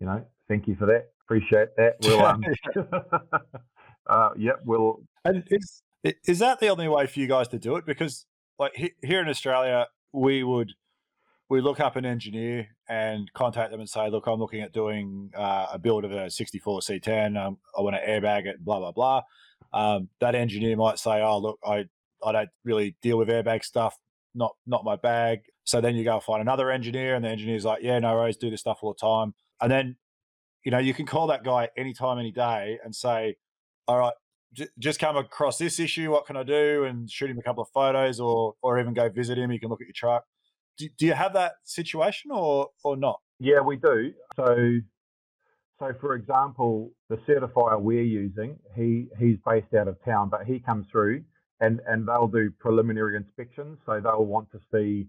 you 0.00 0.06
know, 0.06 0.24
thank 0.48 0.68
you 0.68 0.76
for 0.76 0.86
that. 0.86 1.08
Appreciate 1.24 1.70
that. 1.76 1.96
We'll, 2.02 2.24
um, 2.24 2.44
uh, 4.06 4.30
yep, 4.36 4.60
we'll. 4.64 5.02
And 5.24 5.42
is 5.50 5.82
is 6.24 6.38
that 6.38 6.60
the 6.60 6.68
only 6.68 6.86
way 6.86 7.06
for 7.06 7.18
you 7.18 7.26
guys 7.26 7.48
to 7.48 7.58
do 7.58 7.74
it? 7.76 7.84
Because 7.84 8.26
like 8.60 8.76
he, 8.76 8.92
here 9.02 9.20
in 9.20 9.28
Australia, 9.28 9.88
we 10.12 10.44
would 10.44 10.72
we 11.48 11.60
look 11.60 11.80
up 11.80 11.96
an 11.96 12.04
engineer 12.04 12.68
and 12.88 13.32
contact 13.32 13.70
them 13.70 13.80
and 13.80 13.88
say, 13.88 14.08
look, 14.08 14.26
I'm 14.26 14.38
looking 14.38 14.62
at 14.62 14.72
doing 14.72 15.30
uh, 15.36 15.66
a 15.72 15.78
build 15.78 16.04
of 16.04 16.12
a 16.12 16.30
64 16.30 16.80
C10. 16.80 17.40
Um, 17.40 17.58
I 17.76 17.82
want 17.82 17.96
to 17.96 18.08
airbag 18.08 18.46
it, 18.46 18.64
blah 18.64 18.78
blah 18.78 18.92
blah. 18.92 19.22
Um, 19.72 20.08
that 20.20 20.36
engineer 20.36 20.76
might 20.76 21.00
say, 21.00 21.22
oh 21.22 21.38
look, 21.38 21.58
I 21.64 21.86
I 22.26 22.32
don't 22.32 22.50
really 22.64 22.96
deal 23.02 23.18
with 23.18 23.28
airbag 23.28 23.64
stuff, 23.64 23.96
not 24.34 24.54
not 24.66 24.84
my 24.84 24.96
bag. 24.96 25.40
So 25.64 25.80
then 25.80 25.94
you 25.96 26.04
go 26.04 26.20
find 26.20 26.40
another 26.40 26.70
engineer, 26.70 27.14
and 27.14 27.24
the 27.24 27.28
engineer's 27.28 27.64
like, 27.64 27.82
yeah, 27.82 27.98
no 27.98 28.14
worries, 28.14 28.36
do 28.36 28.50
this 28.50 28.60
stuff 28.60 28.78
all 28.82 28.94
the 28.94 29.06
time. 29.06 29.34
And 29.60 29.70
then, 29.70 29.96
you 30.64 30.70
know, 30.70 30.78
you 30.78 30.94
can 30.94 31.06
call 31.06 31.28
that 31.28 31.44
guy 31.44 31.68
anytime, 31.76 32.18
any 32.18 32.32
day, 32.32 32.78
and 32.84 32.94
say, 32.94 33.36
all 33.88 33.98
right, 33.98 34.12
j- 34.52 34.68
just 34.78 34.98
come 34.98 35.16
across 35.16 35.58
this 35.58 35.78
issue. 35.78 36.10
What 36.10 36.26
can 36.26 36.36
I 36.36 36.42
do? 36.42 36.84
And 36.84 37.10
shoot 37.10 37.30
him 37.30 37.38
a 37.38 37.42
couple 37.42 37.62
of 37.62 37.68
photos, 37.72 38.20
or 38.20 38.54
or 38.62 38.80
even 38.80 38.94
go 38.94 39.08
visit 39.08 39.38
him. 39.38 39.52
You 39.52 39.60
can 39.60 39.68
look 39.68 39.80
at 39.80 39.86
your 39.86 39.94
truck. 39.94 40.24
Do, 40.78 40.88
do 40.98 41.06
you 41.06 41.14
have 41.14 41.32
that 41.34 41.54
situation, 41.64 42.30
or 42.32 42.68
or 42.84 42.96
not? 42.96 43.20
Yeah, 43.38 43.60
we 43.60 43.76
do. 43.76 44.12
So 44.34 44.56
so, 45.78 45.92
for 46.00 46.14
example, 46.14 46.90
the 47.10 47.16
certifier 47.28 47.80
we're 47.80 48.02
using, 48.02 48.58
he 48.74 49.08
he's 49.18 49.36
based 49.46 49.74
out 49.74 49.88
of 49.88 50.02
town, 50.04 50.30
but 50.30 50.46
he 50.46 50.58
comes 50.58 50.86
through 50.90 51.22
and 51.60 51.80
and 51.86 52.06
they'll 52.06 52.28
do 52.28 52.50
preliminary 52.58 53.16
inspections. 53.16 53.78
So 53.86 54.00
they'll 54.00 54.24
want 54.24 54.50
to 54.52 54.60
see, 54.72 55.06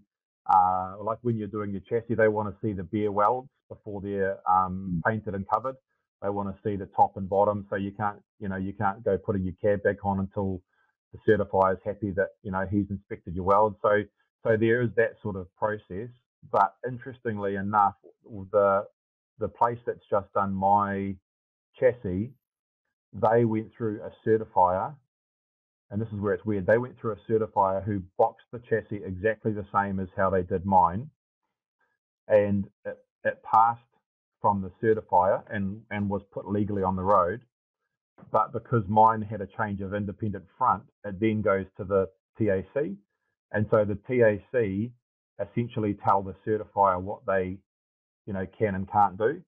uh, 0.47 0.95
like 1.01 1.19
when 1.21 1.37
you're 1.37 1.47
doing 1.47 1.71
your 1.71 1.81
chassis, 1.81 2.15
they 2.15 2.27
want 2.27 2.49
to 2.49 2.65
see 2.65 2.73
the 2.73 2.83
bare 2.83 3.11
welds 3.11 3.49
before 3.69 4.01
they're 4.01 4.37
um, 4.49 5.01
mm. 5.05 5.09
painted 5.09 5.35
and 5.35 5.45
covered. 5.49 5.75
They 6.21 6.29
want 6.29 6.49
to 6.49 6.61
see 6.67 6.75
the 6.75 6.87
top 6.95 7.17
and 7.17 7.29
bottom. 7.29 7.67
So 7.69 7.75
you 7.75 7.91
can't, 7.91 8.19
you 8.39 8.49
know, 8.49 8.55
you 8.55 8.73
can't 8.73 9.03
go 9.03 9.17
putting 9.17 9.43
your 9.43 9.53
cab 9.61 9.83
back 9.83 10.03
on 10.03 10.19
until 10.19 10.61
the 11.13 11.19
certifier 11.27 11.73
is 11.73 11.79
happy 11.85 12.11
that 12.11 12.29
you 12.43 12.51
know 12.51 12.65
he's 12.69 12.89
inspected 12.89 13.35
your 13.35 13.43
weld. 13.43 13.75
So 13.81 14.03
so 14.43 14.57
there 14.57 14.81
is 14.81 14.89
that 14.95 15.13
sort 15.21 15.35
of 15.35 15.47
process. 15.55 16.09
But 16.51 16.75
interestingly 16.87 17.55
enough, 17.55 17.95
the 18.51 18.85
the 19.39 19.47
place 19.47 19.79
that's 19.85 20.05
just 20.09 20.31
done 20.33 20.53
my 20.53 21.15
chassis, 21.79 22.31
they 23.13 23.45
went 23.45 23.71
through 23.77 24.01
a 24.01 24.11
certifier 24.27 24.95
and 25.89 26.01
this 26.01 26.09
is 26.09 26.19
where 26.19 26.33
it's 26.33 26.45
weird. 26.45 26.65
They 26.65 26.77
went 26.77 26.99
through 26.99 27.13
a 27.13 27.31
certifier 27.31 27.83
who 27.83 28.01
boxed 28.17 28.47
the 28.51 28.59
chassis 28.59 29.03
exactly 29.05 29.53
the 29.53 29.65
same 29.73 29.99
as 29.99 30.09
how 30.15 30.29
they 30.29 30.43
did 30.43 30.65
mine, 30.65 31.09
and 32.27 32.67
it, 32.85 32.97
it 33.23 33.41
passed 33.43 33.81
from 34.41 34.61
the 34.61 34.71
certifier 34.85 35.43
and 35.49 35.81
and 35.91 36.09
was 36.09 36.21
put 36.31 36.49
legally 36.49 36.83
on 36.83 36.95
the 36.95 37.03
road. 37.03 37.41
But 38.31 38.51
because 38.51 38.83
mine 38.87 39.21
had 39.21 39.41
a 39.41 39.47
change 39.57 39.81
of 39.81 39.93
independent 39.93 40.45
front, 40.57 40.83
it 41.05 41.19
then 41.19 41.41
goes 41.41 41.65
to 41.77 41.83
the 41.83 42.09
TAC, 42.37 42.91
and 43.51 43.65
so 43.71 43.85
the 43.85 43.97
TAC 44.07 44.91
essentially 45.39 45.97
tell 46.03 46.21
the 46.23 46.35
certifier 46.45 46.99
what 46.99 47.25
they, 47.25 47.57
you 48.25 48.33
know, 48.33 48.45
can 48.57 48.75
and 48.75 48.91
can't 48.91 49.17
do. 49.17 49.41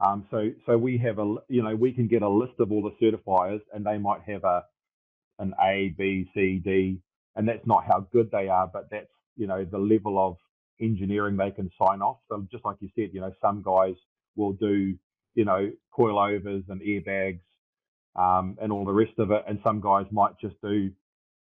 Um, 0.00 0.26
so 0.30 0.50
so 0.66 0.78
we 0.78 0.98
have 0.98 1.18
a 1.18 1.36
you 1.48 1.62
know 1.62 1.76
we 1.76 1.92
can 1.92 2.08
get 2.08 2.22
a 2.22 2.28
list 2.28 2.54
of 2.58 2.72
all 2.72 2.82
the 2.82 2.96
certifiers, 3.04 3.60
and 3.72 3.84
they 3.84 3.98
might 3.98 4.22
have 4.22 4.44
a 4.44 4.64
an 5.42 5.54
A, 5.62 5.94
B, 5.98 6.30
C, 6.34 6.60
D, 6.64 7.00
and 7.36 7.48
that's 7.48 7.66
not 7.66 7.84
how 7.86 8.06
good 8.12 8.30
they 8.30 8.48
are, 8.48 8.70
but 8.72 8.88
that's 8.90 9.10
you 9.36 9.46
know 9.46 9.64
the 9.64 9.78
level 9.78 10.18
of 10.18 10.36
engineering 10.80 11.36
they 11.36 11.50
can 11.50 11.70
sign 11.84 12.00
off. 12.00 12.18
So 12.28 12.46
just 12.50 12.64
like 12.64 12.76
you 12.80 12.88
said, 12.96 13.10
you 13.12 13.20
know, 13.20 13.32
some 13.42 13.62
guys 13.62 13.96
will 14.36 14.52
do 14.54 14.96
you 15.34 15.44
know 15.44 15.70
coilovers 15.98 16.64
and 16.68 16.80
airbags 16.80 17.40
um, 18.16 18.56
and 18.62 18.72
all 18.72 18.84
the 18.84 18.92
rest 18.92 19.18
of 19.18 19.30
it, 19.32 19.44
and 19.48 19.58
some 19.64 19.80
guys 19.80 20.06
might 20.12 20.38
just 20.40 20.56
do 20.62 20.90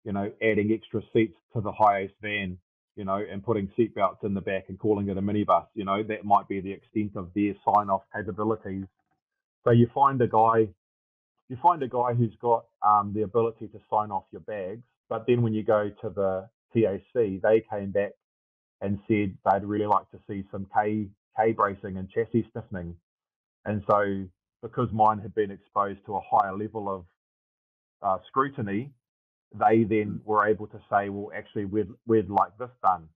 you 0.04 0.12
know 0.12 0.30
adding 0.42 0.70
extra 0.72 1.02
seats 1.12 1.38
to 1.54 1.62
the 1.62 1.72
HiAce 1.72 2.12
van, 2.22 2.59
you 2.96 3.04
know, 3.04 3.24
and 3.30 3.42
putting 3.42 3.70
seatbelts 3.78 4.24
in 4.24 4.35
the 4.35 4.42
back 4.42 4.66
and 4.68 4.78
calling 4.78 5.09
it 5.09 5.16
a 5.18 5.22
minibus. 5.22 5.66
You 5.74 5.85
know, 5.87 6.02
that 6.04 6.24
might 6.24 6.48
be 6.48 6.61
the 6.61 6.72
extent 6.72 7.12
of 7.16 7.30
their 7.35 7.54
sign 7.64 7.88
off 7.88 8.02
capabilities. 8.14 8.85
So 9.64 9.70
you 9.72 9.88
find 9.94 10.20
a 10.22 10.28
guy 10.28 10.68
you 11.48 11.56
find 11.62 11.82
a 11.82 11.88
guy 11.88 12.14
who's 12.14 12.35
got 12.40 12.66
um, 12.87 13.12
the 13.14 13.22
ability 13.22 13.68
to 13.68 13.80
sign 13.90 14.11
off 14.11 14.24
your 14.32 14.40
bags, 14.42 14.82
but 15.09 15.26
then 15.26 15.42
when 15.42 15.54
you 15.54 15.62
go 15.62 15.90
to 16.02 16.11
the 16.11 16.48
TAC, 16.74 17.02
they 17.14 17.64
came 17.70 17.90
back 17.92 18.12
and 18.80 18.98
said 19.09 19.37
they'd 19.44 19.64
really 19.64 19.87
like 19.87 20.11
to 20.11 20.18
see 20.28 20.44
some 20.50 20.66
K 20.74 21.06
K 21.38 21.52
bracing 21.52 21.96
and 21.96 22.11
chassis 22.11 22.46
stiffening, 22.50 22.94
and 23.64 23.82
so 23.88 24.24
because 24.62 24.88
mine 24.92 25.18
had 25.18 25.35
been 25.35 25.50
exposed 25.50 26.00
to 26.06 26.16
a 26.16 26.20
higher 26.20 26.56
level 26.56 26.88
of 26.88 27.04
uh, 28.02 28.18
scrutiny, 28.26 28.90
they 29.54 29.85
then 29.85 30.20
were 30.24 30.46
able 30.46 30.66
to 30.66 30.80
say, 30.90 31.09
well, 31.09 31.30
actually, 31.37 31.64
we'd 31.64 31.88
we'd 32.06 32.28
like 32.28 32.56
this 32.59 32.70
done, 32.82 33.09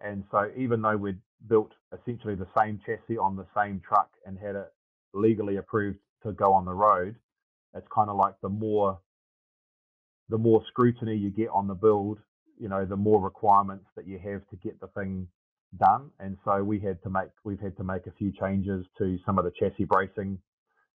and 0.00 0.24
so 0.30 0.50
even 0.56 0.82
though 0.82 0.96
we'd 0.96 1.20
built 1.48 1.72
essentially 1.92 2.34
the 2.34 2.48
same 2.58 2.80
chassis 2.84 3.18
on 3.18 3.36
the 3.36 3.46
same 3.56 3.80
truck 3.86 4.10
and 4.26 4.38
had 4.38 4.56
it 4.56 4.72
legally 5.14 5.56
approved 5.56 5.98
to 6.22 6.32
go 6.32 6.52
on 6.52 6.64
the 6.64 6.72
road, 6.72 7.14
it's 7.76 7.88
kind 7.94 8.10
of 8.10 8.16
like 8.16 8.34
the 8.42 8.50
more 8.50 8.98
the 10.28 10.38
more 10.38 10.62
scrutiny 10.68 11.16
you 11.16 11.30
get 11.30 11.48
on 11.52 11.66
the 11.66 11.74
build, 11.74 12.18
you 12.58 12.68
know, 12.68 12.84
the 12.84 12.96
more 12.96 13.20
requirements 13.20 13.86
that 13.96 14.06
you 14.06 14.18
have 14.18 14.42
to 14.48 14.56
get 14.62 14.80
the 14.80 14.88
thing 14.88 15.28
done. 15.78 16.10
And 16.20 16.36
so 16.44 16.62
we 16.62 16.80
had 16.80 17.02
to 17.02 17.10
make 17.10 17.28
we've 17.44 17.60
had 17.60 17.76
to 17.78 17.84
make 17.84 18.06
a 18.06 18.12
few 18.18 18.32
changes 18.32 18.86
to 18.98 19.18
some 19.26 19.38
of 19.38 19.44
the 19.44 19.52
chassis 19.58 19.84
bracing 19.84 20.38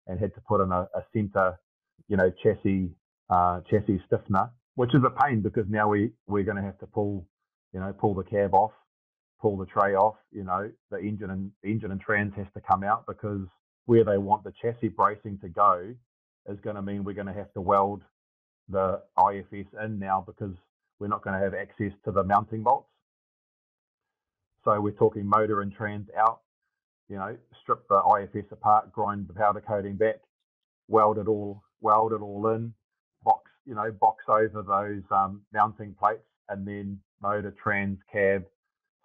and 0.07 0.19
had 0.19 0.33
to 0.35 0.41
put 0.41 0.61
in 0.61 0.71
a, 0.71 0.81
a 0.95 1.03
center, 1.13 1.59
you 2.09 2.17
know, 2.17 2.31
chassis 2.43 2.91
uh, 3.29 3.61
chassis 3.69 4.01
stiffener, 4.07 4.51
which 4.75 4.95
is 4.95 5.01
a 5.05 5.23
pain 5.23 5.41
because 5.41 5.65
now 5.69 5.89
we 5.89 6.11
we're 6.27 6.43
going 6.43 6.57
to 6.57 6.63
have 6.63 6.79
to 6.79 6.87
pull, 6.87 7.25
you 7.73 7.79
know, 7.79 7.93
pull 7.99 8.15
the 8.15 8.23
cab 8.23 8.53
off, 8.55 8.71
pull 9.41 9.57
the 9.57 9.67
tray 9.67 9.95
off. 9.95 10.15
You 10.31 10.45
know, 10.45 10.71
the 10.91 10.99
engine 10.99 11.31
and 11.31 11.51
engine 11.63 11.91
and 11.91 12.01
trans 12.01 12.33
has 12.35 12.47
to 12.55 12.61
come 12.61 12.83
out 12.83 13.05
because 13.07 13.47
where 13.85 14.05
they 14.05 14.17
want 14.17 14.43
the 14.45 14.53
chassis 14.61 14.89
bracing 14.89 15.39
to 15.41 15.49
go 15.49 15.93
is 16.47 16.60
going 16.62 16.75
to 16.75 16.82
mean 16.82 17.04
we're 17.04 17.13
going 17.13 17.28
to 17.28 17.34
have 17.34 17.52
to 17.54 17.62
weld 17.62 18.04
the 18.69 19.02
IFS 19.17 19.67
in 19.84 19.99
now 19.99 20.23
because 20.25 20.56
we're 20.99 21.08
not 21.08 21.23
going 21.23 21.38
to 21.38 21.43
have 21.43 21.54
access 21.54 21.91
to 22.06 22.12
the 22.12 22.23
mounting 22.23 22.63
bolts. 22.63 22.88
So 24.65 24.80
we're 24.80 24.91
talking 24.91 25.25
motor 25.25 25.62
and 25.62 25.73
trans 25.73 26.08
out, 26.17 26.41
you 27.08 27.15
know, 27.15 27.36
strip 27.62 27.88
the 27.88 28.02
IFS 28.21 28.52
apart, 28.52 28.91
grind 28.91 29.28
the 29.28 29.34
powder 29.34 29.62
coating 29.65 29.95
back, 29.95 30.17
weld 30.88 31.17
it 31.17 31.28
all, 31.28 31.63
weld 31.82 32.13
it 32.13 32.21
all 32.21 32.47
in, 32.49 32.73
box, 33.23 33.49
you 33.65 33.73
know, 33.73 33.91
box 33.91 34.25
over 34.28 34.62
those 34.62 35.04
um, 35.12 35.41
mounting 35.54 35.95
plates, 35.97 36.28
and 36.49 36.67
then 36.67 36.99
motor, 37.21 37.56
trans, 37.62 37.97
cab. 38.12 38.43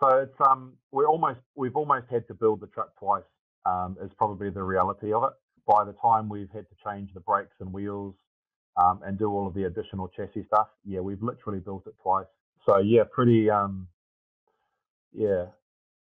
So 0.02 0.08
it's 0.18 0.34
um, 0.50 0.72
we're 0.90 1.06
almost 1.06 1.38
we've 1.54 1.76
almost 1.76 2.06
had 2.10 2.26
to 2.28 2.34
build 2.34 2.60
the 2.60 2.66
truck 2.66 2.98
twice. 2.98 3.22
Um, 3.66 3.96
is 4.02 4.10
probably 4.18 4.50
the 4.50 4.62
reality 4.62 5.14
of 5.14 5.24
it 5.24 5.30
by 5.66 5.84
the 5.84 5.94
time 6.02 6.28
we've 6.28 6.50
had 6.52 6.66
to 6.68 6.74
change 6.84 7.10
the 7.14 7.20
brakes 7.20 7.56
and 7.60 7.72
wheels 7.72 8.14
um, 8.76 9.00
and 9.04 9.18
do 9.18 9.30
all 9.30 9.46
of 9.46 9.54
the 9.54 9.64
additional 9.64 10.08
chassis 10.08 10.44
stuff, 10.46 10.68
yeah, 10.84 11.00
we've 11.00 11.22
literally 11.22 11.60
built 11.60 11.86
it 11.86 11.94
twice. 12.02 12.26
So 12.66 12.78
yeah, 12.78 13.02
pretty 13.10 13.50
um, 13.50 13.88
yeah, 15.12 15.46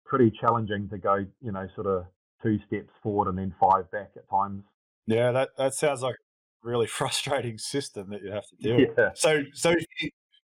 pretty 0.05 0.33
challenging 0.41 0.89
to 0.91 0.99
go, 0.99 1.27
you 1.41 1.53
know, 1.53 1.67
sort 1.75 1.87
of 1.87 2.05
two 2.43 2.59
steps 2.67 2.91
forward 3.03 3.29
and 3.29 3.39
then 3.39 3.55
five 3.61 3.91
back 3.91 4.11
at 4.17 4.29
times. 4.29 4.63
Yeah, 5.07 5.33
that 5.33 5.51
that 5.57 5.75
sounds 5.75 6.03
like 6.03 6.15
a 6.15 6.69
really 6.69 6.87
frustrating 6.99 7.59
system 7.59 8.11
that 8.11 8.23
you 8.23 8.31
have 8.31 8.47
to 8.47 8.57
deal 8.57 8.77
with. 8.77 8.91
yeah. 8.97 9.09
with. 9.09 9.19
So 9.19 9.43
so 9.53 9.71
if 9.71 9.87
you, 10.01 10.11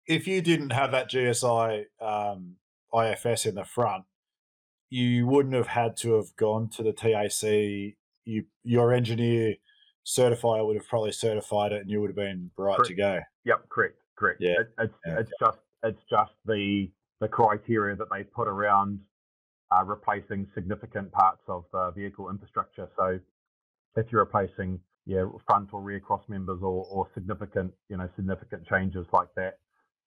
if 0.07 0.27
you 0.27 0.41
didn't 0.41 0.71
have 0.71 0.91
that 0.91 1.09
GSI 1.09 1.85
um, 2.01 2.55
IFS 2.93 3.45
in 3.45 3.55
the 3.55 3.65
front, 3.65 4.05
you 4.89 5.27
wouldn't 5.27 5.55
have 5.55 5.67
had 5.67 5.95
to 5.97 6.15
have 6.15 6.35
gone 6.35 6.69
to 6.69 6.83
the 6.83 6.93
TAC 6.93 7.95
you 8.29 8.45
your 8.63 8.93
engineer 8.93 9.55
certifier 10.05 10.65
would 10.65 10.75
have 10.75 10.87
probably 10.87 11.11
certified 11.11 11.71
it, 11.71 11.81
and 11.81 11.89
you 11.89 11.99
would 12.01 12.09
have 12.09 12.15
been 12.15 12.49
right 12.57 12.75
correct. 12.77 12.87
to 12.89 12.95
go. 12.95 13.19
Yep, 13.45 13.69
correct, 13.69 13.97
correct. 14.17 14.41
Yeah. 14.41 14.61
It, 14.61 14.69
it's 14.79 14.93
Yeah. 15.05 15.19
it's 15.19 15.31
just 15.39 15.59
it's 15.83 16.01
just 16.09 16.33
the 16.45 16.91
the 17.19 17.27
criteria 17.27 17.95
that 17.95 18.07
they 18.11 18.23
put 18.23 18.47
around 18.47 18.99
uh, 19.71 19.83
replacing 19.83 20.47
significant 20.55 21.11
parts 21.11 21.43
of 21.47 21.65
the 21.73 21.91
vehicle 21.91 22.29
infrastructure. 22.29 22.89
So 22.97 23.19
if 23.95 24.11
you're 24.11 24.23
replacing 24.23 24.79
yeah 25.05 25.25
front 25.47 25.73
or 25.73 25.81
rear 25.81 25.99
cross 25.99 26.23
members 26.27 26.59
or, 26.61 26.85
or 26.85 27.07
significant 27.13 27.71
you 27.89 27.97
know 27.97 28.09
significant 28.15 28.65
changes 28.67 29.05
like 29.11 29.29
that, 29.35 29.57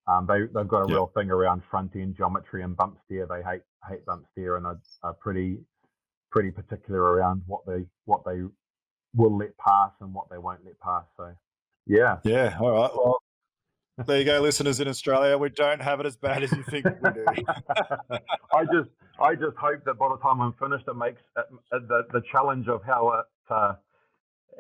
um, 0.07 0.27
they 0.27 0.41
they've 0.55 0.69
got 0.69 0.83
a 0.85 0.89
Yeah. 0.89 0.95
real 0.97 1.13
thing 1.17 1.31
around 1.31 1.63
front 1.71 1.95
end 1.97 2.17
geometry 2.17 2.63
and 2.63 2.77
bump 2.77 2.99
steer. 3.05 3.27
They 3.27 3.43
hate 3.43 3.63
hate 3.89 4.05
bump 4.07 4.27
steer 4.33 4.57
and 4.57 4.67
are, 4.67 4.81
are 5.03 5.15
pretty 5.15 5.59
pretty 6.33 6.51
particular 6.51 7.01
around 7.01 7.43
what 7.47 7.61
they 7.67 7.85
what 8.07 8.25
they 8.25 8.41
will 9.15 9.37
let 9.37 9.57
pass 9.59 9.93
and 10.01 10.13
what 10.13 10.29
they 10.31 10.39
won't 10.39 10.65
let 10.65 10.79
pass. 10.81 11.05
So 11.17 11.33
yeah, 11.87 12.19
Yeah. 12.25 12.57
All 12.59 12.71
right. 12.73 12.91
Well, 12.95 13.19
there 14.07 14.19
you 14.19 14.25
go, 14.25 14.41
listeners 14.41 14.81
in 14.81 14.89
Australia. 14.89 15.37
We 15.37 15.51
don't 15.51 15.83
have 15.83 16.01
it 16.01 16.07
as 16.07 16.17
bad 16.17 16.43
as 16.43 16.51
you 16.53 16.63
think 16.65 16.87
we 17.03 17.11
do. 17.11 17.27
I 18.55 18.65
just 18.65 18.89
I 19.21 19.35
just 19.35 19.57
hope 19.59 19.85
that 19.85 19.95
by 19.99 20.09
the 20.09 20.17
time 20.19 20.41
I'm 20.41 20.55
finished, 20.55 20.89
it 20.89 20.97
makes 20.97 21.21
it, 21.37 21.45
it- 21.73 21.89
the 21.89 22.03
the 22.13 22.23
challenge 22.33 22.69
of 22.69 22.83
how 22.85 23.13
it 23.13 23.25
uh, 23.51 23.75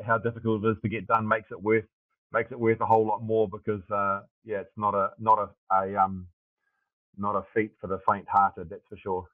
how 0.05 0.19
difficult 0.19 0.65
it 0.65 0.69
is 0.69 0.77
to 0.83 0.89
get 0.89 1.07
done 1.07 1.27
makes 1.27 1.51
it 1.51 1.61
worth 1.61 1.85
makes 2.33 2.53
it 2.53 2.59
worth 2.61 2.81
a 2.81 2.87
whole 2.87 3.07
lot 3.07 3.23
more 3.23 3.49
because 3.49 3.83
uh, 3.91 4.21
yeah, 4.45 4.59
it's 4.61 4.77
not 4.77 4.95
a 4.95 5.11
not 5.19 5.39
a, 5.39 5.75
a 5.75 5.97
um 5.97 6.27
not 7.17 7.35
a 7.35 7.45
feat 7.55 7.73
for 7.81 7.87
the 7.89 7.99
faint-hearted. 8.09 8.69
That's 8.71 8.87
for 8.89 8.97
sure. 8.97 9.27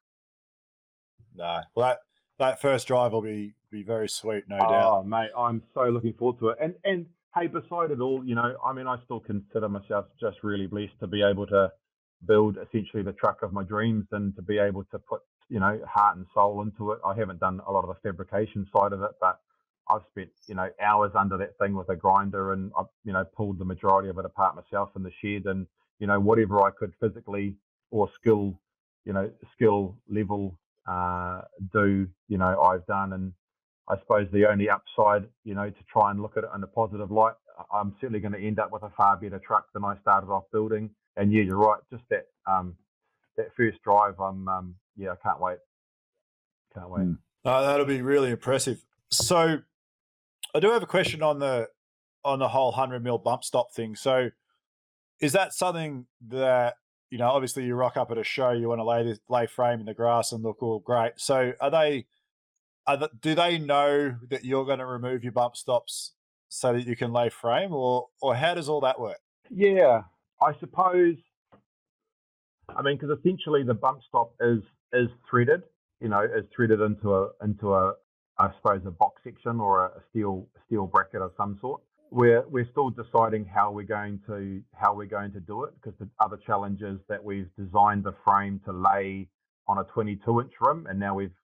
no. 1.34 1.60
Well, 1.74 1.88
that 1.88 1.98
that 2.38 2.60
first 2.60 2.86
drive 2.86 3.12
will 3.12 3.22
be 3.22 3.54
be 3.70 3.82
very 3.82 4.08
sweet, 4.08 4.44
no 4.48 4.58
doubt. 4.58 4.92
Oh, 4.92 5.02
mate, 5.02 5.30
I'm 5.36 5.62
so 5.74 5.82
looking 5.84 6.14
forward 6.14 6.38
to 6.40 6.48
it. 6.48 6.58
And 6.60 6.74
and 6.84 7.06
hey, 7.34 7.46
beside 7.46 7.90
it 7.90 8.00
all, 8.00 8.24
you 8.24 8.34
know, 8.34 8.56
I 8.64 8.72
mean, 8.72 8.86
I 8.86 8.96
still 9.04 9.20
consider 9.20 9.68
myself 9.68 10.06
just 10.20 10.38
really 10.42 10.66
blessed 10.66 10.98
to 11.00 11.06
be 11.06 11.22
able 11.22 11.46
to 11.48 11.70
build 12.26 12.56
essentially 12.56 13.02
the 13.02 13.12
truck 13.12 13.42
of 13.42 13.52
my 13.52 13.62
dreams 13.62 14.06
and 14.12 14.34
to 14.36 14.42
be 14.42 14.58
able 14.58 14.84
to 14.84 14.98
put, 14.98 15.20
you 15.48 15.60
know, 15.60 15.80
heart 15.88 16.16
and 16.16 16.26
soul 16.34 16.62
into 16.62 16.92
it. 16.92 16.98
I 17.04 17.14
haven't 17.14 17.40
done 17.40 17.60
a 17.66 17.72
lot 17.72 17.84
of 17.84 17.94
the 17.94 18.08
fabrication 18.08 18.66
side 18.74 18.92
of 18.92 19.02
it, 19.02 19.12
but 19.20 19.38
I've 19.88 20.02
spent, 20.10 20.30
you 20.46 20.54
know, 20.54 20.68
hours 20.82 21.12
under 21.14 21.36
that 21.38 21.56
thing 21.58 21.74
with 21.74 21.88
a 21.88 21.96
grinder 21.96 22.52
and 22.52 22.72
I've, 22.78 22.86
you 23.04 23.12
know, 23.12 23.24
pulled 23.36 23.58
the 23.58 23.64
majority 23.64 24.08
of 24.08 24.18
it 24.18 24.24
apart 24.24 24.56
myself 24.56 24.90
in 24.96 25.02
the 25.02 25.12
shed 25.22 25.46
and, 25.46 25.66
you 25.98 26.06
know, 26.06 26.18
whatever 26.18 26.62
I 26.62 26.70
could 26.70 26.92
physically 27.00 27.56
or 27.90 28.08
skill, 28.20 28.58
you 29.04 29.12
know, 29.12 29.30
skill 29.54 29.96
level 30.08 30.58
uh, 30.88 31.42
do, 31.72 32.08
you 32.28 32.38
know, 32.38 32.60
I've 32.60 32.86
done. 32.86 33.12
And 33.12 33.32
I 33.88 33.98
suppose 34.00 34.26
the 34.32 34.46
only 34.46 34.68
upside, 34.70 35.28
you 35.44 35.54
know, 35.54 35.68
to 35.68 35.84
try 35.92 36.10
and 36.10 36.20
look 36.20 36.36
at 36.36 36.44
it 36.44 36.50
in 36.54 36.62
a 36.62 36.66
positive 36.66 37.10
light, 37.10 37.34
I'm 37.72 37.94
certainly 38.00 38.20
going 38.20 38.32
to 38.32 38.40
end 38.40 38.58
up 38.58 38.72
with 38.72 38.82
a 38.82 38.90
far 38.96 39.16
better 39.16 39.40
truck 39.44 39.66
than 39.74 39.84
I 39.84 39.96
started 40.00 40.28
off 40.28 40.44
building. 40.52 40.90
And 41.16 41.32
yeah, 41.32 41.42
you're 41.42 41.58
right. 41.58 41.80
Just 41.92 42.04
that 42.10 42.26
um, 42.46 42.74
that 43.36 43.48
first 43.56 43.82
drive, 43.82 44.20
I'm 44.20 44.48
um, 44.48 44.74
yeah, 44.96 45.10
I 45.10 45.16
can't 45.22 45.40
wait. 45.40 45.58
Can't 46.74 46.90
wait. 46.90 47.08
Uh, 47.44 47.62
that'll 47.62 47.86
be 47.86 48.02
really 48.02 48.30
impressive. 48.30 48.84
So, 49.10 49.58
I 50.54 50.60
do 50.60 50.70
have 50.70 50.82
a 50.82 50.86
question 50.86 51.22
on 51.22 51.38
the 51.38 51.68
on 52.24 52.38
the 52.38 52.48
whole 52.48 52.72
hundred 52.72 53.02
mil 53.02 53.18
bump 53.18 53.42
stop 53.42 53.72
thing. 53.72 53.96
So, 53.96 54.30
is 55.20 55.32
that 55.32 55.54
something 55.54 56.06
that 56.28 56.74
you 57.10 57.18
know? 57.18 57.28
Obviously, 57.28 57.64
you 57.64 57.74
rock 57.74 57.96
up 57.96 58.10
at 58.10 58.18
a 58.18 58.24
show, 58.24 58.50
you 58.50 58.68
want 58.68 58.80
to 58.80 58.84
lay 58.84 59.04
this, 59.04 59.18
lay 59.28 59.46
frame 59.46 59.80
in 59.80 59.86
the 59.86 59.94
grass 59.94 60.32
and 60.32 60.42
look 60.42 60.62
all 60.62 60.78
great. 60.80 61.12
So, 61.16 61.52
are 61.60 61.70
they? 61.70 62.06
Are 62.86 62.96
the, 62.96 63.10
do 63.20 63.34
they 63.34 63.58
know 63.58 64.16
that 64.30 64.44
you're 64.44 64.64
going 64.64 64.78
to 64.78 64.86
remove 64.86 65.22
your 65.22 65.32
bump 65.32 65.56
stops 65.56 66.14
so 66.48 66.72
that 66.72 66.86
you 66.86 66.96
can 66.96 67.12
lay 67.12 67.28
frame, 67.28 67.72
or 67.72 68.08
or 68.22 68.34
how 68.34 68.54
does 68.54 68.68
all 68.68 68.80
that 68.80 68.98
work? 68.98 69.18
Yeah, 69.50 70.02
I 70.40 70.52
suppose. 70.60 71.16
I 72.74 72.82
mean, 72.82 72.98
because 72.98 73.18
essentially 73.18 73.62
the 73.62 73.74
bump 73.74 74.00
stop 74.08 74.32
is 74.40 74.60
is 74.92 75.08
threaded, 75.28 75.62
you 76.00 76.08
know, 76.08 76.22
is 76.22 76.44
threaded 76.54 76.80
into 76.80 77.14
a 77.14 77.28
into 77.42 77.74
a 77.74 77.94
I 78.38 78.50
suppose 78.56 78.82
a 78.86 78.90
box 78.90 79.20
section 79.24 79.60
or 79.60 79.86
a 79.86 79.90
steel 80.10 80.46
steel 80.66 80.86
bracket 80.86 81.22
of 81.22 81.32
some 81.36 81.58
sort. 81.60 81.82
We're 82.10 82.44
we're 82.48 82.68
still 82.70 82.90
deciding 82.90 83.46
how 83.46 83.72
we're 83.72 83.84
going 83.84 84.20
to 84.28 84.62
how 84.74 84.94
we're 84.94 85.06
going 85.06 85.32
to 85.32 85.40
do 85.40 85.64
it 85.64 85.72
because 85.76 85.98
the 86.00 86.08
other 86.20 86.38
challenge 86.46 86.82
is 86.82 86.98
that 87.08 87.22
we've 87.24 87.50
designed 87.58 88.04
the 88.04 88.14
frame 88.24 88.60
to 88.66 88.72
lay 88.72 89.28
on 89.68 89.78
a 89.78 89.84
22 89.84 90.40
inch 90.40 90.52
rim, 90.60 90.86
and 90.88 90.98
now 91.00 91.14
we've 91.14 91.34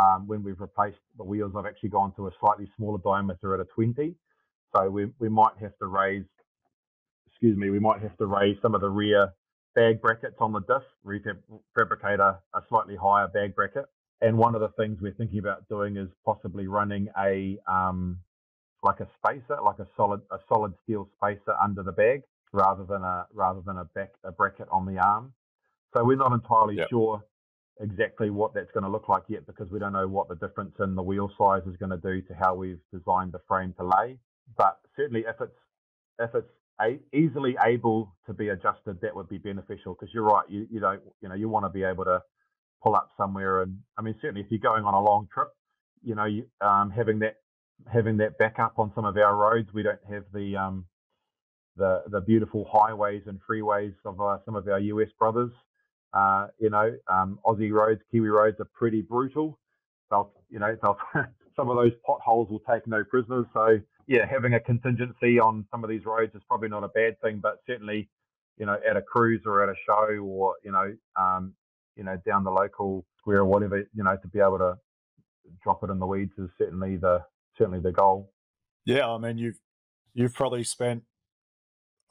um, 0.00 0.26
when 0.26 0.42
we've 0.42 0.60
replaced 0.60 0.98
the 1.18 1.24
wheels, 1.24 1.52
I've 1.56 1.66
actually 1.66 1.90
gone 1.90 2.14
to 2.16 2.28
a 2.28 2.30
slightly 2.40 2.68
smaller 2.76 2.98
diameter 3.04 3.54
at 3.54 3.60
a 3.60 3.66
20. 3.74 4.14
So 4.76 4.90
we 4.90 5.06
we 5.20 5.28
might 5.28 5.54
have 5.60 5.76
to 5.80 5.86
raise 5.86 6.24
excuse 7.28 7.56
me, 7.56 7.70
we 7.70 7.80
might 7.80 8.02
have 8.02 8.16
to 8.18 8.26
raise 8.26 8.56
some 8.62 8.74
of 8.74 8.80
the 8.80 8.90
rear 8.90 9.30
bag 9.74 10.00
brackets 10.02 10.36
on 10.40 10.52
the 10.52 10.60
diff, 10.60 10.82
refab- 11.06 11.42
fabricate 11.76 12.20
a, 12.20 12.38
a 12.54 12.62
slightly 12.68 12.96
higher 12.96 13.28
bag 13.28 13.54
bracket. 13.54 13.86
And 14.22 14.38
one 14.38 14.54
of 14.54 14.62
the 14.62 14.70
things 14.78 14.98
we're 15.02 15.14
thinking 15.14 15.40
about 15.40 15.68
doing 15.68 15.96
is 15.96 16.08
possibly 16.24 16.68
running 16.68 17.08
a 17.18 17.58
um, 17.70 18.18
like 18.86 19.00
a 19.00 19.08
spacer, 19.18 19.58
like 19.64 19.80
a 19.80 19.88
solid 19.98 20.22
a 20.32 20.38
solid 20.48 20.74
steel 20.84 21.10
spacer 21.16 21.54
under 21.62 21.84
the 21.84 21.92
bag, 21.92 22.22
rather 22.54 22.84
than 22.86 23.04
a 23.04 23.26
rather 23.34 23.62
than 23.66 23.78
a 23.78 23.86
back 23.96 24.12
a 24.24 24.32
bracket 24.32 24.68
on 24.72 24.86
the 24.86 24.98
arm. 25.00 25.34
So 25.96 26.04
we're 26.04 26.16
not 26.16 26.32
entirely 26.32 26.78
Yep. 26.78 26.90
sure 26.90 27.22
exactly 27.80 28.30
what 28.30 28.54
that's 28.54 28.70
going 28.72 28.84
to 28.84 28.90
look 28.90 29.08
like 29.08 29.24
yet 29.28 29.46
because 29.46 29.70
we 29.70 29.78
don't 29.80 29.92
know 29.94 30.08
what 30.08 30.28
the 30.28 30.36
difference 30.36 30.74
in 30.80 30.94
the 30.96 31.02
wheel 31.02 31.30
size 31.38 31.62
is 31.66 31.76
going 31.78 31.90
to 31.90 31.98
do 31.98 32.22
to 32.22 32.34
how 32.34 32.54
we've 32.54 32.80
designed 32.92 33.32
the 33.32 33.40
frame 33.48 33.74
to 33.78 33.84
lay. 33.84 34.18
But 34.58 34.78
certainly, 34.96 35.22
if 35.28 35.36
it's 35.40 35.58
if 36.20 36.30
it's 36.34 36.50
a, 36.82 36.98
easily 37.16 37.56
able 37.64 38.14
to 38.26 38.34
be 38.34 38.50
adjusted, 38.50 39.00
that 39.02 39.14
would 39.16 39.28
be 39.28 39.38
beneficial 39.38 39.94
because 39.94 40.14
you're 40.14 40.24
right. 40.24 40.46
You 40.48 40.66
you 40.70 40.80
don't 40.80 41.02
you 41.22 41.28
know 41.30 41.36
you 41.36 41.48
want 41.48 41.66
to 41.66 41.70
be 41.70 41.84
able 41.84 42.04
to 42.06 42.22
pull 42.82 42.96
up 42.96 43.10
somewhere 43.16 43.62
and 43.62 43.78
I 43.98 44.02
mean 44.02 44.14
certainly 44.22 44.42
if 44.42 44.48
you're 44.50 44.60
going 44.60 44.84
on 44.84 44.94
a 44.94 45.02
long 45.02 45.28
trip, 45.32 45.48
you 46.02 46.14
know 46.16 46.26
you, 46.26 46.46
um, 46.60 46.90
having 46.90 47.20
that 47.20 47.36
having 47.92 48.16
that 48.18 48.38
backup 48.38 48.78
on 48.78 48.92
some 48.94 49.04
of 49.04 49.16
our 49.16 49.36
roads. 49.36 49.68
We 49.72 49.82
don't 49.82 50.00
have 50.10 50.24
the 50.32 50.56
um, 50.56 50.86
the 51.76 52.04
the 52.08 52.20
beautiful 52.20 52.68
highways 52.70 53.22
and 53.26 53.40
freeways 53.48 53.94
of 54.04 54.20
uh, 54.20 54.38
some 54.44 54.56
of 54.56 54.66
our 54.68 54.80
US 54.80 55.08
brothers. 55.18 55.52
Uh, 56.12 56.48
you 56.58 56.70
know, 56.70 56.96
um, 57.12 57.38
Aussie 57.44 57.72
roads, 57.72 58.00
Kiwi 58.10 58.28
roads 58.28 58.58
are 58.60 58.68
pretty 58.74 59.02
brutal. 59.02 59.58
They'll, 60.10 60.32
you 60.48 60.58
know, 60.58 60.76
they'll, 60.82 60.96
some 61.56 61.68
of 61.68 61.76
those 61.76 61.92
potholes 62.06 62.48
will 62.50 62.62
take 62.70 62.86
no 62.86 63.04
prisoners. 63.04 63.46
So, 63.52 63.78
yeah, 64.06 64.24
having 64.30 64.54
a 64.54 64.60
contingency 64.60 65.38
on 65.38 65.66
some 65.70 65.84
of 65.84 65.90
these 65.90 66.06
roads 66.06 66.34
is 66.34 66.42
probably 66.48 66.68
not 66.68 66.84
a 66.84 66.88
bad 66.88 67.20
thing, 67.20 67.40
but 67.42 67.58
certainly, 67.66 68.08
you 68.56 68.64
know, 68.66 68.78
at 68.88 68.96
a 68.96 69.02
cruise 69.02 69.42
or 69.44 69.62
at 69.62 69.68
a 69.68 69.74
show 69.86 70.16
or 70.22 70.54
you 70.64 70.72
know, 70.72 70.94
um, 71.20 71.52
you 71.96 72.04
know, 72.04 72.16
down 72.26 72.44
the 72.44 72.50
local 72.50 73.04
square 73.18 73.40
or 73.40 73.44
whatever, 73.46 73.78
you 73.94 74.04
know, 74.04 74.16
to 74.16 74.28
be 74.28 74.38
able 74.40 74.58
to 74.58 74.78
drop 75.62 75.82
it 75.84 75.90
in 75.90 75.98
the 75.98 76.06
weeds 76.06 76.32
is 76.38 76.48
certainly 76.58 76.96
the 76.96 77.22
certainly 77.56 77.80
the 77.80 77.92
goal. 77.92 78.32
Yeah, 78.84 79.08
I 79.08 79.18
mean 79.18 79.38
you've 79.38 79.58
you've 80.14 80.34
probably 80.34 80.64
spent 80.64 81.02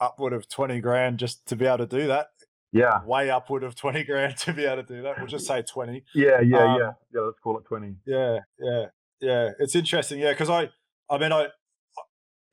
upward 0.00 0.32
of 0.32 0.48
twenty 0.48 0.80
grand 0.80 1.18
just 1.18 1.46
to 1.46 1.56
be 1.56 1.66
able 1.66 1.78
to 1.78 1.86
do 1.86 2.06
that. 2.08 2.28
Yeah, 2.72 3.02
Way 3.06 3.30
upward 3.30 3.62
of 3.62 3.74
twenty 3.74 4.04
grand 4.04 4.36
to 4.38 4.52
be 4.52 4.64
able 4.66 4.82
to 4.82 4.94
do 4.96 5.02
that. 5.02 5.18
We'll 5.18 5.26
just 5.28 5.46
say 5.46 5.62
twenty. 5.62 6.04
yeah, 6.14 6.40
yeah, 6.40 6.58
Um, 6.74 6.78
yeah, 6.80 6.90
yeah. 7.14 7.20
Let's 7.20 7.38
call 7.42 7.56
it 7.58 7.64
twenty. 7.64 7.94
Yeah, 8.06 8.40
yeah, 8.60 8.84
yeah. 9.20 9.50
It's 9.58 9.74
interesting, 9.74 10.18
yeah, 10.18 10.32
because 10.32 10.50
I, 10.50 10.68
I 11.08 11.16
mean, 11.18 11.32
I, 11.32 11.46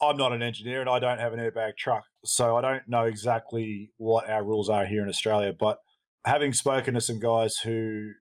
I'm 0.01 0.15
not 0.15 0.31
an 0.31 0.41
engineer 0.41 0.79
and 0.81 0.89
I 0.89 0.99
don't 0.99 1.19
have 1.19 1.33
an 1.33 1.39
airbag 1.39 1.75
truck, 1.77 2.03
so 2.23 2.55
I 2.55 2.61
don't 2.61 2.87
know 2.87 3.03
exactly 3.05 3.91
what 3.97 4.29
our 4.29 4.43
rules 4.43 4.69
are 4.69 4.85
here 4.85 5.03
in 5.03 5.09
Australia. 5.09 5.51
But 5.57 5.79
having 6.25 6.53
spoken 6.53 6.93
to 6.93 7.01
some 7.01 7.19
guys 7.19 7.57
who, 7.57 8.11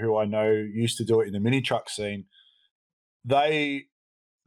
who 0.00 0.16
I 0.16 0.26
know 0.26 0.50
used 0.50 0.96
to 0.98 1.04
do 1.04 1.20
it 1.20 1.26
in 1.26 1.32
the 1.32 1.40
mini 1.40 1.60
truck 1.60 1.90
scene, 1.90 2.26
they, 3.24 3.86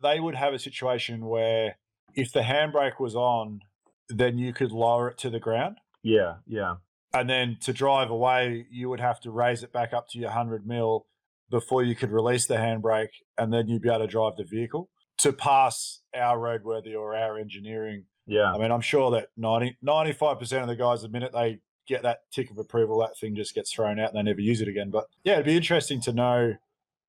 they 0.01 0.19
would 0.19 0.35
have 0.35 0.53
a 0.53 0.59
situation 0.59 1.25
where 1.25 1.77
if 2.13 2.31
the 2.31 2.41
handbrake 2.41 2.99
was 2.99 3.15
on, 3.15 3.61
then 4.09 4.37
you 4.37 4.53
could 4.53 4.71
lower 4.71 5.09
it 5.09 5.17
to 5.19 5.29
the 5.29 5.39
ground 5.39 5.77
Yeah, 6.03 6.35
yeah, 6.45 6.75
and 7.13 7.29
then 7.29 7.57
to 7.61 7.73
drive 7.73 8.09
away, 8.09 8.65
you 8.71 8.89
would 8.89 8.99
have 8.99 9.19
to 9.21 9.31
raise 9.31 9.63
it 9.63 9.73
back 9.73 9.93
up 9.93 10.07
to 10.09 10.19
your 10.19 10.29
100 10.29 10.65
mil 10.65 11.05
before 11.49 11.83
you 11.83 11.95
could 11.95 12.11
release 12.11 12.47
the 12.47 12.55
handbrake, 12.55 13.09
and 13.37 13.53
then 13.53 13.67
you'd 13.67 13.81
be 13.81 13.89
able 13.89 13.99
to 13.99 14.07
drive 14.07 14.37
the 14.37 14.43
vehicle 14.43 14.89
to 15.17 15.33
pass 15.33 16.01
our 16.15 16.37
roadworthy 16.37 16.97
or 16.97 17.15
our 17.15 17.37
engineering. 17.37 18.05
yeah. 18.25 18.51
I 18.53 18.57
mean, 18.57 18.71
I'm 18.71 18.81
sure 18.81 19.11
that 19.11 19.27
90, 19.37 19.77
95% 19.85 20.61
of 20.61 20.67
the 20.67 20.75
guys, 20.75 21.01
the 21.01 21.09
minute 21.09 21.33
they 21.33 21.59
get 21.87 22.03
that 22.03 22.19
tick 22.31 22.49
of 22.49 22.57
approval, 22.57 22.99
that 22.99 23.17
thing 23.19 23.35
just 23.35 23.53
gets 23.53 23.71
thrown 23.73 23.99
out 23.99 24.13
and 24.13 24.17
they 24.17 24.29
never 24.29 24.41
use 24.41 24.61
it 24.61 24.67
again. 24.69 24.89
But 24.89 25.05
yeah, 25.23 25.33
it'd 25.33 25.45
be 25.45 25.57
interesting 25.57 26.01
to 26.01 26.13
know, 26.13 26.53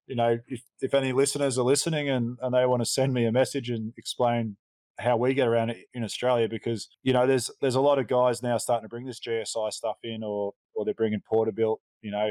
you 0.06 0.16
know, 0.16 0.38
if, 0.48 0.62
if 0.80 0.94
any 0.94 1.12
listeners 1.12 1.58
are 1.58 1.64
listening 1.64 2.08
and, 2.08 2.38
and 2.42 2.54
they 2.54 2.66
want 2.66 2.82
to 2.82 2.86
send 2.86 3.14
me 3.14 3.24
a 3.24 3.32
message 3.32 3.70
and 3.70 3.92
explain 3.96 4.56
how 4.98 5.16
we 5.16 5.34
get 5.34 5.48
around 5.48 5.70
it 5.70 5.86
in 5.94 6.04
Australia 6.04 6.48
because 6.48 6.88
you 7.02 7.12
know 7.12 7.26
there's 7.26 7.50
there's 7.60 7.74
a 7.74 7.80
lot 7.80 7.98
of 7.98 8.06
guys 8.06 8.42
now 8.42 8.58
starting 8.58 8.84
to 8.84 8.88
bring 8.88 9.06
this 9.06 9.20
GSI 9.20 9.72
stuff 9.72 9.96
in 10.02 10.22
or 10.22 10.52
or 10.74 10.84
they're 10.84 10.94
bringing 10.94 11.20
Porterbuilt, 11.20 11.80
you 12.02 12.10
know, 12.10 12.30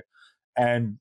and 0.57 0.97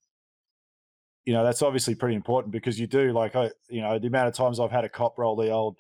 you 1.24 1.32
know 1.32 1.44
that's 1.44 1.62
obviously 1.62 1.94
pretty 1.94 2.16
important 2.16 2.52
because 2.52 2.80
you 2.80 2.86
do 2.86 3.12
like 3.12 3.36
I 3.36 3.50
you 3.68 3.82
know 3.82 3.98
the 3.98 4.08
amount 4.08 4.28
of 4.28 4.34
times 4.34 4.58
I've 4.58 4.70
had 4.70 4.84
a 4.84 4.88
cop 4.88 5.18
roll 5.18 5.36
the 5.36 5.50
old 5.50 5.76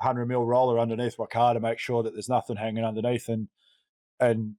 hundred 0.00 0.26
mil 0.26 0.44
roller 0.44 0.78
underneath 0.78 1.18
my 1.18 1.26
car 1.26 1.54
to 1.54 1.60
make 1.60 1.78
sure 1.78 2.02
that 2.02 2.12
there's 2.12 2.28
nothing 2.28 2.56
hanging 2.56 2.84
underneath, 2.84 3.28
and 3.28 3.48
and 4.20 4.54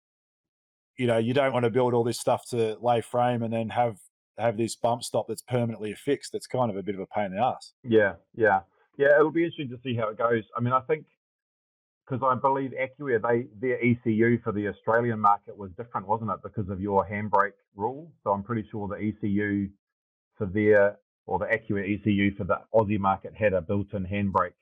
you 0.97 1.07
know 1.07 1.17
you 1.17 1.33
don't 1.33 1.53
want 1.53 1.65
to 1.65 1.69
build 1.71 1.93
all 1.93 2.03
this 2.03 2.19
stuff 2.19 2.47
to 2.49 2.77
lay 2.81 3.01
frame 3.01 3.43
and 3.43 3.53
then 3.53 3.69
have 3.69 3.97
have 4.37 4.57
this 4.57 4.75
bump 4.75 5.03
stop 5.03 5.27
that's 5.27 5.41
permanently 5.41 5.91
affixed. 5.91 6.31
That's 6.33 6.47
kind 6.47 6.69
of 6.69 6.77
a 6.77 6.83
bit 6.83 6.95
of 6.95 7.01
a 7.01 7.07
pain 7.07 7.25
in 7.25 7.35
the 7.35 7.43
ass. 7.43 7.73
Yeah, 7.83 8.13
yeah, 8.35 8.61
yeah. 8.97 9.15
It'll 9.19 9.31
be 9.31 9.43
interesting 9.43 9.69
to 9.69 9.79
see 9.83 9.95
how 9.95 10.09
it 10.09 10.17
goes. 10.17 10.43
I 10.57 10.61
mean, 10.61 10.73
I 10.73 10.81
think 10.81 11.05
because 12.05 12.25
I 12.25 12.35
believe 12.39 12.71
AccuAir, 12.71 13.21
they 13.21 13.47
their 13.59 13.77
ECU 13.83 14.39
for 14.43 14.51
the 14.51 14.67
Australian 14.67 15.19
market 15.19 15.57
was 15.57 15.71
different, 15.77 16.07
wasn't 16.07 16.31
it? 16.31 16.39
Because 16.43 16.69
of 16.69 16.81
your 16.81 17.05
handbrake 17.05 17.53
rule. 17.75 18.11
So 18.23 18.31
I'm 18.31 18.43
pretty 18.43 18.67
sure 18.71 18.87
the 18.87 18.95
ECU 18.95 19.69
for 20.37 20.45
their 20.45 20.97
or 21.25 21.39
the 21.39 21.45
AccuAir 21.45 21.99
ECU 21.99 22.35
for 22.35 22.43
the 22.43 22.59
Aussie 22.73 22.99
market 22.99 23.33
had 23.33 23.53
a 23.53 23.61
built-in 23.61 24.05
handbrake 24.05 24.53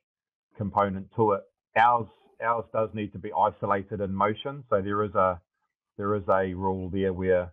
component 0.58 1.08
to 1.16 1.32
it. 1.32 1.42
Ours 1.76 2.08
ours 2.44 2.66
does 2.74 2.90
need 2.94 3.12
to 3.14 3.20
be 3.20 3.32
isolated 3.34 4.02
in 4.02 4.14
motion. 4.14 4.64
So 4.70 4.82
there 4.82 5.04
is 5.04 5.16
a 5.16 5.40
there 5.98 6.16
is 6.16 6.24
a 6.30 6.54
rule 6.54 6.90
there 6.90 7.14
where 7.14 7.52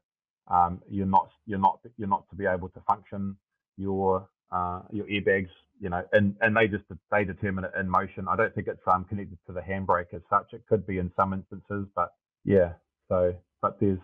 um, 0.51 0.81
you're 0.89 1.07
not 1.07 1.31
you're 1.47 1.59
not 1.59 1.81
you're 1.97 2.09
not 2.09 2.29
to 2.31 2.37
be 2.37 2.47
able 2.47 2.69
to 2.71 2.81
function 2.81 3.37
your 3.77 4.29
uh, 4.51 4.81
your 4.91 5.07
airbags, 5.07 5.51
you 5.81 5.89
know, 5.89 6.03
and, 6.13 6.35
and 6.41 6.57
they 6.57 6.67
just 6.69 6.85
they 7.11 7.25
determine 7.25 7.65
it 7.65 7.73
in 7.79 7.89
motion. 7.89 8.27
I 8.29 8.37
don't 8.37 8.55
think 8.55 8.67
it's 8.67 8.87
um, 8.87 9.05
connected 9.05 9.39
to 9.47 9.53
the 9.53 9.61
handbrake 9.61 10.15
as 10.15 10.23
such. 10.31 10.53
It 10.53 10.63
could 10.69 10.87
be 10.87 10.99
in 10.99 11.11
some 11.17 11.33
instances, 11.33 11.87
but 11.95 12.13
yeah. 12.45 12.73
So, 13.09 13.35
but 13.63 13.79
there's 13.81 14.01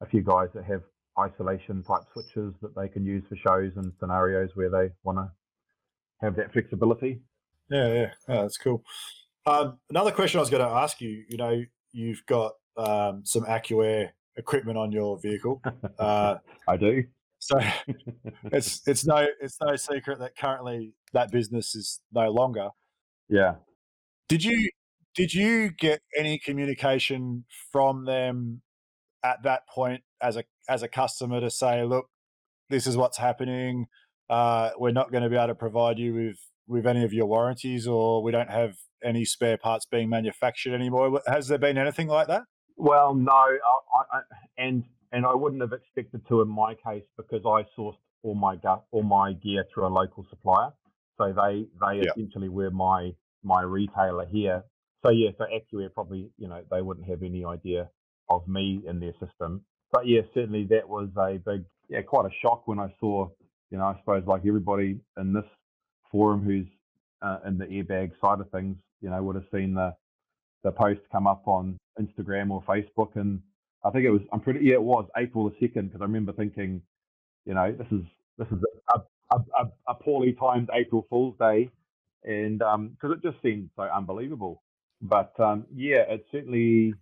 a 0.00 0.06
few 0.06 0.22
guys 0.22 0.48
that 0.54 0.64
have 0.64 0.82
isolation 1.18 1.82
type 1.82 2.02
switches 2.12 2.54
that 2.60 2.74
they 2.74 2.88
can 2.88 3.04
use 3.04 3.24
for 3.28 3.36
shows 3.36 3.72
and 3.76 3.92
scenarios 3.98 4.50
where 4.54 4.70
they 4.70 4.90
want 5.04 5.18
to 5.18 5.30
have 6.20 6.36
that 6.36 6.52
flexibility. 6.52 7.20
Yeah, 7.70 7.92
yeah, 7.92 8.10
oh, 8.28 8.42
that's 8.42 8.58
cool. 8.58 8.82
Um, 9.46 9.78
another 9.90 10.12
question 10.12 10.38
I 10.38 10.42
was 10.42 10.50
going 10.50 10.66
to 10.66 10.74
ask 10.74 11.00
you. 11.00 11.24
You 11.28 11.36
know, 11.36 11.62
you've 11.92 12.24
got 12.26 12.52
um, 12.76 13.22
some 13.24 13.44
AccuAir 13.44 14.10
equipment 14.36 14.78
on 14.78 14.92
your 14.92 15.18
vehicle. 15.18 15.62
Uh, 15.98 16.36
I 16.68 16.76
do. 16.76 17.04
So 17.38 17.58
it's 18.52 18.86
it's 18.86 19.06
no 19.06 19.26
it's 19.40 19.56
no 19.60 19.76
secret 19.76 20.18
that 20.18 20.36
currently 20.36 20.92
that 21.12 21.30
business 21.30 21.74
is 21.74 22.00
no 22.12 22.30
longer. 22.30 22.68
Yeah. 23.28 23.56
Did 24.28 24.44
you 24.44 24.70
did 25.14 25.32
you 25.32 25.70
get 25.70 26.00
any 26.16 26.38
communication 26.38 27.44
from 27.72 28.04
them 28.04 28.62
at 29.24 29.42
that 29.44 29.66
point 29.68 30.02
as 30.20 30.36
a 30.36 30.44
as 30.68 30.82
a 30.82 30.88
customer 30.88 31.40
to 31.40 31.50
say, 31.50 31.84
look, 31.84 32.06
this 32.68 32.86
is 32.86 32.96
what's 32.96 33.18
happening. 33.18 33.86
Uh, 34.28 34.70
we're 34.78 34.92
not 34.92 35.10
going 35.10 35.22
to 35.22 35.30
be 35.30 35.36
able 35.36 35.48
to 35.48 35.54
provide 35.54 35.98
you 35.98 36.14
with 36.14 36.38
with 36.68 36.86
any 36.86 37.04
of 37.04 37.12
your 37.12 37.26
warranties, 37.26 37.86
or 37.86 38.22
we 38.22 38.32
don't 38.32 38.50
have 38.50 38.74
any 39.04 39.24
spare 39.24 39.56
parts 39.56 39.86
being 39.86 40.08
manufactured 40.08 40.74
anymore. 40.74 41.20
Has 41.26 41.48
there 41.48 41.58
been 41.58 41.78
anything 41.78 42.08
like 42.08 42.26
that? 42.26 42.42
Well, 42.76 43.14
no, 43.14 43.32
I, 43.32 44.18
I, 44.18 44.20
and 44.58 44.84
and 45.12 45.24
I 45.24 45.34
wouldn't 45.34 45.62
have 45.62 45.72
expected 45.72 46.26
to 46.28 46.42
in 46.42 46.48
my 46.48 46.74
case 46.74 47.04
because 47.16 47.42
I 47.46 47.64
sourced 47.78 47.96
all 48.22 48.34
my 48.34 48.56
all 48.90 49.02
my 49.02 49.32
gear 49.32 49.64
through 49.72 49.86
a 49.86 49.88
local 49.88 50.26
supplier. 50.28 50.70
So 51.18 51.32
they 51.32 51.66
they 51.80 51.98
yeah. 51.98 52.10
essentially 52.10 52.48
were 52.48 52.70
my 52.70 53.12
my 53.42 53.62
retailer 53.62 54.26
here. 54.26 54.62
So 55.04 55.10
yeah, 55.10 55.30
so 55.38 55.44
AccuAir 55.44 55.92
probably 55.92 56.30
you 56.36 56.48
know 56.48 56.62
they 56.70 56.82
wouldn't 56.82 57.08
have 57.08 57.22
any 57.22 57.44
idea 57.44 57.88
of 58.28 58.46
me 58.48 58.82
in 58.86 59.00
their 59.00 59.12
system. 59.24 59.62
But 59.92 60.06
yeah, 60.06 60.22
certainly 60.34 60.66
that 60.70 60.88
was 60.88 61.08
a 61.16 61.38
big 61.38 61.64
yeah 61.88 62.02
quite 62.02 62.26
a 62.26 62.34
shock 62.42 62.66
when 62.66 62.78
I 62.78 62.92
saw 63.00 63.28
you 63.70 63.78
know 63.78 63.84
I 63.84 63.96
suppose 64.00 64.24
like 64.26 64.42
everybody 64.46 65.00
in 65.16 65.32
this 65.32 65.44
forum 66.10 66.42
who's 66.42 66.66
uh, 67.22 67.38
in 67.46 67.56
the 67.56 67.66
airbag 67.66 68.10
side 68.22 68.40
of 68.40 68.50
things 68.50 68.76
you 69.00 69.08
know 69.08 69.22
would 69.22 69.36
have 69.36 69.46
seen 69.52 69.74
the 69.74 69.94
the 70.66 70.72
post 70.72 71.00
come 71.12 71.26
up 71.26 71.46
on 71.46 71.78
Instagram 71.98 72.50
or 72.50 72.62
Facebook 72.62 73.16
and 73.16 73.40
I 73.86 73.90
think 73.90 74.04
it 74.04 74.10
was. 74.10 74.22
I'm 74.32 74.40
pretty. 74.40 74.64
Yeah, 74.64 74.74
it 74.74 74.82
was 74.82 75.06
April 75.16 75.48
the 75.48 75.54
second 75.60 75.88
because 75.88 76.00
I 76.00 76.04
remember 76.04 76.32
thinking, 76.32 76.82
you 77.44 77.54
know, 77.54 77.72
this 77.72 77.86
is 77.92 78.04
this 78.36 78.48
is 78.48 78.58
a, 78.92 78.98
a, 79.30 79.36
a, 79.36 79.72
a 79.88 79.94
poorly 79.94 80.32
timed 80.32 80.70
April 80.74 81.06
Fool's 81.08 81.36
Day, 81.38 81.70
and 82.24 82.58
because 82.58 82.74
um, 82.74 83.12
it 83.12 83.22
just 83.22 83.40
seemed 83.42 83.70
so 83.76 83.82
unbelievable. 83.82 84.62
But 85.00 85.38
um, 85.38 85.66
yeah, 85.72 86.02
it 86.08 86.26
certainly 86.32 86.94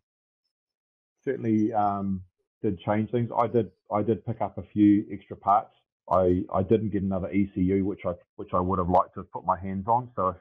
certainly 1.24 1.72
um, 1.72 2.22
did 2.62 2.78
change 2.80 3.10
things. 3.10 3.30
I 3.36 3.46
did 3.46 3.70
I 3.90 4.02
did 4.02 4.26
pick 4.26 4.42
up 4.42 4.58
a 4.58 4.62
few 4.74 5.06
extra 5.10 5.36
parts. 5.36 5.72
I 6.10 6.42
I 6.52 6.62
didn't 6.62 6.90
get 6.90 7.02
another 7.02 7.28
ECU, 7.28 7.86
which 7.86 8.02
I 8.04 8.12
which 8.36 8.52
I 8.52 8.60
would 8.60 8.78
have 8.78 8.90
liked 8.90 9.14
to 9.14 9.20
have 9.20 9.32
put 9.32 9.46
my 9.46 9.58
hands 9.58 9.86
on. 9.88 10.10
So 10.16 10.28
if 10.28 10.36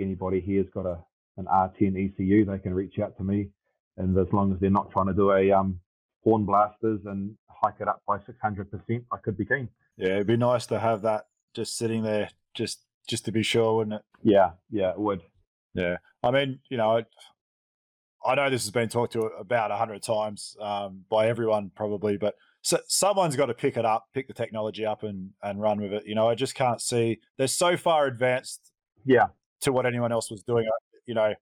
anybody 0.00 0.40
here's 0.40 0.70
got 0.70 0.86
a 0.86 0.98
an 1.36 1.46
R10 1.46 2.12
ECU, 2.12 2.44
they 2.44 2.58
can 2.58 2.74
reach 2.74 2.98
out 2.98 3.16
to 3.16 3.24
me 3.24 3.48
and 3.96 4.16
as 4.16 4.32
long 4.32 4.52
as 4.52 4.60
they're 4.60 4.70
not 4.70 4.90
trying 4.90 5.06
to 5.06 5.12
do 5.12 5.32
a 5.32 5.50
um, 5.52 5.78
horn 6.22 6.44
blasters 6.44 7.00
and 7.04 7.36
hike 7.48 7.80
it 7.80 7.88
up 7.88 8.02
by 8.06 8.18
600%, 8.18 9.04
I 9.12 9.16
could 9.18 9.36
be 9.36 9.44
keen. 9.44 9.68
Yeah, 9.96 10.14
it'd 10.14 10.26
be 10.26 10.36
nice 10.36 10.66
to 10.66 10.78
have 10.78 11.02
that 11.02 11.24
just 11.54 11.76
sitting 11.76 12.02
there, 12.02 12.30
just 12.54 12.84
just 13.08 13.24
to 13.24 13.32
be 13.32 13.42
sure, 13.42 13.76
wouldn't 13.76 13.96
it? 13.96 14.02
Yeah, 14.22 14.52
yeah, 14.70 14.90
it 14.90 14.98
would. 14.98 15.20
Yeah, 15.74 15.96
I 16.22 16.30
mean, 16.30 16.60
you 16.70 16.76
know, 16.76 17.02
I 18.24 18.34
know 18.34 18.48
this 18.48 18.62
has 18.62 18.70
been 18.70 18.88
talked 18.88 19.12
to 19.14 19.22
about 19.22 19.70
a 19.70 19.76
hundred 19.76 20.02
times 20.02 20.56
um, 20.60 21.04
by 21.10 21.28
everyone 21.28 21.70
probably, 21.74 22.16
but 22.16 22.36
so, 22.62 22.78
someone's 22.86 23.36
got 23.36 23.46
to 23.46 23.54
pick 23.54 23.76
it 23.76 23.84
up, 23.84 24.06
pick 24.14 24.28
the 24.28 24.34
technology 24.34 24.86
up, 24.86 25.02
and 25.02 25.30
and 25.42 25.60
run 25.60 25.80
with 25.80 25.92
it. 25.92 26.06
You 26.06 26.14
know, 26.14 26.28
I 26.28 26.34
just 26.34 26.54
can't 26.54 26.80
see 26.80 27.20
they're 27.36 27.48
so 27.48 27.76
far 27.76 28.06
advanced. 28.06 28.72
Yeah. 29.04 29.26
To 29.62 29.72
what 29.72 29.86
anyone 29.86 30.10
else 30.10 30.28
was 30.28 30.42
doing, 30.42 30.66
you 31.06 31.14
know, 31.14 31.34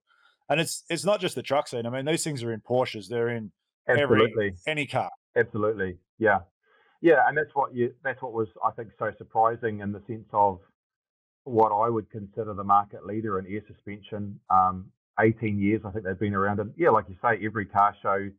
and 0.49 0.59
it's 0.59 0.83
it's 0.89 1.05
not 1.05 1.19
just 1.19 1.35
the 1.35 1.43
truck 1.43 1.67
scene. 1.67 1.85
I 1.85 1.89
mean, 1.89 2.05
these 2.05 2.23
things 2.23 2.43
are 2.43 2.53
in 2.53 2.61
Porsches. 2.61 3.07
They're 3.07 3.29
in 3.29 3.51
Absolutely. 3.87 4.31
every 4.31 4.53
any 4.67 4.87
car. 4.87 5.09
Absolutely, 5.35 5.97
yeah, 6.19 6.39
yeah, 7.01 7.27
and 7.27 7.37
that's 7.37 7.53
what 7.53 7.73
you 7.73 7.93
that's 8.03 8.21
what 8.21 8.33
was 8.33 8.47
I 8.63 8.71
think 8.71 8.89
so 8.99 9.11
surprising 9.17 9.79
in 9.79 9.91
the 9.91 10.01
sense 10.07 10.27
of 10.33 10.59
what 11.43 11.71
I 11.71 11.89
would 11.89 12.09
consider 12.11 12.53
the 12.53 12.63
market 12.63 13.05
leader 13.05 13.39
in 13.39 13.47
air 13.47 13.61
suspension. 13.67 14.39
Um, 14.49 14.91
18 15.19 15.59
years, 15.59 15.81
I 15.85 15.91
think 15.91 16.05
they've 16.05 16.19
been 16.19 16.33
around, 16.33 16.59
and 16.59 16.73
yeah, 16.77 16.89
like 16.89 17.05
you 17.09 17.15
say, 17.21 17.43
every 17.43 17.65
car 17.65 17.95
show. 18.01 18.29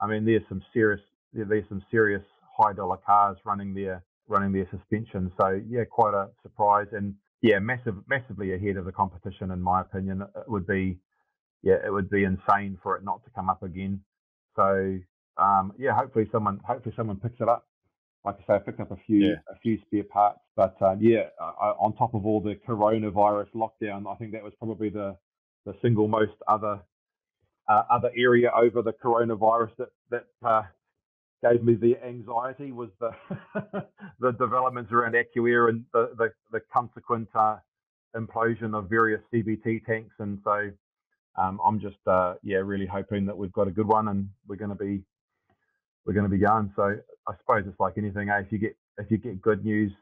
I 0.00 0.06
mean, 0.06 0.24
there's 0.24 0.42
some 0.48 0.62
serious 0.72 1.00
there's 1.32 1.68
some 1.68 1.82
serious 1.90 2.22
high 2.56 2.72
dollar 2.72 2.98
cars 2.98 3.36
running 3.44 3.74
their 3.74 4.04
running 4.28 4.52
their 4.52 4.68
suspension. 4.70 5.32
So 5.40 5.60
yeah, 5.68 5.84
quite 5.84 6.14
a 6.14 6.28
surprise, 6.42 6.88
and 6.92 7.14
yeah, 7.42 7.58
massive 7.58 7.96
massively 8.08 8.54
ahead 8.54 8.76
of 8.76 8.84
the 8.84 8.92
competition 8.92 9.50
in 9.50 9.60
my 9.60 9.80
opinion. 9.80 10.22
It 10.22 10.48
would 10.48 10.66
be 10.66 10.98
yeah, 11.62 11.76
it 11.84 11.92
would 11.92 12.08
be 12.08 12.24
insane 12.24 12.78
for 12.82 12.96
it 12.96 13.04
not 13.04 13.22
to 13.24 13.30
come 13.30 13.50
up 13.50 13.62
again. 13.62 14.00
So 14.56 14.98
um, 15.36 15.72
yeah, 15.78 15.92
hopefully 15.94 16.28
someone 16.32 16.60
hopefully 16.64 16.94
someone 16.96 17.16
picks 17.16 17.40
it 17.40 17.48
up. 17.48 17.66
Like 18.24 18.36
I 18.36 18.46
say, 18.46 18.54
I 18.54 18.58
picked 18.58 18.80
up 18.80 18.92
a 18.92 18.96
few 19.06 19.26
yeah. 19.26 19.34
a 19.50 19.58
few 19.58 19.78
spare 19.86 20.04
parts, 20.04 20.38
but 20.56 20.76
uh, 20.80 20.94
yeah, 21.00 21.24
I, 21.40 21.72
on 21.80 21.94
top 21.96 22.14
of 22.14 22.24
all 22.24 22.40
the 22.40 22.54
coronavirus 22.68 23.48
lockdown, 23.54 24.06
I 24.10 24.14
think 24.16 24.32
that 24.32 24.42
was 24.42 24.52
probably 24.58 24.90
the 24.90 25.16
the 25.66 25.74
single 25.82 26.06
most 26.06 26.32
other 26.46 26.80
uh, 27.68 27.82
other 27.90 28.10
area 28.16 28.52
over 28.54 28.82
the 28.82 28.92
coronavirus 28.92 29.70
that 29.78 29.88
that 30.10 30.26
uh, 30.44 30.62
gave 31.42 31.62
me 31.62 31.74
the 31.74 31.96
anxiety 32.04 32.72
was 32.72 32.90
the 33.00 33.10
the 34.20 34.32
developments 34.32 34.92
around 34.92 35.14
AccuAir 35.14 35.68
and 35.68 35.84
the 35.92 36.10
the, 36.16 36.32
the 36.52 36.60
consequent 36.72 37.28
uh, 37.34 37.56
implosion 38.16 38.74
of 38.76 38.88
various 38.88 39.20
CBT 39.32 39.84
tanks, 39.84 40.14
and 40.18 40.38
so 40.44 40.70
um, 41.36 41.60
I'm 41.64 41.80
just 41.80 41.96
uh, 42.06 42.34
yeah 42.42 42.58
really 42.58 42.86
hoping 42.86 43.26
that 43.26 43.36
we've 43.36 43.52
got 43.52 43.68
a 43.68 43.72
good 43.72 43.86
one 43.86 44.08
and 44.08 44.28
we're 44.46 44.56
going 44.56 44.70
to 44.70 44.76
be 44.76 45.02
we're 46.04 46.14
going 46.14 46.28
to 46.28 46.30
be 46.30 46.38
going. 46.38 46.72
So 46.76 46.96
I 47.28 47.32
suppose 47.38 47.64
it's 47.66 47.80
like 47.80 47.94
anything. 47.98 48.28
Eh? 48.28 48.38
If 48.40 48.52
you 48.52 48.58
get 48.58 48.76
if 48.98 49.10
you 49.10 49.18
get 49.18 49.40
good 49.40 49.64
news, 49.64 49.92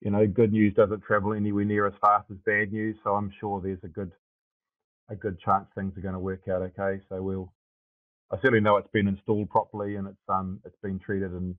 you 0.00 0.10
know, 0.10 0.26
good 0.26 0.52
news 0.52 0.74
doesn't 0.74 1.02
travel 1.02 1.34
anywhere 1.34 1.64
near 1.64 1.86
as 1.86 1.94
fast 2.00 2.30
as 2.30 2.36
bad 2.46 2.72
news. 2.72 2.96
So 3.04 3.14
I'm 3.14 3.32
sure 3.40 3.60
there's 3.60 3.82
a 3.84 3.88
good 3.88 4.12
a 5.08 5.16
good 5.16 5.38
chance 5.40 5.66
things 5.74 5.96
are 5.96 6.02
going 6.02 6.14
to 6.14 6.20
work 6.20 6.42
out 6.48 6.62
okay. 6.62 7.02
So 7.08 7.20
we'll 7.22 7.52
I 8.32 8.36
certainly 8.36 8.60
know 8.60 8.76
it's 8.76 8.90
been 8.92 9.08
installed 9.08 9.50
properly 9.50 9.96
and 9.96 10.06
it's 10.06 10.28
um 10.28 10.60
it's 10.64 10.76
been 10.82 10.98
treated 10.98 11.32
and 11.32 11.54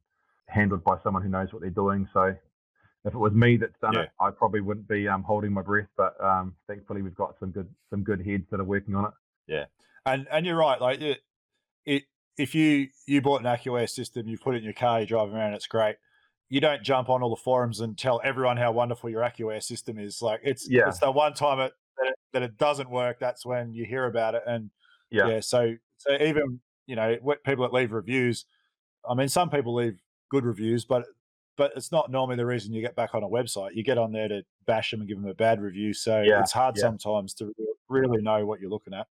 handled 0.47 0.83
by 0.83 0.97
someone 1.03 1.23
who 1.23 1.29
knows 1.29 1.51
what 1.51 1.61
they're 1.61 1.69
doing. 1.69 2.07
So 2.13 2.35
if 3.03 3.13
it 3.13 3.17
was 3.17 3.33
me 3.33 3.57
that's 3.57 3.77
done 3.81 3.93
yeah. 3.93 4.01
it, 4.03 4.09
I 4.19 4.29
probably 4.29 4.61
wouldn't 4.61 4.87
be 4.87 5.07
um, 5.07 5.23
holding 5.23 5.51
my 5.51 5.61
breath. 5.61 5.87
But 5.97 6.15
um, 6.23 6.55
thankfully, 6.67 7.01
we've 7.01 7.15
got 7.15 7.35
some 7.39 7.51
good 7.51 7.67
some 7.89 8.03
good 8.03 8.25
heads 8.25 8.43
that 8.51 8.59
are 8.59 8.65
working 8.65 8.95
on 8.95 9.05
it. 9.05 9.11
Yeah, 9.47 9.65
and 10.05 10.27
and 10.31 10.45
you're 10.45 10.57
right. 10.57 10.79
Like 10.79 11.01
it, 11.01 11.19
it 11.85 12.03
if 12.37 12.53
you 12.53 12.87
you 13.07 13.21
bought 13.21 13.41
an 13.41 13.47
AccuAir 13.47 13.89
system, 13.89 14.27
you 14.27 14.37
put 14.37 14.55
it 14.55 14.59
in 14.59 14.63
your 14.63 14.73
car, 14.73 15.01
you 15.01 15.07
drive 15.07 15.33
around, 15.33 15.53
it's 15.53 15.67
great. 15.67 15.95
You 16.49 16.59
don't 16.59 16.83
jump 16.83 17.09
on 17.09 17.23
all 17.23 17.29
the 17.29 17.37
forums 17.37 17.79
and 17.79 17.97
tell 17.97 18.19
everyone 18.23 18.57
how 18.57 18.73
wonderful 18.73 19.09
your 19.09 19.21
AccuAir 19.21 19.63
system 19.63 19.97
is. 19.97 20.21
Like 20.21 20.41
it's 20.43 20.69
yeah. 20.69 20.87
it's 20.87 20.99
the 20.99 21.11
one 21.11 21.33
time 21.33 21.59
it 21.59 21.73
that, 21.97 22.07
it 22.07 22.15
that 22.33 22.43
it 22.43 22.57
doesn't 22.57 22.89
work. 22.89 23.19
That's 23.19 23.45
when 23.45 23.73
you 23.73 23.85
hear 23.85 24.05
about 24.05 24.35
it. 24.35 24.43
And 24.45 24.69
yeah, 25.09 25.27
yeah 25.27 25.39
so 25.39 25.75
so 26.01 26.21
even 26.21 26.59
you 26.87 26.95
know 26.95 27.17
people 27.45 27.63
that 27.63 27.73
leave 27.73 27.91
reviews. 27.91 28.45
I 29.09 29.13
mean, 29.15 29.29
some 29.29 29.49
people 29.49 29.73
leave 29.73 29.99
good 30.29 30.45
reviews, 30.45 30.85
but 30.85 31.05
but 31.57 31.73
it's 31.75 31.91
not 31.91 32.09
normally 32.09 32.37
the 32.37 32.45
reason 32.45 32.73
you 32.73 32.81
get 32.81 32.95
back 32.95 33.13
on 33.13 33.23
a 33.23 33.27
website. 33.27 33.75
You 33.75 33.83
get 33.83 33.97
on 33.97 34.11
there 34.11 34.27
to 34.27 34.43
bash 34.65 34.91
them 34.91 35.01
and 35.01 35.09
give 35.09 35.21
them 35.21 35.29
a 35.29 35.33
bad 35.33 35.61
review. 35.61 35.93
So 35.93 36.21
Yeah, 36.21 36.39
it's 36.39 36.51
hard 36.51 36.75
yeah. 36.77 36.81
sometimes 36.81 37.33
to 37.35 37.53
really 37.89 38.21
know 38.21 38.45
what 38.45 38.59
you're 38.59 38.69
looking 38.69 38.93
at. 38.93 39.07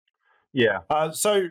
Yeah. 0.52 0.80
Uh, 0.88 1.10
so, 1.10 1.48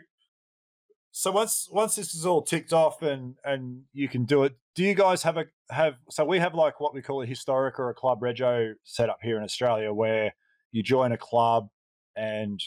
so 1.12 1.30
once 1.30 1.68
once 1.70 1.94
this 1.94 2.14
is 2.14 2.26
all 2.26 2.42
ticked 2.42 2.72
off 2.72 3.02
and 3.02 3.36
and 3.44 3.82
you 3.92 4.08
can 4.08 4.24
do 4.24 4.44
it, 4.44 4.56
do 4.74 4.82
you 4.82 4.94
guys 4.94 5.22
have 5.22 5.36
a 5.36 5.46
have? 5.70 5.94
So 6.10 6.24
we 6.24 6.38
have 6.38 6.54
like 6.54 6.80
what 6.80 6.94
we 6.94 7.02
call 7.02 7.22
a 7.22 7.26
historic 7.26 7.78
or 7.78 7.90
a 7.90 7.94
club 7.94 8.20
rego 8.20 8.72
set 8.84 9.08
up 9.08 9.18
here 9.22 9.36
in 9.36 9.44
Australia, 9.44 9.92
where 9.92 10.34
you 10.72 10.82
join 10.82 11.12
a 11.12 11.18
club 11.18 11.68
and 12.16 12.60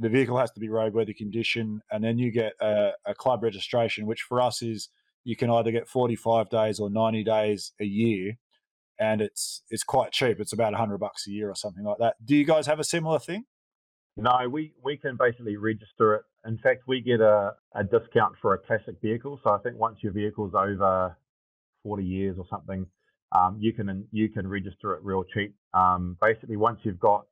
the 0.00 0.08
vehicle 0.08 0.38
has 0.38 0.50
to 0.52 0.60
be 0.60 0.68
roadworthy 0.68 1.16
condition, 1.16 1.82
and 1.92 2.04
then 2.04 2.18
you 2.18 2.32
get 2.32 2.54
a, 2.60 2.92
a 3.06 3.14
club 3.14 3.42
registration, 3.44 4.06
which 4.06 4.22
for 4.22 4.40
us 4.40 4.62
is 4.62 4.88
you 5.24 5.36
can 5.36 5.50
either 5.50 5.70
get 5.72 5.88
45 5.88 6.50
days 6.50 6.80
or 6.80 6.90
90 6.90 7.24
days 7.24 7.72
a 7.80 7.84
year 7.84 8.38
and 8.98 9.22
it's 9.22 9.62
it's 9.70 9.84
quite 9.84 10.12
cheap 10.12 10.40
it's 10.40 10.52
about 10.52 10.72
100 10.72 10.98
bucks 10.98 11.26
a 11.28 11.30
year 11.30 11.50
or 11.50 11.54
something 11.54 11.84
like 11.84 11.98
that 11.98 12.16
do 12.24 12.36
you 12.36 12.44
guys 12.44 12.66
have 12.66 12.80
a 12.80 12.84
similar 12.84 13.18
thing 13.18 13.44
No, 14.16 14.48
we, 14.50 14.74
we 14.84 14.96
can 14.98 15.16
basically 15.16 15.56
register 15.56 16.14
it. 16.16 16.22
In 16.46 16.58
fact, 16.58 16.82
we 16.86 17.00
get 17.00 17.20
a, 17.20 17.54
a 17.74 17.84
discount 17.84 18.34
for 18.42 18.54
a 18.54 18.58
classic 18.58 18.96
vehicle. 19.02 19.40
So 19.42 19.50
I 19.50 19.58
think 19.58 19.78
once 19.78 19.98
your 20.02 20.12
vehicle's 20.12 20.52
over 20.54 21.16
40 21.84 22.04
years 22.04 22.36
or 22.38 22.46
something, 22.50 22.86
um, 23.32 23.56
you 23.60 23.72
can 23.72 24.06
you 24.12 24.28
can 24.28 24.46
register 24.46 24.94
it 24.94 25.00
real 25.02 25.24
cheap. 25.24 25.54
Um, 25.72 26.16
basically, 26.20 26.56
once 26.56 26.80
you've 26.82 27.00
got 27.00 27.26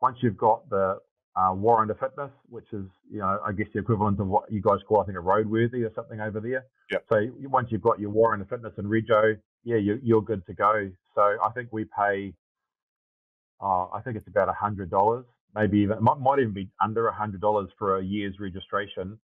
once 0.00 0.18
you've 0.22 0.36
got 0.36 0.68
the 0.70 0.98
uh, 1.38 1.52
warrant 1.54 1.90
of 1.90 1.98
fitness, 2.00 2.30
which 2.48 2.66
is 2.72 2.86
you 3.10 3.18
know 3.20 3.38
I 3.46 3.52
guess 3.52 3.68
the 3.72 3.80
equivalent 3.80 4.18
of 4.20 4.26
what 4.26 4.50
you 4.50 4.60
guys 4.60 4.78
call 4.88 5.00
I 5.00 5.06
think 5.06 5.18
a 5.18 5.22
roadworthy 5.22 5.86
or 5.88 5.92
something 5.94 6.20
over 6.20 6.40
there. 6.40 6.64
Yep. 6.90 7.04
So 7.08 7.16
once 7.44 7.68
you've 7.70 7.82
got 7.82 8.00
your 8.00 8.10
warrant 8.10 8.42
of 8.42 8.48
fitness 8.48 8.72
and 8.76 8.86
rego, 8.88 9.36
yeah, 9.64 9.76
you're, 9.76 9.98
you're 10.02 10.22
good 10.22 10.44
to 10.46 10.54
go. 10.54 10.90
So 11.14 11.22
I 11.22 11.50
think 11.54 11.68
we 11.72 11.84
pay 11.84 12.34
uh, 13.60 13.86
I 13.92 14.00
think 14.04 14.16
it's 14.16 14.28
about 14.28 14.48
a 14.48 14.52
hundred 14.52 14.90
dollars, 14.90 15.24
maybe 15.54 15.78
even 15.78 16.02
might, 16.02 16.18
might 16.18 16.38
even 16.40 16.52
be 16.54 16.68
under 16.82 17.08
a 17.08 17.14
hundred 17.14 17.40
dollars 17.40 17.68
for 17.78 17.98
a 17.98 18.04
year's 18.04 18.34
registration, 18.40 19.18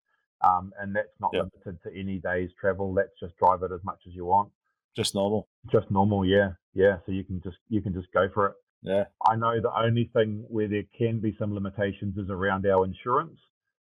um, 0.45 0.73
and 0.81 0.95
that's 0.95 1.15
not 1.21 1.31
Yep. 1.33 1.49
limited 1.65 1.83
to 1.85 1.99
any 1.99 2.19
day's 2.19 2.51
travel. 2.61 2.93
Let's 2.93 3.19
just 3.21 3.37
drive 3.39 3.63
it 3.63 3.73
as 3.73 3.81
much 3.85 4.01
as 4.07 4.15
you 4.15 4.25
want, 4.25 4.51
just 4.97 5.15
normal 5.15 5.49
just 5.71 5.91
normal, 5.91 6.25
yeah, 6.25 6.51
yeah. 6.75 6.99
So 7.07 7.13
you 7.13 7.25
can 7.25 7.41
just 7.43 7.59
you 7.69 7.81
can 7.81 7.93
just 7.93 8.11
go 8.13 8.29
for 8.33 8.47
it. 8.49 8.55
Yeah 8.85 9.05
I 9.27 9.37
know 9.37 9.61
the 9.61 9.73
only 9.77 10.11
thing 10.15 10.45
where 10.49 10.69
there 10.69 10.85
can 10.97 11.21
be 11.21 11.37
some 11.39 11.55
limitations 11.55 12.17
is 12.19 12.31
around 12.31 12.67
our 12.67 12.85
insurance. 12.85 13.39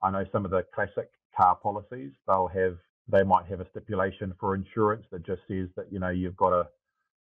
I 0.03 0.11
know 0.11 0.25
some 0.33 0.45
of 0.45 0.51
the 0.51 0.65
classic 0.75 1.11
car 1.37 1.57
policies 1.63 2.13
they'll 2.27 2.49
have 2.49 2.79
they 3.09 3.23
might 3.25 3.47
have 3.47 3.61
a 3.61 3.71
stipulation 3.71 4.35
for 4.41 4.55
insurance 4.55 5.07
that 5.13 5.27
just 5.27 5.43
says 5.49 5.69
that 5.77 5.93
you 5.93 6.01
know 6.01 6.11
you've 6.11 6.37
got 6.37 6.51
to 6.51 6.69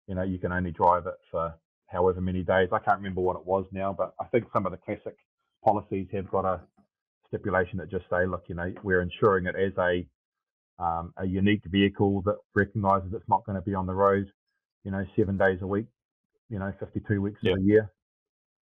you 0.08 0.14
know 0.14 0.22
you 0.24 0.38
can 0.38 0.52
only 0.52 0.72
drive 0.72 1.06
it 1.06 1.14
for 1.30 1.54
however 1.88 2.20
many 2.20 2.42
days. 2.42 2.68
I 2.72 2.78
can't 2.78 2.98
remember 2.98 3.20
what 3.22 3.36
it 3.36 3.46
was 3.46 3.66
now, 3.72 3.94
but 3.96 4.14
I 4.20 4.26
think 4.26 4.46
some 4.52 4.66
of 4.66 4.72
the 4.72 4.78
classic 4.78 5.16
policies 5.64 6.08
have 6.12 6.30
got 6.30 6.44
a 6.44 6.60
stipulation 7.28 7.78
that 7.78 7.90
just 7.90 8.04
say, 8.10 8.26
look, 8.26 8.44
you 8.48 8.54
know, 8.54 8.72
we're 8.82 9.02
insuring 9.02 9.46
it 9.46 9.56
as 9.56 9.72
a 9.78 10.06
um, 10.82 11.12
a 11.16 11.26
unique 11.26 11.64
vehicle 11.66 12.22
that 12.22 12.36
recognises 12.54 13.10
it's 13.12 13.28
not 13.28 13.44
going 13.44 13.56
to 13.56 13.62
be 13.62 13.74
on 13.74 13.86
the 13.86 13.94
road, 13.94 14.30
you 14.84 14.92
know, 14.92 15.04
seven 15.16 15.36
days 15.36 15.58
a 15.62 15.66
week, 15.66 15.86
you 16.48 16.58
know, 16.58 16.72
52 16.78 17.20
weeks 17.20 17.40
Yeah. 17.42 17.52
of 17.52 17.58
a 17.58 17.62
year. 17.62 17.92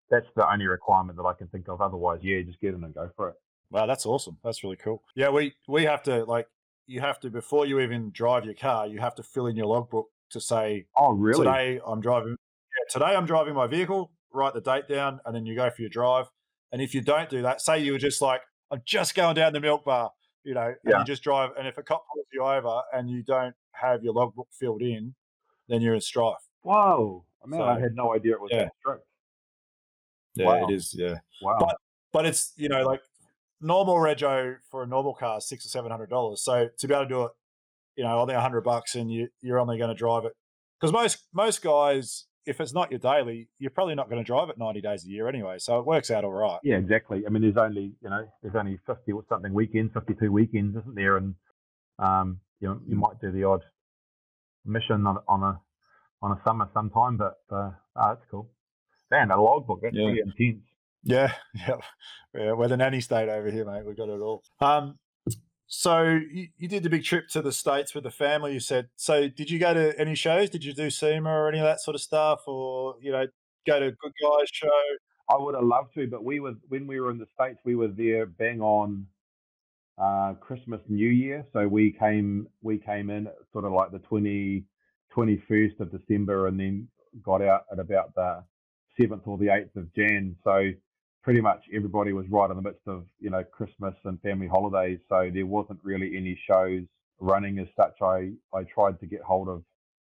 That's 0.10 0.28
the 0.36 0.50
only 0.50 0.68
requirement 0.68 1.18
that 1.18 1.24
I 1.26 1.34
can 1.34 1.48
think 1.48 1.68
of. 1.68 1.82
Otherwise, 1.82 2.20
yeah, 2.24 2.42
just 2.42 2.60
get 2.60 2.74
in 2.74 2.84
and 2.84 2.94
go 2.94 3.10
for 3.16 3.30
it. 3.30 3.36
Wow, 3.72 3.86
that's 3.88 4.06
awesome. 4.06 4.38
That's 4.44 4.64
really 4.64 4.76
cool. 4.78 5.04
Yeah, 5.16 5.30
we 5.30 5.54
we 5.68 5.84
have 5.84 6.04
to 6.04 6.24
like 6.26 6.48
you 6.86 7.02
have 7.02 7.20
to 7.22 7.30
before 7.32 7.66
you 7.66 7.80
even 7.80 8.12
drive 8.12 8.46
your 8.46 8.54
car, 8.54 8.86
you 8.86 9.00
have 9.00 9.16
to 9.16 9.24
fill 9.24 9.48
in 9.48 9.56
your 9.56 9.66
logbook 9.66 10.08
to 10.30 10.40
say 10.40 10.86
Oh, 10.96 11.12
really? 11.14 11.44
today 11.46 11.82
I'm 11.86 12.00
driving. 12.02 12.32
Yeah, 12.38 12.84
today 12.92 13.16
I'm 13.16 13.26
driving 13.26 13.56
my 13.56 13.66
vehicle. 13.68 14.12
Write 14.32 14.54
the 14.54 14.62
date 14.62 14.88
down, 14.88 15.20
and 15.26 15.36
then 15.36 15.46
you 15.46 15.56
go 15.56 15.70
for 15.72 15.82
your 15.82 15.90
drive. 15.90 16.28
And 16.72 16.82
if 16.82 16.94
you 16.94 17.02
don't 17.02 17.30
do 17.30 17.42
that, 17.42 17.62
say 17.62 17.80
you 17.80 17.94
were 17.94 17.98
just 17.98 18.22
like 18.22 18.42
I'm 18.72 18.82
just 18.86 19.16
going 19.16 19.36
down 19.36 19.54
the 19.54 19.60
milk 19.60 19.84
bar, 19.86 20.12
you 20.44 20.54
know, 20.54 20.68
and 20.68 20.78
Yeah. 20.86 21.00
you 21.00 21.06
just 21.06 21.24
drive, 21.24 21.52
and 21.58 21.68
if 21.68 21.78
a 21.80 21.84
cop 21.84 22.06
pulls 22.14 22.28
you 22.32 22.44
over 22.44 22.82
and 22.94 23.10
you 23.10 23.24
don't 23.24 23.56
have 23.72 24.04
your 24.04 24.14
logbook 24.14 24.50
filled 24.52 24.84
in, 24.84 25.16
then 25.68 25.82
you're 25.82 25.96
in 25.96 26.02
strife. 26.02 26.45
Whoa. 26.66 27.24
Man, 27.46 27.62
I 27.62 27.80
had 27.80 27.94
no 27.96 28.16
idea 28.16 28.34
it 28.34 28.42
was 28.42 28.50
yeah. 28.52 28.64
that 28.64 28.72
strict. 28.80 29.04
Yeah, 30.34 30.46
Wow. 30.48 30.68
it 30.68 30.74
is. 30.74 30.94
Yeah. 30.98 31.20
Wow. 31.42 31.58
But- 31.60 31.78
But 32.12 32.26
it's 32.26 32.54
you 32.56 32.70
know 32.70 32.84
like 32.86 33.02
normal 33.62 33.96
rego 33.96 34.56
for 34.72 34.84
a 34.84 34.88
normal 34.88 35.14
car 35.14 35.38
is 35.38 35.48
six 35.48 35.66
or 35.66 35.70
seven 35.70 35.92
hundred 35.92 36.10
dollars. 36.10 36.42
So 36.42 36.70
to 36.78 36.88
be 36.88 36.94
able 36.94 37.04
to 37.06 37.10
do 37.10 37.24
it, 37.26 37.32
you 37.98 38.04
know, 38.04 38.20
only 38.20 38.34
a 38.34 38.40
hundred 38.42 38.62
bucks, 38.62 38.96
and 38.96 39.12
you 39.12 39.28
you're 39.42 39.60
only 39.60 39.78
going 39.78 39.90
to 39.90 39.96
drive 39.96 40.24
it 40.26 40.34
because 40.80 40.92
most 40.94 41.28
most 41.34 41.62
guys, 41.62 42.26
if 42.46 42.60
it's 42.62 42.74
not 42.74 42.90
your 42.90 43.00
daily, 43.00 43.50
you're 43.60 43.70
probably 43.72 43.96
not 43.96 44.10
going 44.10 44.22
to 44.24 44.26
drive 44.26 44.50
it 44.50 44.58
ninety 44.58 44.80
days 44.82 45.06
a 45.06 45.10
year 45.10 45.28
anyway. 45.28 45.58
So 45.60 45.78
it 45.80 45.86
works 45.86 46.10
out 46.10 46.24
all 46.24 46.32
right. 46.32 46.60
Yeah, 46.64 46.78
exactly. 46.78 47.24
I 47.28 47.30
mean, 47.30 47.42
there's 47.44 47.58
only 47.58 47.94
you 48.02 48.10
know 48.10 48.26
there's 48.42 48.56
only 48.56 48.80
50 48.88 49.12
or 49.12 49.24
something 49.30 49.54
weekends, 49.54 49.94
52 49.94 50.32
weekends, 50.32 50.76
isn't 50.78 50.96
there? 50.96 51.18
And 51.18 51.36
um, 52.00 52.40
you 52.62 52.70
know, 52.70 52.80
you 52.88 52.96
Mm. 52.96 53.00
might 53.02 53.20
do 53.22 53.32
the 53.32 53.44
odd 53.44 53.64
mission 54.66 55.06
on, 55.06 55.18
on 55.28 55.44
a 55.44 55.60
on 56.22 56.32
a 56.32 56.42
summer 56.44 56.70
sometime, 56.74 57.18
but 57.18 57.38
uh, 57.52 57.72
oh, 57.96 58.08
that's 58.10 58.22
cool. 58.32 58.50
Man, 59.12 59.32
a 59.32 59.42
logbook 59.42 59.82
that's 59.82 59.96
Yeah. 59.96 60.06
pretty 60.06 60.22
intense. 60.22 60.64
Yeah, 61.04 61.34
yeah, 61.56 61.76
yeah. 62.34 62.52
We're 62.54 62.68
the 62.68 62.78
nanny 62.78 63.02
state 63.02 63.30
over 63.30 63.52
here, 63.52 63.66
mate. 63.66 63.86
We've 63.86 63.96
got 63.98 64.10
it 64.10 64.20
all. 64.20 64.44
Um, 64.60 64.98
so 65.68 66.04
you, 66.32 66.48
you 66.58 66.68
did 66.68 66.84
the 66.84 66.90
big 66.90 67.04
trip 67.04 67.28
to 67.30 67.42
the 67.42 67.52
states 67.52 67.94
with 67.94 68.04
the 68.04 68.12
family. 68.12 68.54
You 68.54 68.60
said. 68.60 68.90
So 68.96 69.28
did 69.28 69.50
you 69.50 69.60
go 69.60 69.74
to 69.74 70.00
any 70.00 70.16
shows? 70.16 70.50
Did 70.50 70.64
you 70.64 70.74
do 70.74 70.90
SEMA 70.90 71.30
or 71.30 71.50
any 71.50 71.60
of 71.60 71.66
that 71.66 71.82
sort 71.82 71.96
of 71.96 72.02
stuff, 72.02 72.42
or 72.48 72.96
you 73.02 73.12
know, 73.12 73.26
go 73.68 73.80
to 73.80 73.88
a 73.88 73.92
Good 73.92 74.14
Guys 74.24 74.48
show? 74.52 74.70
I 75.30 75.38
would 75.38 75.56
have 75.56 75.64
loved 75.64 75.94
to, 75.96 76.08
but 76.08 76.24
we 76.24 76.40
were 76.40 76.54
when 76.70 76.88
we 76.88 77.00
were 77.00 77.12
in 77.12 77.18
the 77.18 77.28
states, 77.40 77.60
we 77.66 77.76
were 77.76 77.88
there 77.88 78.26
bang 78.26 78.62
on 78.62 79.08
uh, 79.98 80.34
Christmas, 80.40 80.82
New 80.88 81.10
Year. 81.10 81.46
So 81.54 81.68
we 81.68 81.92
came 81.92 82.48
we 82.62 82.78
came 82.80 83.10
in 83.10 83.28
sort 83.52 83.66
of 83.66 83.72
like 83.72 83.92
the 83.92 84.00
20, 84.00 84.64
21st 85.16 85.80
of 85.80 85.92
December, 85.92 86.48
and 86.48 86.60
then 86.60 86.88
got 87.24 87.42
out 87.42 87.66
at 87.72 87.80
about 87.80 88.14
the 88.16 88.44
seventh 89.00 89.24
or 89.26 89.38
the 89.38 89.50
eighth 89.50 89.76
of 89.76 89.94
Jan. 89.96 90.36
So 90.44 90.72
pretty 91.24 91.42
much 91.42 91.64
everybody 91.74 92.14
was 92.14 92.26
right 92.30 92.50
in 92.50 92.56
the 92.56 92.62
midst 92.62 92.88
of 92.88 93.06
you 93.20 93.30
know 93.30 93.44
Christmas 93.44 93.96
and 94.06 94.22
family 94.22 94.48
holidays. 94.48 95.00
So 95.10 95.30
there 95.34 95.46
wasn't 95.46 95.80
really 95.84 96.18
any 96.18 96.40
shows 96.48 96.84
running 97.20 97.60
as 97.60 97.68
such. 97.76 97.96
I 98.02 98.32
I 98.54 98.64
tried 98.64 99.00
to 99.00 99.06
get 99.06 99.22
hold 99.22 99.50
of. 99.50 99.64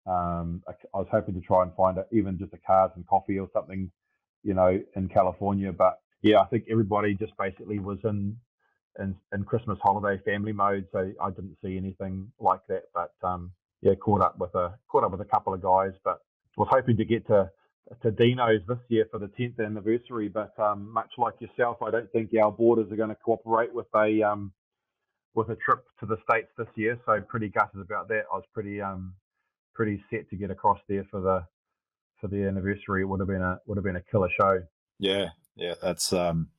Um, 0.08 0.64
I, 0.68 0.74
I 0.94 1.00
was 1.00 1.08
hoping 1.12 1.34
to 1.36 1.42
try 1.42 1.64
and 1.64 1.74
find 1.76 1.98
a, 1.98 2.06
even 2.12 2.38
just 2.38 2.54
a 2.54 2.58
cars 2.58 2.92
and 2.96 3.08
coffee 3.08 3.40
or 3.40 3.50
something 3.54 3.92
you 4.46 4.54
know, 4.54 4.82
in 4.96 5.10
California. 5.10 5.74
But 5.74 6.00
yeah, 6.22 6.40
I 6.40 6.46
think 6.46 6.66
everybody 6.70 7.16
just 7.16 7.34
basically 7.38 7.80
was 7.80 7.98
in 8.06 8.38
in, 9.00 9.16
in 9.34 9.44
Christmas 9.44 9.78
holiday 9.82 10.22
family 10.24 10.54
mode, 10.54 10.88
so 10.94 11.12
I 11.22 11.30
didn't 11.32 11.58
see 11.64 11.76
anything 11.76 12.32
like 12.40 12.62
that. 12.70 12.84
But 12.94 13.12
um, 13.28 13.52
yeah, 13.86 13.94
caught 13.94 14.22
up 14.22 14.40
with 14.40 14.54
a 14.56 14.74
caught 14.88 15.04
up 15.04 15.12
with 15.12 15.22
a 15.22 15.26
couple 15.26 15.54
of 15.54 15.62
guys, 15.62 15.94
but 16.04 16.20
was 16.58 16.68
hoping 16.72 16.98
to 16.98 17.06
get 17.06 17.28
to 17.28 17.50
to 18.02 18.10
Dino's 18.10 18.62
this 18.68 18.80
year 18.90 19.06
for 19.12 19.20
the 19.20 19.28
10th 19.28 19.64
anniversary. 19.64 20.28
But 20.28 20.58
um, 20.60 20.92
much 20.92 21.12
like 21.20 21.36
yourself, 21.40 21.78
I 21.84 21.92
don't 21.92 22.12
think 22.12 22.32
our 22.42 22.52
borders 22.52 22.92
are 22.92 22.96
going 22.96 23.10
to 23.10 23.16
cooperate 23.16 23.72
with 23.72 23.86
a 23.96 24.24
um, 24.24 24.52
with 25.36 25.50
a 25.50 25.56
trip 25.56 25.86
to 26.00 26.08
the 26.08 26.18
states 26.28 26.48
this 26.58 26.68
year. 26.74 27.00
So 27.06 27.22
pretty 27.22 27.50
gutted 27.50 27.80
about 27.80 28.08
that. 28.08 28.24
I 28.34 28.36
was 28.36 28.46
pretty 28.56 28.82
um, 28.82 29.14
pretty 29.76 30.04
set 30.10 30.28
to 30.32 30.36
get 30.36 30.50
across 30.50 30.80
there 30.90 31.06
for 31.12 31.22
the 31.22 31.46
for 32.20 32.28
the 32.28 32.44
anniversary. 32.44 33.04
It 33.04 33.06
would 33.06 33.20
have 33.20 33.30
been 33.30 33.44
a 33.44 33.60
would 33.68 33.78
have 33.78 33.86
been 33.86 33.98
a 33.98 34.04
killer 34.12 34.30
show. 34.36 34.64
Yeah, 34.98 35.30
yeah, 35.56 35.76
that's 35.80 36.12
um, 36.12 36.50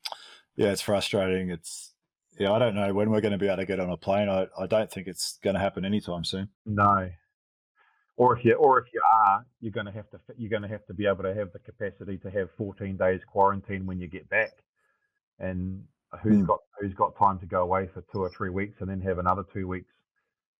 yeah, 0.54 0.68
it's 0.68 0.82
frustrating. 0.82 1.50
It's 1.50 1.92
yeah, 2.38 2.52
I 2.52 2.58
don't 2.58 2.74
know 2.74 2.92
when 2.92 3.10
we're 3.10 3.20
going 3.20 3.32
to 3.32 3.38
be 3.38 3.46
able 3.46 3.58
to 3.58 3.66
get 3.66 3.80
on 3.80 3.90
a 3.90 3.96
plane. 3.96 4.28
I, 4.28 4.46
I 4.58 4.66
don't 4.66 4.90
think 4.90 5.06
it's 5.06 5.38
going 5.42 5.54
to 5.54 5.60
happen 5.60 5.84
anytime 5.84 6.24
soon. 6.24 6.48
No. 6.64 7.10
Or 8.16 8.36
if 8.36 8.44
you 8.44 8.54
or 8.54 8.78
if 8.78 8.86
you 8.94 9.00
are, 9.24 9.44
you're 9.60 9.72
going 9.72 9.86
to 9.86 9.92
have 9.92 10.08
to 10.10 10.18
you're 10.36 10.50
going 10.50 10.62
to 10.62 10.68
have 10.68 10.86
to 10.86 10.94
be 10.94 11.06
able 11.06 11.22
to 11.24 11.34
have 11.34 11.52
the 11.52 11.58
capacity 11.58 12.16
to 12.18 12.30
have 12.30 12.48
14 12.56 12.96
days 12.96 13.20
quarantine 13.30 13.84
when 13.86 14.00
you 14.00 14.08
get 14.08 14.28
back. 14.30 14.52
And 15.38 15.84
who's 16.22 16.38
Hmm. 16.38 16.44
got 16.44 16.60
who's 16.80 16.94
got 16.94 17.16
time 17.18 17.38
to 17.40 17.46
go 17.46 17.62
away 17.62 17.88
for 17.92 18.02
two 18.12 18.20
or 18.20 18.30
three 18.30 18.50
weeks 18.50 18.76
and 18.80 18.88
then 18.88 19.00
have 19.02 19.18
another 19.18 19.44
two 19.52 19.68
weeks 19.68 19.92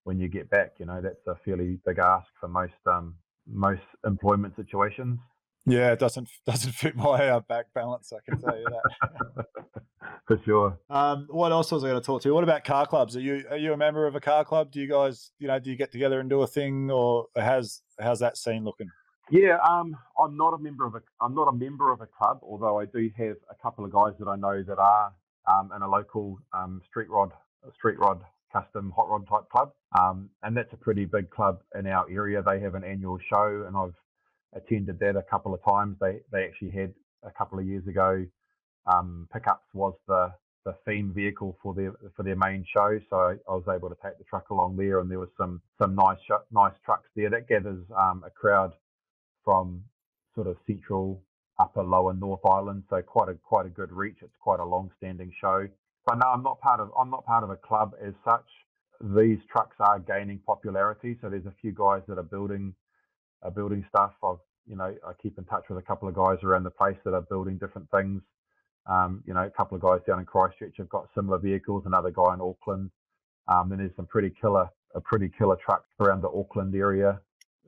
when 0.05 0.19
you 0.19 0.29
get 0.29 0.51
back? 0.51 0.73
You 0.79 0.87
know, 0.87 1.01
that's 1.01 1.27
a 1.27 1.35
fairly 1.45 1.79
big 1.87 1.99
ask 1.99 2.27
for 2.41 2.49
most 2.49 2.75
um 2.87 3.15
most 3.47 3.83
employment 4.05 4.55
situations. 4.57 5.19
Yeah, 5.67 5.93
it 5.93 5.99
doesn't 5.99 6.29
doesn't 6.47 6.73
fit 6.73 6.97
my 6.97 7.29
uh, 7.29 7.41
back 7.41 7.67
balance. 7.75 8.13
I 8.13 8.19
can 8.29 8.41
tell 8.41 8.57
you 8.57 8.67
that. 8.67 9.47
for 10.27 10.41
sure. 10.45 10.79
um, 10.91 11.27
what 11.31 11.53
else 11.53 11.71
was 11.71 11.85
I 11.85 11.89
going 11.89 12.01
to 12.01 12.07
talk 12.07 12.23
to 12.23 12.29
you? 12.29 12.35
What 12.35 12.45
about 12.45 12.65
car 12.65 12.87
clubs? 12.87 13.17
Are 13.17 13.21
you 13.21 13.45
are 13.51 13.57
you 13.57 13.73
a 13.73 13.77
member 13.77 14.07
of 14.07 14.15
a 14.15 14.21
car 14.21 14.45
club? 14.45 14.71
Do 14.71 14.81
you 14.81 14.89
guys 14.89 15.33
you 15.39 15.49
know 15.49 15.59
do 15.59 15.71
you 15.71 15.77
get 15.77 15.93
together 15.93 16.21
and 16.21 16.31
do 16.31 16.43
a 16.43 16.47
thing, 16.47 16.91
or 16.91 17.27
how's 17.37 17.83
how's 18.01 18.21
that 18.21 18.37
scene 18.37 18.65
looking? 18.65 18.89
Yeah, 19.29 19.59
um, 19.69 19.97
I'm 20.23 20.37
not 20.37 20.55
a 20.55 20.59
member 20.59 20.87
of 20.87 20.95
a 20.95 21.03
I'm 21.21 21.35
not 21.35 21.49
a 21.49 21.53
member 21.53 21.93
of 21.93 22.01
a 22.01 22.07
club, 22.07 22.39
although 22.43 22.79
I 22.79 22.85
do 22.87 23.11
have 23.17 23.37
a 23.51 23.55
couple 23.61 23.85
of 23.85 23.93
guys 23.93 24.13
that 24.21 24.29
I 24.29 24.37
know 24.37 24.63
that 24.63 24.79
are 24.79 25.13
um, 25.49 25.73
in 25.75 25.83
a 25.83 25.89
local 25.89 26.39
um, 26.53 26.81
street 26.89 27.11
rod 27.11 27.33
street 27.75 27.99
rod 27.99 28.21
custom 28.53 28.93
hot 28.95 29.09
rod 29.09 29.27
type 29.29 29.49
club, 29.51 29.73
um, 29.99 30.31
and 30.45 30.57
that's 30.57 30.73
a 30.73 30.77
pretty 30.77 31.05
big 31.05 31.29
club 31.31 31.61
in 31.77 31.89
our 31.89 32.07
area. 32.09 32.41
They 32.41 32.61
have 32.61 32.77
an 32.77 32.85
annual 32.85 33.19
show, 33.29 33.65
and 33.67 33.77
I've 33.77 33.95
attended 34.57 34.99
that 35.01 35.17
a 35.17 35.23
couple 35.23 35.55
of 35.55 35.63
times. 35.65 35.97
They 36.01 36.21
they 36.33 36.45
actually 36.45 36.71
had 36.71 36.95
a 37.23 37.31
couple 37.31 37.59
of 37.59 37.67
years 37.67 37.87
ago. 37.87 38.25
Um, 38.87 39.29
pickups 39.33 39.67
was 39.75 39.95
the 40.09 40.33
the 40.65 40.75
theme 40.85 41.13
vehicle 41.15 41.57
for 41.63 41.75
their 41.75 41.93
for 42.17 42.25
their 42.25 42.37
main 42.37 42.65
show, 42.73 42.99
so 43.09 43.17
I, 43.17 43.53
was 43.53 43.65
able 43.73 43.89
to 43.89 43.97
take 44.05 44.19
the 44.19 44.25
truck 44.25 44.51
along 44.51 44.77
there, 44.77 44.99
and 45.01 45.11
there 45.11 45.21
was 45.21 45.29
some 45.39 45.63
some 45.81 45.95
nice 45.95 46.19
nice 46.51 46.75
trucks 46.85 47.09
there 47.15 47.31
that 47.31 47.49
gathers 47.49 47.85
um, 47.97 48.25
a 48.27 48.31
crowd 48.31 48.73
from 49.45 49.83
sort 50.35 50.49
of 50.49 50.57
central, 50.67 51.23
upper, 51.59 51.83
lower 51.83 52.15
North 52.15 52.45
Island. 52.45 52.83
So 52.91 53.01
quite 53.01 53.29
a 53.29 53.35
quite 53.35 53.67
a 53.67 53.71
good 53.71 53.93
reach. 53.93 54.19
It's 54.23 54.37
quite 54.41 54.61
a 54.61 54.65
long-standing 54.65 55.33
show. 55.41 55.69
But 56.05 56.19
no, 56.19 56.27
I'm 56.29 56.43
not 56.43 56.61
part 56.61 56.81
of 56.81 56.91
I'm 56.99 57.11
not 57.11 57.25
part 57.25 57.45
of 57.45 57.51
a 57.51 57.57
club 57.57 57.95
as 58.05 58.15
such. 58.25 58.47
These 59.17 59.39
trucks 59.51 59.77
are 59.79 60.01
gaining 60.01 60.41
popularity. 60.47 61.17
So 61.21 61.31
there's 61.31 61.47
a 61.47 61.55
few 61.61 61.73
guys 61.73 62.03
that 62.09 62.19
are 62.19 62.25
building 62.25 62.75
building 63.51 63.85
stuff. 63.89 64.13
I've 64.25 64.37
you 64.67 64.77
know 64.77 64.95
I 65.07 65.13
keep 65.23 65.39
in 65.39 65.45
touch 65.45 65.65
with 65.69 65.79
a 65.79 65.83
couple 65.83 66.09
of 66.09 66.15
guys 66.15 66.39
around 66.43 66.65
the 66.65 66.71
place 66.71 66.97
that 67.05 67.15
are 67.15 67.23
building 67.23 67.59
different 67.59 67.89
things. 67.91 68.23
Um, 68.87 69.23
you 69.27 69.35
know, 69.35 69.45
a 69.45 69.51
couple 69.51 69.77
of 69.77 69.83
guys 69.83 70.01
down 70.07 70.21
in 70.21 70.25
Christchurch 70.25 70.75
have 70.79 70.89
got 70.89 71.09
similar 71.15 71.39
vehicles. 71.39 71.83
Another 71.87 72.11
guy 72.11 72.35
in 72.35 72.41
Auckland. 72.41 72.91
Um, 73.49 73.73
there's 73.77 73.91
some 73.97 74.07
pretty 74.07 74.33
killer, 74.41 74.69
a 74.95 75.01
pretty 75.01 75.31
killer 75.37 75.57
trucks 75.65 75.89
around 76.01 76.23
the 76.23 76.29
Auckland 76.29 76.75
area. 76.75 77.21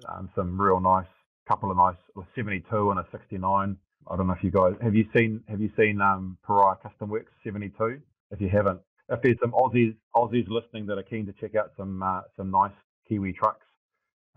Um, 0.08 0.30
some 0.36 0.60
real 0.60 0.80
nice 0.80 1.06
couple 1.48 1.70
of 1.70 1.76
nice 1.76 1.96
a 2.16 2.20
72 2.36 2.90
and 2.90 3.00
a 3.00 3.06
69. 3.10 3.76
I 4.10 4.16
don't 4.16 4.26
know 4.26 4.32
if 4.32 4.44
you 4.44 4.50
guys 4.50 4.74
have 4.80 4.94
you 4.94 5.06
seen 5.16 5.42
have 5.48 5.60
you 5.60 5.70
seen 5.76 6.00
um, 6.00 6.36
Pariah 6.44 6.76
Custom 6.82 7.10
Works 7.10 7.32
72? 7.44 8.00
If 8.30 8.40
you 8.40 8.48
haven't, 8.48 8.80
if 9.08 9.20
there's 9.22 9.36
some 9.42 9.52
Aussies 9.52 9.94
Aussies 10.14 10.48
listening 10.48 10.86
that 10.86 10.98
are 10.98 11.02
keen 11.02 11.26
to 11.26 11.32
check 11.32 11.54
out 11.54 11.72
some 11.76 12.02
uh, 12.02 12.20
some 12.36 12.50
nice 12.50 12.72
Kiwi 13.08 13.32
trucks, 13.32 13.66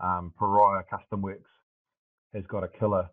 um, 0.02 0.32
Pariah 0.38 0.82
Custom 0.90 1.22
Works 1.22 1.50
has 2.34 2.44
got 2.48 2.64
a 2.64 2.68
killer 2.68 3.08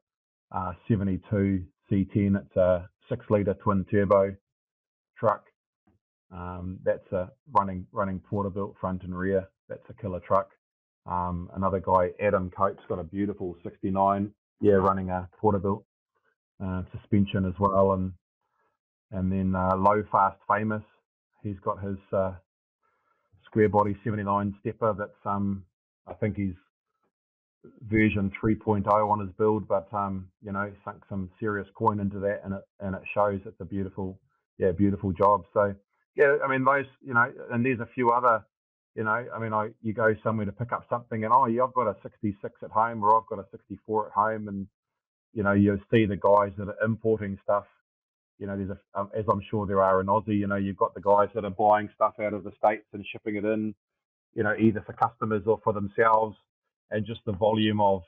uh, 0.51 0.73
72 0.87 1.63
C10. 1.91 2.41
It's 2.41 2.55
a 2.55 2.89
six 3.09 3.25
litre 3.29 3.55
twin 3.55 3.85
turbo 3.89 4.35
truck. 5.17 5.45
Um, 6.31 6.79
that's 6.83 7.11
a 7.11 7.31
running 7.51 7.87
running 7.91 8.19
Porterbuilt 8.19 8.75
front 8.79 9.03
and 9.03 9.17
rear. 9.17 9.47
That's 9.67 9.83
a 9.89 9.93
killer 9.93 10.19
truck. 10.19 10.49
Um, 11.05 11.49
another 11.55 11.79
guy, 11.79 12.09
Adam 12.19 12.51
Coates, 12.55 12.81
got 12.87 12.99
a 12.99 13.03
beautiful 13.03 13.55
69, 13.63 14.31
yeah, 14.61 14.73
running 14.73 15.09
a 15.09 15.27
Porterbuilt 15.41 15.83
uh, 16.63 16.83
suspension 16.91 17.45
as 17.45 17.53
well, 17.59 17.93
and 17.93 18.13
and 19.11 19.31
then 19.31 19.55
uh, 19.55 19.75
Low 19.75 20.03
Fast 20.11 20.37
Famous, 20.47 20.83
he's 21.41 21.59
got 21.63 21.81
his 21.83 21.97
uh, 22.13 22.33
square 23.45 23.69
body 23.69 23.97
79 24.03 24.55
stepper. 24.61 24.93
That's 24.97 25.11
um, 25.25 25.63
I 26.07 26.13
think 26.13 26.35
he's 26.35 26.53
version 27.87 28.31
3.0 28.41 28.87
on 28.87 29.19
his 29.19 29.29
build, 29.37 29.67
but 29.67 29.87
um, 29.93 30.27
you 30.43 30.51
know, 30.51 30.71
sunk 30.85 31.03
some 31.09 31.29
serious 31.39 31.67
coin 31.75 31.99
into 31.99 32.19
that, 32.19 32.41
and 32.43 32.53
it 32.53 32.61
and 32.79 32.95
it 32.95 33.01
shows 33.13 33.41
it's 33.45 33.59
a 33.59 33.65
beautiful, 33.65 34.19
yeah, 34.57 34.71
beautiful 34.71 35.11
job. 35.11 35.43
So 35.53 35.75
yeah, 36.15 36.37
I 36.43 36.47
mean 36.49 36.63
those, 36.63 36.85
you 37.05 37.13
know, 37.13 37.31
and 37.51 37.65
there's 37.65 37.79
a 37.79 37.89
few 37.93 38.11
other 38.11 38.43
you 38.95 39.03
know, 39.03 39.25
I 39.33 39.39
mean, 39.39 39.53
I 39.53 39.69
you 39.81 39.93
go 39.93 40.13
somewhere 40.23 40.45
to 40.45 40.51
pick 40.51 40.71
up 40.71 40.85
something, 40.89 41.23
and 41.23 41.33
oh, 41.33 41.45
yeah, 41.45 41.63
I've 41.63 41.73
got 41.73 41.87
a 41.87 41.95
66 42.03 42.53
at 42.63 42.71
home, 42.71 43.03
or 43.03 43.15
I've 43.15 43.27
got 43.27 43.39
a 43.39 43.45
64 43.51 44.07
at 44.07 44.11
home, 44.11 44.47
and 44.47 44.67
you 45.33 45.43
know, 45.43 45.53
you 45.53 45.79
see 45.91 46.05
the 46.05 46.17
guys 46.17 46.51
that 46.57 46.67
are 46.67 46.83
importing 46.83 47.37
stuff. 47.43 47.65
You 48.39 48.47
know, 48.47 48.57
there's 48.57 48.71
a, 48.71 48.99
um, 48.99 49.09
as 49.17 49.25
I'm 49.31 49.41
sure 49.49 49.67
there 49.67 49.83
are 49.83 50.01
in 50.01 50.07
Aussie. 50.07 50.37
You 50.37 50.47
know, 50.47 50.55
you've 50.55 50.77
got 50.77 50.95
the 50.95 51.01
guys 51.01 51.29
that 51.35 51.45
are 51.45 51.49
buying 51.51 51.89
stuff 51.95 52.15
out 52.19 52.33
of 52.33 52.43
the 52.43 52.51
states 52.57 52.87
and 52.93 53.05
shipping 53.11 53.35
it 53.35 53.45
in. 53.45 53.75
You 54.33 54.43
know, 54.43 54.55
either 54.59 54.83
for 54.85 54.93
customers 54.93 55.43
or 55.45 55.59
for 55.63 55.73
themselves, 55.73 56.35
and 56.91 57.05
just 57.05 57.21
the 57.25 57.31
volume 57.33 57.81
of, 57.81 58.01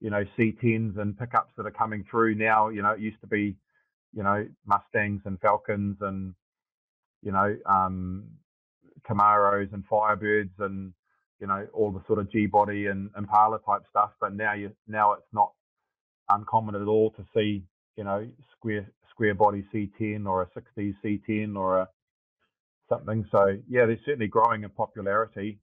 you 0.00 0.10
know, 0.10 0.24
C10s 0.38 0.98
and 0.98 1.18
pickups 1.18 1.52
that 1.56 1.66
are 1.66 1.70
coming 1.70 2.04
through 2.10 2.34
now. 2.36 2.68
You 2.68 2.82
know, 2.82 2.90
it 2.90 3.00
used 3.00 3.20
to 3.22 3.26
be, 3.26 3.56
you 4.14 4.22
know, 4.22 4.46
Mustangs 4.66 5.22
and 5.24 5.40
Falcons 5.40 5.96
and, 6.00 6.34
you 7.22 7.32
know, 7.32 7.56
um, 7.66 8.24
Camaros 9.08 9.72
and 9.72 9.84
Firebirds 9.88 10.58
and 10.58 10.92
you 11.40 11.46
know 11.46 11.66
all 11.72 11.92
the 11.92 12.02
sort 12.06 12.18
of 12.18 12.30
G 12.30 12.46
body 12.46 12.86
and 12.86 13.10
Impala 13.16 13.58
type 13.66 13.82
stuff. 13.90 14.10
But 14.20 14.34
now 14.34 14.54
you 14.54 14.72
now 14.88 15.12
it's 15.12 15.32
not 15.32 15.52
uncommon 16.28 16.74
at 16.74 16.88
all 16.88 17.10
to 17.12 17.24
see 17.34 17.64
you 17.96 18.04
know 18.04 18.26
square 18.56 18.90
square 19.10 19.34
body 19.34 19.64
C10 19.72 20.26
or 20.26 20.42
a 20.42 20.60
60s 20.80 20.94
C10 21.04 21.56
or 21.56 21.80
a 21.80 21.88
something. 22.88 23.26
So 23.30 23.56
yeah, 23.68 23.86
they're 23.86 24.00
certainly 24.04 24.28
growing 24.28 24.64
in 24.64 24.70
popularity. 24.70 25.58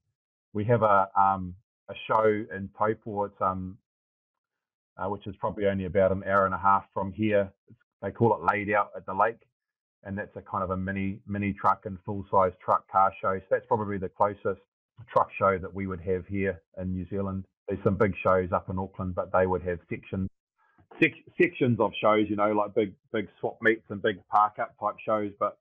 We 0.52 0.64
have 0.64 0.82
a 0.82 1.08
um, 1.18 1.54
a 1.88 1.94
show 2.06 2.44
in 2.54 2.68
Taupo. 2.78 3.24
It's 3.24 3.40
um 3.40 3.78
uh, 4.96 5.08
which 5.08 5.26
is 5.26 5.34
probably 5.40 5.66
only 5.66 5.86
about 5.86 6.12
an 6.12 6.22
hour 6.24 6.46
and 6.46 6.54
a 6.54 6.58
half 6.58 6.84
from 6.94 7.12
here. 7.12 7.52
It's, 7.68 7.78
they 8.00 8.10
call 8.10 8.34
it 8.34 8.44
laid 8.52 8.70
out 8.72 8.90
at 8.96 9.06
the 9.06 9.14
lake 9.14 9.40
and 10.04 10.16
that's 10.16 10.36
a 10.36 10.42
kind 10.42 10.62
of 10.62 10.70
a 10.70 10.76
mini 10.76 11.18
mini 11.26 11.52
truck 11.52 11.86
and 11.86 11.98
full 12.04 12.24
size 12.30 12.52
truck 12.64 12.90
car 12.90 13.12
show. 13.20 13.38
So 13.38 13.44
that's 13.50 13.66
probably 13.66 13.98
the 13.98 14.08
closest 14.08 14.60
truck 15.10 15.28
show 15.38 15.58
that 15.58 15.72
we 15.72 15.86
would 15.86 16.00
have 16.02 16.26
here 16.26 16.62
in 16.80 16.92
New 16.92 17.06
Zealand. 17.08 17.44
There's 17.68 17.82
some 17.82 17.96
big 17.96 18.14
shows 18.22 18.52
up 18.52 18.68
in 18.68 18.78
Auckland, 18.78 19.14
but 19.14 19.32
they 19.32 19.46
would 19.46 19.62
have 19.62 19.78
sections 19.88 20.28
sec- 21.00 21.24
sections 21.40 21.80
of 21.80 21.92
shows, 22.00 22.26
you 22.28 22.36
know, 22.36 22.52
like 22.52 22.74
big 22.74 22.94
big 23.12 23.28
swap 23.40 23.58
meets 23.62 23.84
and 23.88 24.02
big 24.02 24.18
park 24.28 24.58
up 24.60 24.74
type 24.78 24.96
shows. 25.04 25.32
But 25.38 25.58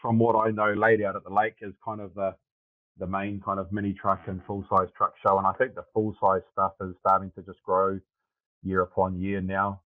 from 0.00 0.18
what 0.18 0.34
I 0.34 0.50
know, 0.50 0.72
laid 0.72 1.02
out 1.02 1.16
at 1.16 1.24
the 1.24 1.32
lake 1.32 1.56
is 1.60 1.72
kind 1.84 2.00
of 2.00 2.14
the 2.14 2.34
the 2.98 3.06
main 3.06 3.40
kind 3.44 3.60
of 3.60 3.70
mini 3.72 3.92
truck 3.92 4.22
and 4.26 4.40
full 4.46 4.64
size 4.68 4.88
truck 4.96 5.14
show. 5.22 5.38
And 5.38 5.46
I 5.46 5.52
think 5.52 5.74
the 5.74 5.84
full 5.94 6.16
size 6.20 6.42
stuff 6.52 6.72
is 6.80 6.94
starting 7.00 7.30
to 7.36 7.42
just 7.42 7.62
grow 7.62 7.98
year 8.62 8.82
upon 8.82 9.18
year 9.18 9.40
now, 9.40 9.82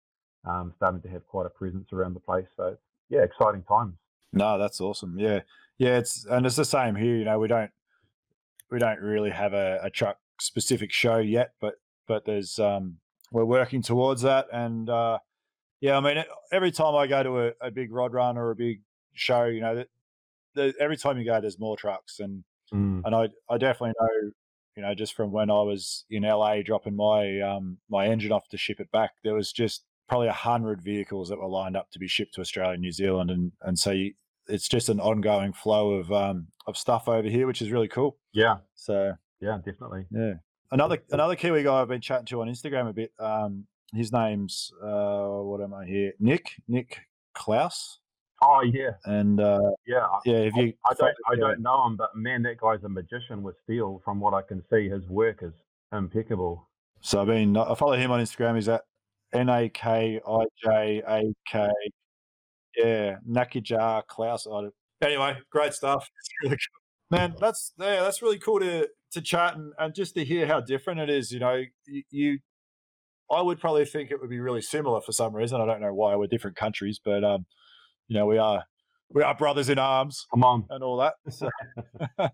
um, 0.49 0.73
starting 0.77 1.03
to 1.03 1.09
have 1.09 1.27
quite 1.27 1.47
a 1.47 1.51
presence 1.51 1.89
around 1.93 2.15
the 2.15 2.21
place. 2.21 2.47
So 2.57 2.77
yeah, 3.09 3.21
exciting 3.23 3.63
times. 3.63 3.95
No, 4.33 4.59
that's 4.59 4.81
awesome. 4.81 5.19
Yeah, 5.19 5.41
yeah. 5.79 5.99
It's 5.99 6.25
and 6.25 6.47
it's 6.47 6.57
the 6.57 6.65
same 6.65 6.95
here. 6.95 7.17
You 7.17 7.25
know, 7.25 7.39
we 7.39 7.49
don't 7.49 7.71
we 8.71 8.79
don't 8.79 9.01
really 9.01 9.31
have 9.31 9.53
a, 9.53 9.81
a 9.83 9.91
truck 9.91 10.17
specific 10.41 10.93
show 10.93 11.19
yet, 11.19 11.53
but 11.61 11.75
but 12.09 12.25
there's 12.25 12.59
um 12.59 12.97
we're 13.31 13.45
working 13.45 13.83
towards 13.83 14.23
that. 14.23 14.47
And 14.53 14.89
uh, 14.89 15.19
yeah, 15.81 15.97
I 15.97 16.01
mean, 16.01 16.25
every 16.53 16.71
time 16.71 16.95
I 16.95 17.07
go 17.07 17.23
to 17.23 17.39
a, 17.41 17.53
a 17.61 17.71
big 17.71 17.93
rod 17.93 18.13
run 18.13 18.37
or 18.37 18.51
a 18.51 18.57
big 18.57 18.83
show, 19.15 19.45
you 19.45 19.61
know, 19.61 19.85
that 20.55 20.75
every 20.79 20.97
time 20.97 21.19
you 21.19 21.25
go, 21.25 21.41
there's 21.41 21.59
more 21.59 21.77
trucks, 21.77 22.21
and 22.21 22.45
mm. 22.73 23.03
and 23.05 23.15
I 23.15 23.29
I 23.49 23.59
definitely 23.59 23.95
know, 24.01 24.31
you 24.77 24.83
know, 24.83 24.95
just 24.95 25.15
from 25.15 25.33
when 25.33 25.51
I 25.51 25.63
was 25.63 26.05
in 26.11 26.23
LA 26.23 26.63
dropping 26.63 26.97
my 26.97 27.41
um 27.41 27.79
my 27.89 28.07
engine 28.07 28.33
off 28.33 28.49
to 28.49 28.57
ship 28.57 28.81
it 28.81 28.91
back, 28.91 29.13
there 29.25 29.35
was 29.35 29.53
just 29.53 29.85
probably 30.09 30.29
a 30.29 30.33
hundred 30.33 30.83
vehicles 30.83 31.29
that 31.29 31.39
were 31.39 31.49
lined 31.49 31.77
up 31.77 31.91
to 31.91 31.99
be 31.99 32.09
shipped 32.09 32.35
to 32.35 32.41
Australia 32.41 32.75
and 32.75 32.83
New 32.83 32.93
Zealand, 32.93 33.31
and 33.31 33.53
and 33.63 33.79
so 33.79 33.91
you, 33.91 34.15
it's 34.49 34.69
just 34.69 34.89
an 34.89 35.01
ongoing 35.01 35.53
flow 35.53 35.93
of 35.93 36.13
um 36.13 36.49
of 36.67 36.77
stuff 36.77 37.09
over 37.09 37.29
here, 37.29 37.47
which 37.47 37.63
is 37.63 37.71
really 37.71 37.89
cool. 37.89 38.17
Yeah. 38.33 38.59
So 38.75 39.15
yeah, 39.41 39.59
definitely. 39.65 40.07
Yeah. 40.11 40.35
Another 40.71 40.99
another 41.11 41.37
Kiwi 41.37 41.63
guy 41.63 41.81
I've 41.81 41.89
been 41.89 42.01
chatting 42.01 42.27
to 42.27 42.41
on 42.41 42.49
Instagram 42.49 42.89
a 42.89 42.93
bit. 42.93 43.13
Um, 43.19 43.67
his 43.95 44.13
name's 44.13 44.73
uh, 44.83 45.27
what 45.27 45.61
am 45.61 45.75
I 45.75 45.85
here? 45.85 46.13
Nick 46.19 46.53
Nick 46.69 47.01
Klaus. 47.35 47.99
Oh 48.45 48.61
yeah, 48.63 48.91
and 49.05 49.41
uh, 49.41 49.71
yeah, 49.87 50.07
yeah. 50.25 50.39
If 50.39 50.57
you, 50.57 50.73
I, 50.85 50.91
I 50.91 50.95
don't, 50.95 51.17
I 51.31 51.37
don't 51.37 51.61
know 51.61 51.87
him, 51.87 51.97
but 51.97 52.11
man, 52.17 52.43
that 52.43 52.61
guy's 52.61 52.83
a 52.83 52.89
magician 52.89 53.45
with 53.45 53.55
steel. 53.63 54.03
From 54.05 54.19
what 54.19 54.35
I 54.35 54.43
can 54.43 54.65
see, 54.69 54.89
his 54.89 55.07
work 55.09 55.43
is 55.43 55.53
impeccable. 55.93 56.69
So 57.01 57.21
I 57.21 57.25
mean, 57.25 57.57
I 57.57 57.75
follow 57.77 57.93
him 57.93 58.11
on 58.11 58.21
Instagram. 58.21 58.57
He's 58.57 58.69
at 58.69 58.83
N 59.33 59.49
A 59.49 59.69
K 59.69 60.21
I 60.27 60.45
J 60.65 61.03
A 61.07 61.23
K. 61.49 61.71
Yeah, 62.77 63.17
Nakijak 63.29 64.07
Klaus. 64.09 64.47
Anyway, 65.03 65.37
great 65.51 65.75
stuff. 65.75 66.09
Really 66.43 66.57
cool. 66.57 67.19
Man, 67.19 67.35
that's 67.39 67.73
yeah, 67.79 68.01
that's 68.01 68.23
really 68.23 68.39
cool 68.39 68.59
to 68.59 68.89
to 69.13 69.21
chat 69.21 69.55
and, 69.55 69.73
and 69.79 69.95
just 69.95 70.15
to 70.15 70.25
hear 70.25 70.47
how 70.47 70.61
different 70.61 70.99
it 70.99 71.11
is. 71.11 71.31
You 71.31 71.41
know, 71.41 71.63
you, 71.87 72.03
you, 72.11 72.39
I 73.31 73.43
would 73.43 73.61
probably 73.61 73.85
think 73.85 74.11
it 74.11 74.21
would 74.21 74.31
be 74.31 74.41
really 74.41 74.63
similar 74.63 75.01
for 75.01 75.13
some 75.13 75.37
reason. 75.37 75.61
I 75.61 75.67
don't 75.67 75.83
know 75.83 75.95
why 75.95 76.17
we're 76.17 76.27
different 76.27 76.57
countries, 76.57 76.99
but 77.05 77.23
um, 77.23 77.45
you 78.13 78.19
know, 78.19 78.27
we 78.27 78.37
are 78.37 78.63
we 79.09 79.23
are 79.23 79.35
brothers 79.35 79.71
in 79.71 79.79
arms. 79.79 80.27
Come 80.35 80.45
on, 80.45 80.67
and 80.69 80.85
all 80.85 80.99
that. 80.99 81.15
So, 81.31 81.49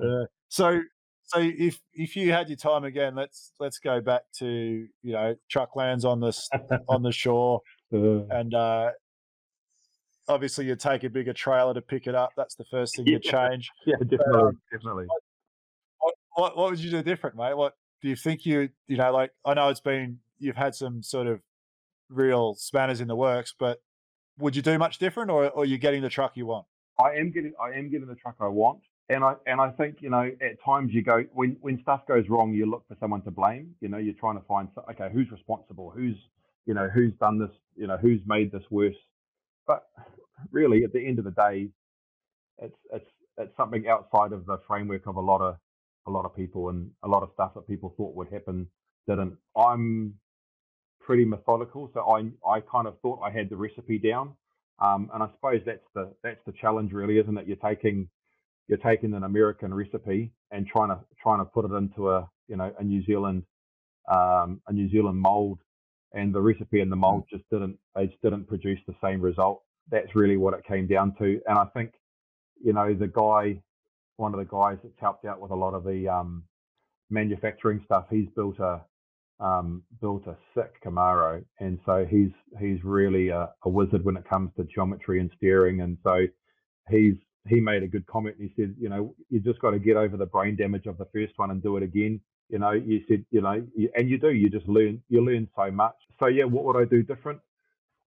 uh, 0.00 0.26
so 0.48 0.80
so 1.24 1.40
if 1.40 1.80
if 1.92 2.14
you 2.14 2.30
had 2.30 2.48
your 2.48 2.56
time 2.56 2.84
again, 2.84 3.16
let's 3.16 3.50
let's 3.58 3.80
go 3.80 4.00
back 4.00 4.22
to 4.38 4.46
you 4.46 5.12
know 5.12 5.34
truck 5.50 5.74
lands 5.74 6.04
on 6.04 6.20
the 6.20 6.32
on 6.88 7.02
the 7.02 7.10
shore, 7.10 7.60
uh, 7.92 8.20
and 8.30 8.54
uh, 8.54 8.92
obviously 10.28 10.66
you 10.66 10.76
take 10.76 11.02
a 11.02 11.10
bigger 11.10 11.32
trailer 11.32 11.74
to 11.74 11.82
pick 11.82 12.06
it 12.06 12.14
up. 12.14 12.30
That's 12.36 12.54
the 12.54 12.66
first 12.70 12.94
thing 12.94 13.08
you 13.08 13.18
change. 13.18 13.68
Yeah, 13.84 13.96
definitely, 13.98 14.42
um, 14.42 14.60
definitely. 14.70 15.06
What, 15.98 16.14
what 16.36 16.56
what 16.56 16.70
would 16.70 16.78
you 16.78 16.92
do 16.92 17.02
different, 17.02 17.34
mate? 17.34 17.56
What 17.56 17.72
do 18.00 18.08
you 18.08 18.14
think 18.14 18.46
you 18.46 18.68
you 18.86 18.96
know 18.96 19.12
like? 19.12 19.32
I 19.44 19.54
know 19.54 19.70
it's 19.70 19.80
been 19.80 20.20
you've 20.38 20.54
had 20.54 20.76
some 20.76 21.02
sort 21.02 21.26
of 21.26 21.40
real 22.12 22.54
spanners 22.54 23.00
in 23.00 23.08
the 23.08 23.16
works, 23.16 23.54
but 23.58 23.78
would 24.38 24.56
you 24.56 24.62
do 24.62 24.78
much 24.78 24.98
different, 24.98 25.30
or 25.30 25.50
or 25.50 25.62
are 25.62 25.66
you 25.66 25.78
getting 25.78 26.02
the 26.02 26.08
truck 26.08 26.36
you 26.36 26.46
want? 26.46 26.66
I 26.98 27.14
am 27.16 27.30
getting 27.30 27.52
I 27.60 27.76
am 27.76 27.90
getting 27.90 28.06
the 28.06 28.14
truck 28.14 28.36
I 28.40 28.48
want, 28.48 28.80
and 29.08 29.24
I 29.24 29.34
and 29.46 29.60
I 29.60 29.70
think 29.70 29.96
you 30.00 30.10
know 30.10 30.30
at 30.40 30.62
times 30.64 30.92
you 30.92 31.02
go 31.02 31.24
when 31.32 31.56
when 31.60 31.80
stuff 31.82 32.06
goes 32.06 32.28
wrong, 32.28 32.52
you 32.52 32.66
look 32.66 32.86
for 32.88 32.96
someone 33.00 33.22
to 33.22 33.30
blame. 33.30 33.74
You 33.80 33.88
know, 33.88 33.98
you're 33.98 34.14
trying 34.14 34.38
to 34.38 34.44
find 34.46 34.68
okay 34.90 35.10
who's 35.12 35.30
responsible, 35.30 35.90
who's 35.90 36.16
you 36.66 36.74
know 36.74 36.88
who's 36.88 37.12
done 37.20 37.38
this, 37.38 37.50
you 37.76 37.86
know 37.86 37.96
who's 37.96 38.20
made 38.26 38.52
this 38.52 38.64
worse. 38.70 38.96
But 39.66 39.84
really, 40.50 40.84
at 40.84 40.92
the 40.92 41.06
end 41.06 41.18
of 41.18 41.24
the 41.24 41.30
day, 41.32 41.68
it's 42.58 42.76
it's 42.92 43.06
it's 43.38 43.56
something 43.56 43.86
outside 43.88 44.32
of 44.32 44.46
the 44.46 44.58
framework 44.66 45.06
of 45.06 45.16
a 45.16 45.20
lot 45.20 45.40
of 45.40 45.56
a 46.06 46.10
lot 46.10 46.24
of 46.24 46.34
people 46.34 46.68
and 46.68 46.90
a 47.02 47.08
lot 47.08 47.22
of 47.22 47.30
stuff 47.34 47.54
that 47.54 47.66
people 47.66 47.94
thought 47.96 48.14
would 48.14 48.28
happen 48.32 48.66
didn't. 49.08 49.36
I'm 49.56 50.14
pretty 51.04 51.24
methodical, 51.24 51.90
so 51.94 52.00
I 52.00 52.30
I 52.48 52.60
kind 52.60 52.86
of 52.86 52.98
thought 53.00 53.20
I 53.22 53.30
had 53.30 53.50
the 53.50 53.56
recipe 53.56 53.98
down, 53.98 54.34
um, 54.80 55.10
and 55.14 55.22
I 55.22 55.28
suppose 55.34 55.60
that's 55.66 55.86
the 55.94 56.12
that's 56.22 56.40
the 56.46 56.52
challenge, 56.52 56.92
really, 56.92 57.18
isn't 57.18 57.36
it? 57.38 57.46
You're 57.46 57.56
taking 57.56 58.08
you're 58.68 58.78
taking 58.78 59.14
an 59.14 59.24
American 59.24 59.74
recipe 59.74 60.32
and 60.50 60.66
trying 60.66 60.90
to 60.90 61.00
trying 61.22 61.40
to 61.40 61.44
put 61.44 61.64
it 61.64 61.72
into 61.74 62.10
a 62.10 62.28
you 62.48 62.56
know 62.56 62.72
a 62.78 62.84
New 62.84 63.04
Zealand 63.04 63.44
um, 64.10 64.60
a 64.68 64.72
New 64.72 64.90
Zealand 64.90 65.18
mold, 65.18 65.58
and 66.14 66.34
the 66.34 66.40
recipe 66.40 66.80
and 66.80 66.90
the 66.92 66.96
mold 66.96 67.24
just 67.30 67.44
didn't 67.50 67.78
they 67.96 68.06
just 68.06 68.22
didn't 68.22 68.46
produce 68.48 68.80
the 68.86 68.94
same 69.02 69.20
result. 69.20 69.62
That's 69.90 70.14
really 70.14 70.36
what 70.36 70.54
it 70.54 70.64
came 70.66 70.86
down 70.86 71.14
to, 71.18 71.40
and 71.48 71.58
I 71.58 71.66
think 71.74 71.92
you 72.62 72.72
know 72.72 72.94
the 72.94 73.08
guy, 73.08 73.60
one 74.16 74.34
of 74.34 74.40
the 74.40 74.46
guys 74.46 74.78
that's 74.82 75.00
helped 75.00 75.24
out 75.24 75.40
with 75.40 75.50
a 75.50 75.56
lot 75.56 75.74
of 75.74 75.84
the 75.84 76.08
um, 76.08 76.44
manufacturing 77.10 77.82
stuff, 77.84 78.06
he's 78.10 78.28
built 78.34 78.58
a 78.60 78.80
um, 79.42 79.82
built 80.00 80.26
a 80.28 80.36
sick 80.54 80.82
Camaro, 80.84 81.44
and 81.58 81.78
so 81.84 82.06
he's 82.08 82.30
he's 82.60 82.82
really 82.84 83.28
a, 83.28 83.50
a, 83.64 83.68
wizard 83.68 84.04
when 84.04 84.16
it 84.16 84.28
comes 84.28 84.50
to 84.56 84.64
geometry 84.64 85.20
and 85.20 85.30
steering. 85.36 85.80
And 85.80 85.98
so 86.04 86.26
he's 86.88 87.16
he 87.48 87.60
made 87.60 87.82
a 87.82 87.88
good 87.88 88.06
comment. 88.06 88.36
He 88.38 88.52
said, 88.56 88.76
you 88.78 88.88
know, 88.88 89.14
you 89.30 89.40
just 89.40 89.60
got 89.60 89.72
to 89.72 89.80
get 89.80 89.96
over 89.96 90.16
the 90.16 90.26
brain 90.26 90.54
damage 90.54 90.86
of 90.86 90.96
the 90.96 91.08
first 91.12 91.32
one 91.36 91.50
and 91.50 91.60
do 91.60 91.76
it 91.76 91.82
again. 91.82 92.20
You 92.50 92.60
know, 92.60 92.70
you 92.70 93.02
said, 93.08 93.24
you 93.30 93.40
know, 93.40 93.66
you, 93.76 93.90
and 93.96 94.08
you 94.08 94.18
do. 94.18 94.30
You 94.30 94.48
just 94.48 94.68
learn. 94.68 95.02
You 95.08 95.24
learn 95.24 95.48
so 95.56 95.70
much. 95.72 95.96
So 96.20 96.26
yeah, 96.28 96.44
what 96.44 96.64
would 96.64 96.76
I 96.76 96.84
do 96.84 97.02
different? 97.02 97.40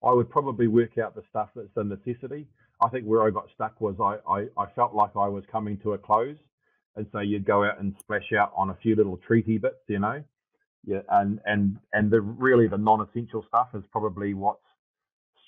I 0.04 0.12
would 0.12 0.28
probably 0.28 0.66
work 0.66 0.98
out 0.98 1.14
the 1.14 1.22
stuff 1.30 1.48
that's 1.56 1.68
a 1.76 1.84
necessity. 1.84 2.46
I 2.82 2.88
think 2.88 3.06
where 3.06 3.26
I 3.26 3.30
got 3.30 3.46
stuck 3.54 3.80
was 3.80 3.94
I, 4.00 4.18
I, 4.30 4.46
I 4.62 4.66
felt 4.74 4.94
like 4.94 5.12
I 5.14 5.28
was 5.28 5.44
coming 5.50 5.78
to 5.78 5.92
a 5.92 5.98
close. 5.98 6.36
And 6.96 7.06
so 7.12 7.20
you'd 7.20 7.46
go 7.46 7.64
out 7.64 7.80
and 7.80 7.94
splash 8.00 8.32
out 8.38 8.52
on 8.54 8.68
a 8.68 8.76
few 8.82 8.96
little 8.96 9.16
treaty 9.16 9.56
bits, 9.56 9.76
you 9.88 10.00
know, 10.00 10.22
yeah, 10.84 11.00
and 11.10 11.40
and 11.46 11.78
and 11.92 12.10
the 12.10 12.20
really 12.20 12.68
the 12.68 12.78
non-essential 12.78 13.44
stuff 13.48 13.68
is 13.74 13.84
probably 13.92 14.34
what's 14.34 14.62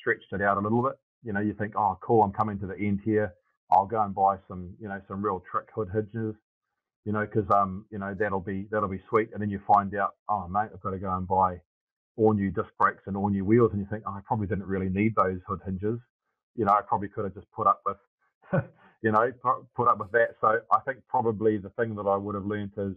stretched 0.01 0.33
it 0.33 0.43
out 0.43 0.59
a 0.59 0.61
little 0.61 0.83
bit. 0.83 0.95
You 1.25 1.33
know, 1.33 1.41
you 1.41 1.55
think, 1.55 1.75
oh, 1.77 1.99
cool, 2.03 2.23
I'm 2.23 2.33
coming 2.33 2.59
to 2.61 2.67
the 2.67 2.77
end 2.79 3.01
here. 3.05 3.35
I'll 3.71 3.87
go 3.87 4.03
and 4.03 4.15
buy 4.15 4.37
some, 4.49 4.75
you 4.81 4.89
know, 4.89 5.01
some 5.09 5.25
real 5.25 5.43
trick 5.51 5.69
hood 5.75 5.89
hinges, 5.93 6.35
you 7.05 7.13
know, 7.13 7.27
because 7.27 7.51
um, 7.51 7.87
you 7.91 7.99
know, 7.99 8.15
that'll 8.19 8.41
be 8.41 8.69
that'll 8.71 8.89
be 8.89 9.03
sweet. 9.09 9.31
And 9.33 9.43
then 9.43 9.51
you 9.51 9.61
find 9.67 9.95
out, 9.97 10.15
oh, 10.29 10.47
mate, 10.49 10.71
I've 10.75 10.83
got 10.83 10.91
to 10.91 10.99
go 10.99 11.13
and 11.15 11.27
buy 11.27 11.61
all 12.17 12.35
new 12.35 12.51
disc 12.51 12.69
brakes 12.79 13.03
and 13.07 13.17
all 13.17 13.29
new 13.31 13.45
wheels, 13.45 13.71
and 13.73 13.81
you 13.81 13.87
think, 13.91 14.05
oh, 14.07 14.13
I 14.13 14.21
probably 14.27 14.47
didn't 14.47 14.67
really 14.67 14.91
need 14.91 15.15
those 15.17 15.41
hood 15.49 15.61
hinges. 15.65 15.99
You 16.57 16.67
know, 16.67 16.73
I 16.73 16.83
probably 16.87 17.09
could 17.09 17.25
have 17.25 17.35
just 17.35 17.51
put 17.53 17.67
up 17.67 17.83
with, 17.87 17.97
you 19.03 19.11
know, 19.13 19.33
put 19.77 19.89
up 19.89 19.99
with 19.99 20.13
that. 20.13 20.37
So 20.41 20.61
I 20.73 20.81
think 20.87 20.99
probably 21.09 21.59
the 21.59 21.71
thing 21.71 21.97
that 21.97 22.07
I 22.07 22.17
would 22.17 22.37
have 22.37 22.47
learned 22.47 22.73
is 22.77 22.95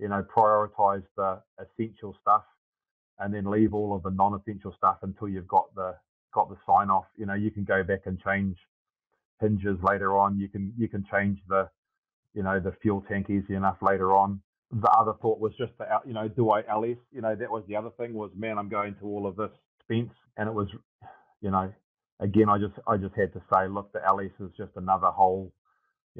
you 0.00 0.08
know, 0.08 0.24
prioritize 0.34 1.04
the 1.16 1.40
essential 1.60 2.16
stuff 2.20 2.44
and 3.18 3.34
then 3.34 3.50
leave 3.50 3.74
all 3.74 3.94
of 3.94 4.02
the 4.02 4.10
non-essential 4.10 4.74
stuff 4.76 4.98
until 5.02 5.28
you've 5.28 5.46
got 5.48 5.72
the 5.74 5.94
got 6.32 6.48
the 6.48 6.56
sign 6.66 6.90
off. 6.90 7.04
You 7.16 7.26
know, 7.26 7.34
you 7.34 7.50
can 7.50 7.64
go 7.64 7.82
back 7.84 8.02
and 8.06 8.18
change 8.20 8.56
hinges 9.40 9.78
later 9.82 10.16
on. 10.18 10.38
You 10.38 10.48
can 10.48 10.72
you 10.76 10.88
can 10.88 11.04
change 11.12 11.38
the 11.48 11.68
you 12.34 12.42
know 12.42 12.60
the 12.60 12.72
fuel 12.82 13.04
tank 13.08 13.28
easy 13.28 13.54
enough 13.54 13.76
later 13.82 14.16
on. 14.16 14.40
The 14.72 14.90
other 14.90 15.12
thought 15.20 15.38
was 15.38 15.52
just 15.58 15.72
the 15.78 15.86
you 16.06 16.14
know 16.14 16.28
do 16.28 16.50
I 16.50 16.62
LS? 16.68 16.96
You 17.12 17.20
know 17.20 17.34
that 17.36 17.50
was 17.50 17.64
the 17.68 17.76
other 17.76 17.90
thing 17.98 18.14
was 18.14 18.30
man 18.34 18.58
I'm 18.58 18.68
going 18.68 18.94
to 19.00 19.04
all 19.04 19.26
of 19.26 19.36
this 19.36 19.50
expense 19.80 20.14
and 20.36 20.48
it 20.48 20.54
was 20.54 20.68
you 21.42 21.50
know 21.50 21.72
again 22.20 22.48
I 22.48 22.58
just 22.58 22.74
I 22.86 22.96
just 22.96 23.14
had 23.16 23.32
to 23.34 23.42
say 23.52 23.68
look 23.68 23.92
the 23.92 24.04
LS 24.06 24.30
is 24.40 24.50
just 24.56 24.72
another 24.76 25.08
whole 25.08 25.52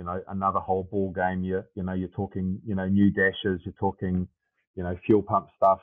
you 0.00 0.06
know 0.06 0.22
another 0.28 0.60
whole 0.60 0.84
ball 0.90 1.12
game. 1.12 1.44
You 1.44 1.62
you 1.74 1.82
know 1.82 1.92
you're 1.92 2.08
talking 2.08 2.58
you 2.66 2.74
know 2.74 2.88
new 2.88 3.10
dashes, 3.10 3.60
you're 3.66 3.74
talking 3.78 4.26
you 4.74 4.82
know 4.82 4.96
fuel 5.04 5.22
pump 5.22 5.48
stuff, 5.58 5.80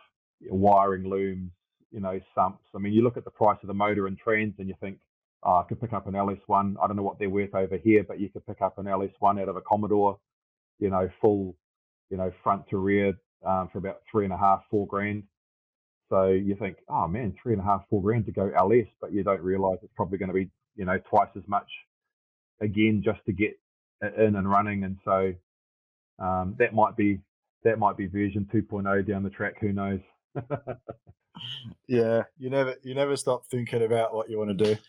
wiring 0.49 1.07
looms, 1.07 1.51
you 1.91 1.99
know 1.99 2.19
sumps. 2.33 2.63
I 2.75 2.79
mean 2.79 2.93
you 2.93 3.03
look 3.03 3.15
at 3.17 3.25
the 3.25 3.31
price 3.31 3.59
of 3.61 3.67
the 3.67 3.75
motor 3.75 4.07
and 4.07 4.17
trans, 4.17 4.55
and 4.57 4.67
you 4.67 4.73
think 4.81 4.97
oh, 5.43 5.57
I 5.57 5.65
could 5.69 5.79
pick 5.79 5.93
up 5.93 6.07
an 6.07 6.15
LS1. 6.15 6.77
I 6.83 6.87
don't 6.87 6.95
know 6.95 7.03
what 7.03 7.19
they're 7.19 7.29
worth 7.29 7.53
over 7.53 7.77
here, 7.77 8.03
but 8.07 8.19
you 8.19 8.27
could 8.29 8.45
pick 8.47 8.59
up 8.59 8.79
an 8.79 8.85
LS1 8.87 9.39
out 9.39 9.49
of 9.49 9.55
a 9.55 9.61
Commodore, 9.61 10.17
you 10.79 10.89
know 10.89 11.07
full 11.21 11.55
you 12.09 12.17
know 12.17 12.31
front 12.43 12.67
to 12.71 12.77
rear 12.77 13.13
um, 13.45 13.69
for 13.71 13.77
about 13.77 13.99
three 14.11 14.23
and 14.25 14.33
a 14.33 14.37
half 14.37 14.63
four 14.71 14.87
grand. 14.87 15.25
So 16.09 16.29
you 16.29 16.55
think, 16.59 16.77
oh 16.89 17.07
man, 17.07 17.35
three 17.43 17.53
and 17.53 17.61
a 17.61 17.65
half, 17.65 17.83
four 17.89 18.01
grand 18.01 18.25
to 18.25 18.31
go 18.31 18.49
LS, 18.57 18.87
but 18.99 19.13
you 19.13 19.23
don't 19.23 19.41
realise 19.41 19.77
it's 19.83 19.93
probably 19.95 20.17
going 20.17 20.29
to 20.29 20.33
be, 20.33 20.49
you 20.75 20.85
know, 20.85 20.97
twice 21.09 21.29
as 21.37 21.43
much 21.47 21.67
again 22.61 23.03
just 23.05 23.19
to 23.25 23.33
get 23.33 23.51
in 24.01 24.35
and 24.35 24.49
running, 24.49 24.83
and 24.83 24.97
so 25.03 25.33
um, 26.19 26.55
that 26.59 26.73
might 26.73 26.95
be 26.95 27.19
that 27.63 27.79
might 27.79 27.97
be 27.97 28.07
version 28.07 28.47
2.0 28.53 29.07
down 29.07 29.23
the 29.23 29.29
track. 29.29 29.55
Who 29.59 29.73
knows? 29.73 29.99
yeah, 31.87 32.23
you 32.37 32.49
never 32.49 32.75
you 32.83 32.95
never 32.95 33.15
stop 33.17 33.45
thinking 33.47 33.83
about 33.83 34.13
what 34.13 34.29
you 34.29 34.37
want 34.37 34.57
to 34.57 34.65
do. 34.65 34.79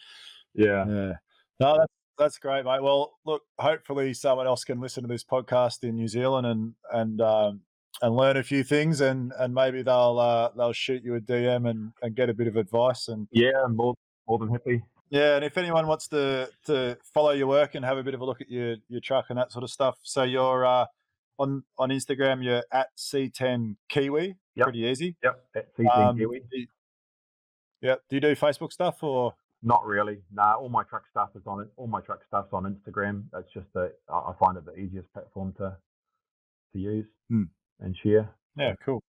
Yeah, 0.54 0.84
yeah. 0.86 1.12
No, 1.61 1.78
that's 1.78 1.92
that's 2.18 2.38
great, 2.38 2.64
mate. 2.64 2.82
Well, 2.82 3.14
look, 3.24 3.42
hopefully 3.59 4.12
someone 4.12 4.46
else 4.46 4.64
can 4.64 4.80
listen 4.80 5.02
to 5.04 5.09
this 5.09 5.24
podcast 5.24 5.84
in 5.84 5.96
New 5.96 6.09
Zealand 6.09 6.46
and 6.46 6.74
and 6.92 7.20
um, 7.20 7.61
and 8.02 8.14
learn 8.14 8.36
a 8.36 8.42
few 8.42 8.64
things, 8.64 9.00
and 9.00 9.32
and 9.38 9.54
maybe 9.54 9.82
they'll 9.82 10.18
uh, 10.18 10.50
they'll 10.56 10.72
shoot 10.72 11.02
you 11.02 11.14
a 11.14 11.20
DM 11.20 11.68
and 11.68 11.92
and 12.02 12.14
get 12.14 12.28
a 12.28 12.34
bit 12.34 12.48
of 12.48 12.56
advice. 12.56 13.09
And 13.09 13.28
yeah, 13.30 13.66
more 13.68 13.94
more 14.26 14.38
than 14.38 14.50
happy. 14.50 14.82
Yeah, 15.11 15.36
and 15.36 15.44
if 15.44 15.56
anyone 15.56 15.86
wants 15.86 16.09
to 16.09 16.50
to 16.66 16.98
follow 17.14 17.30
your 17.30 17.46
work 17.46 17.74
and 17.74 17.84
have 17.84 17.98
a 17.98 18.02
bit 18.02 18.14
of 18.14 18.20
a 18.20 18.24
look 18.24 18.40
at 18.40 18.50
your 18.50 18.76
your 18.88 19.00
truck 19.00 19.26
and 19.28 19.38
that 19.38 19.52
sort 19.52 19.64
of 19.64 19.70
stuff, 19.70 19.98
so 20.02 20.22
you're 20.22 20.66
uh, 20.66 20.86
on 21.38 21.64
on 21.78 21.90
Instagram, 21.90 22.44
you're 22.44 22.62
at 22.72 22.88
C10 22.96 23.76
Kiwi. 23.88 24.36
Yep. 24.54 24.64
Pretty 24.64 24.80
easy. 24.80 25.16
Yep, 25.22 25.44
at 25.56 25.76
C10 25.76 25.96
um, 25.96 26.18
Kiwi. 26.18 26.40
Do 26.50 26.59
you, 26.59 26.66
yeah. 27.80 27.94
Do 28.09 28.16
you 28.16 28.20
do 28.20 28.34
Facebook 28.34 28.72
stuff 28.72 29.02
or? 29.02 29.34
Not 29.61 29.84
really. 29.84 30.18
Nah, 30.32 30.54
all 30.54 30.68
my 30.68 30.84
truck 30.84 31.02
stuff 31.11 31.30
is 31.34 31.42
on 31.44 31.61
it. 31.61 31.68
All 31.76 31.88
my 31.88 32.00
truck 32.00 32.20
stuff's 32.28 32.52
on 32.52 32.62
Instagram. 32.64 33.24
That's 33.32 33.52
just 33.52 33.66
the 33.74 33.92
I 34.09 34.32
find 34.38 34.56
it 34.56 34.64
the 34.64 34.76
easiest 34.76 35.12
platform 35.12 35.52
to 35.59 35.76
to 36.74 36.78
use 36.78 37.06
hmm. 37.28 37.44
and 37.80 37.96
share. 38.02 38.30
Yeah, 38.56 38.74
cool. 38.84 39.02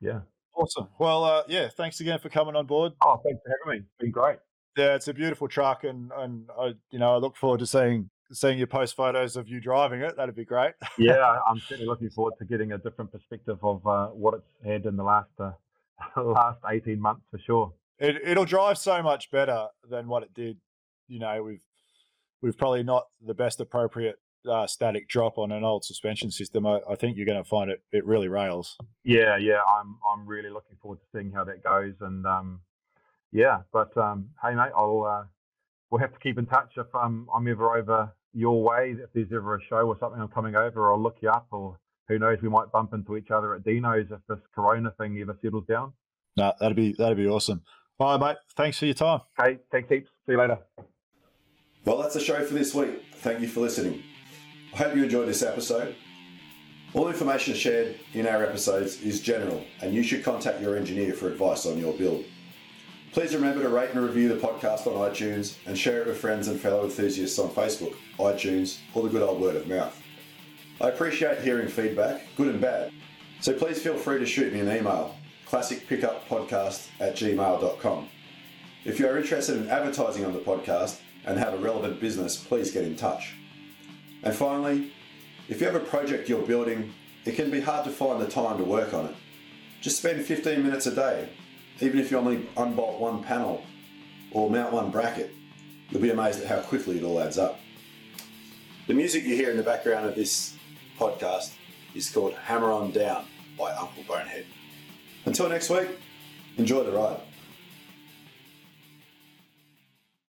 Yeah. 0.00 0.20
Awesome. 0.54 0.88
Well, 0.98 1.24
uh, 1.24 1.42
yeah, 1.48 1.68
thanks 1.68 2.00
again 2.00 2.18
for 2.18 2.28
coming 2.28 2.54
on 2.54 2.66
board. 2.66 2.92
Oh, 3.02 3.20
thanks 3.24 3.40
for 3.44 3.54
having 3.64 3.80
me. 3.80 3.86
It's 3.86 3.98
been 3.98 4.10
great. 4.10 4.38
Yeah, 4.76 4.94
it's 4.94 5.08
a 5.08 5.14
beautiful 5.14 5.48
truck, 5.48 5.84
and 5.84 6.10
and 6.16 6.48
I, 6.58 6.74
you 6.90 6.98
know, 6.98 7.14
I 7.14 7.18
look 7.18 7.36
forward 7.36 7.60
to 7.60 7.66
seeing 7.66 8.10
seeing 8.32 8.58
your 8.58 8.66
post 8.66 8.96
photos 8.96 9.36
of 9.36 9.48
you 9.48 9.60
driving 9.60 10.00
it. 10.00 10.16
That'd 10.16 10.34
be 10.34 10.44
great. 10.44 10.72
yeah, 10.98 11.38
I'm 11.48 11.60
certainly 11.60 11.86
looking 11.86 12.10
forward 12.10 12.34
to 12.38 12.44
getting 12.44 12.72
a 12.72 12.78
different 12.78 13.12
perspective 13.12 13.58
of 13.62 13.86
uh, 13.86 14.08
what 14.08 14.34
it's 14.34 14.48
had 14.64 14.86
in 14.86 14.96
the 14.96 15.04
last 15.04 15.30
uh, 15.38 15.52
last 16.20 16.58
18 16.68 17.00
months 17.00 17.22
for 17.30 17.38
sure. 17.38 17.72
It, 17.98 18.16
it'll 18.24 18.44
drive 18.44 18.78
so 18.78 19.02
much 19.02 19.30
better 19.30 19.66
than 19.88 20.08
what 20.08 20.22
it 20.22 20.34
did. 20.34 20.58
You 21.08 21.20
know, 21.20 21.42
we've 21.42 21.62
we've 22.42 22.58
probably 22.58 22.82
not 22.82 23.04
the 23.24 23.34
best 23.34 23.60
appropriate 23.60 24.16
uh, 24.50 24.66
static 24.66 25.08
drop 25.08 25.38
on 25.38 25.52
an 25.52 25.64
old 25.64 25.84
suspension 25.84 26.30
system. 26.30 26.66
I, 26.66 26.80
I 26.88 26.96
think 26.96 27.16
you're 27.16 27.26
going 27.26 27.42
to 27.42 27.48
find 27.48 27.70
it 27.70 27.82
it 27.92 28.04
really 28.04 28.28
rails. 28.28 28.76
Yeah, 29.04 29.36
yeah, 29.36 29.60
I'm 29.78 29.98
I'm 30.12 30.26
really 30.26 30.50
looking 30.50 30.76
forward 30.80 30.98
to 31.00 31.06
seeing 31.18 31.30
how 31.32 31.44
that 31.44 31.62
goes, 31.62 31.94
and 32.00 32.26
um, 32.26 32.60
yeah, 33.34 33.58
but 33.72 33.94
um, 33.98 34.30
hey 34.42 34.54
mate, 34.54 34.70
I'll 34.74 35.02
uh, 35.02 35.24
we'll 35.90 36.00
have 36.00 36.12
to 36.12 36.18
keep 36.20 36.38
in 36.38 36.46
touch 36.46 36.72
if 36.76 36.86
um, 36.94 37.28
I'm 37.34 37.46
ever 37.48 37.76
over 37.76 38.14
your 38.32 38.62
way. 38.62 38.94
If 38.96 39.10
there's 39.12 39.32
ever 39.34 39.56
a 39.56 39.62
show 39.68 39.86
or 39.88 39.96
something, 39.98 40.20
I'm 40.20 40.28
coming 40.28 40.54
over. 40.54 40.92
I'll 40.92 41.02
look 41.02 41.16
you 41.20 41.30
up, 41.30 41.48
or 41.50 41.76
who 42.08 42.18
knows, 42.18 42.38
we 42.40 42.48
might 42.48 42.70
bump 42.70 42.94
into 42.94 43.16
each 43.16 43.30
other 43.30 43.54
at 43.54 43.64
Dino's 43.64 44.06
if 44.10 44.20
this 44.28 44.38
Corona 44.54 44.92
thing 44.98 45.18
ever 45.20 45.36
settles 45.42 45.64
down. 45.68 45.92
No, 46.36 46.52
that'd 46.60 46.76
be 46.76 46.92
that'd 46.92 47.18
be 47.18 47.26
awesome. 47.26 47.62
All 47.98 48.16
right, 48.18 48.28
mate. 48.28 48.36
Thanks 48.56 48.78
for 48.78 48.86
your 48.86 48.94
time. 48.94 49.20
Hey, 49.36 49.58
thanks 49.70 49.88
heaps. 49.88 50.10
See 50.26 50.32
you 50.32 50.38
later. 50.38 50.58
Well, 51.84 51.98
that's 51.98 52.14
the 52.14 52.20
show 52.20 52.42
for 52.44 52.54
this 52.54 52.72
week. 52.74 53.02
Thank 53.16 53.40
you 53.40 53.48
for 53.48 53.60
listening. 53.60 54.02
I 54.72 54.76
hope 54.76 54.96
you 54.96 55.04
enjoyed 55.04 55.28
this 55.28 55.42
episode. 55.42 55.96
All 56.94 57.08
information 57.08 57.54
shared 57.54 57.98
in 58.12 58.26
our 58.26 58.44
episodes 58.44 59.02
is 59.02 59.20
general, 59.20 59.64
and 59.82 59.92
you 59.92 60.02
should 60.04 60.24
contact 60.24 60.60
your 60.60 60.76
engineer 60.76 61.12
for 61.12 61.28
advice 61.28 61.66
on 61.66 61.78
your 61.78 61.92
build. 61.92 62.24
Please 63.14 63.32
remember 63.32 63.62
to 63.62 63.68
rate 63.68 63.90
and 63.90 64.04
review 64.04 64.28
the 64.28 64.34
podcast 64.34 64.88
on 64.88 65.08
iTunes 65.08 65.54
and 65.66 65.78
share 65.78 66.00
it 66.00 66.08
with 66.08 66.18
friends 66.18 66.48
and 66.48 66.60
fellow 66.60 66.82
enthusiasts 66.82 67.38
on 67.38 67.48
Facebook, 67.48 67.94
iTunes, 68.18 68.80
or 68.92 69.04
the 69.04 69.08
good 69.08 69.22
old 69.22 69.40
word 69.40 69.54
of 69.54 69.68
mouth. 69.68 69.96
I 70.80 70.88
appreciate 70.88 71.38
hearing 71.38 71.68
feedback, 71.68 72.22
good 72.36 72.48
and 72.48 72.60
bad, 72.60 72.90
so 73.40 73.52
please 73.52 73.80
feel 73.80 73.96
free 73.96 74.18
to 74.18 74.26
shoot 74.26 74.52
me 74.52 74.58
an 74.58 74.66
email, 74.66 75.14
classicpickuppodcast 75.46 76.88
at 76.98 77.14
gmail.com. 77.14 78.08
If 78.84 78.98
you 78.98 79.06
are 79.06 79.16
interested 79.16 79.58
in 79.58 79.70
advertising 79.70 80.24
on 80.24 80.32
the 80.32 80.40
podcast 80.40 80.98
and 81.24 81.38
have 81.38 81.54
a 81.54 81.58
relevant 81.58 82.00
business, 82.00 82.36
please 82.36 82.72
get 82.72 82.82
in 82.82 82.96
touch. 82.96 83.36
And 84.24 84.34
finally, 84.34 84.92
if 85.48 85.60
you 85.60 85.66
have 85.68 85.76
a 85.76 85.86
project 85.86 86.28
you're 86.28 86.42
building, 86.42 86.92
it 87.24 87.36
can 87.36 87.52
be 87.52 87.60
hard 87.60 87.84
to 87.84 87.92
find 87.92 88.20
the 88.20 88.26
time 88.26 88.58
to 88.58 88.64
work 88.64 88.92
on 88.92 89.06
it. 89.06 89.14
Just 89.80 89.98
spend 89.98 90.24
15 90.24 90.64
minutes 90.64 90.86
a 90.86 90.94
day, 90.96 91.28
even 91.80 91.98
if 91.98 92.10
you 92.10 92.18
only 92.18 92.46
unbolt 92.56 93.00
one 93.00 93.22
panel 93.22 93.64
or 94.30 94.50
mount 94.50 94.72
one 94.72 94.90
bracket. 94.90 95.34
You'll 95.90 96.02
be 96.02 96.10
amazed 96.10 96.40
at 96.40 96.46
how 96.46 96.60
quickly 96.60 96.98
it 96.98 97.04
all 97.04 97.20
adds 97.20 97.38
up. 97.38 97.60
The 98.86 98.94
music 98.94 99.24
you 99.24 99.34
hear 99.34 99.50
in 99.50 99.56
the 99.56 99.62
background 99.62 100.06
of 100.06 100.14
this 100.14 100.56
podcast 100.98 101.54
is 101.94 102.10
called 102.10 102.34
Hammer 102.34 102.70
On 102.72 102.90
Down 102.90 103.24
by 103.58 103.72
Uncle 103.72 104.02
Bonehead. 104.06 104.46
Until 105.24 105.48
next 105.48 105.70
week, 105.70 105.88
enjoy 106.58 106.84
the 106.84 106.92
ride. 106.92 107.20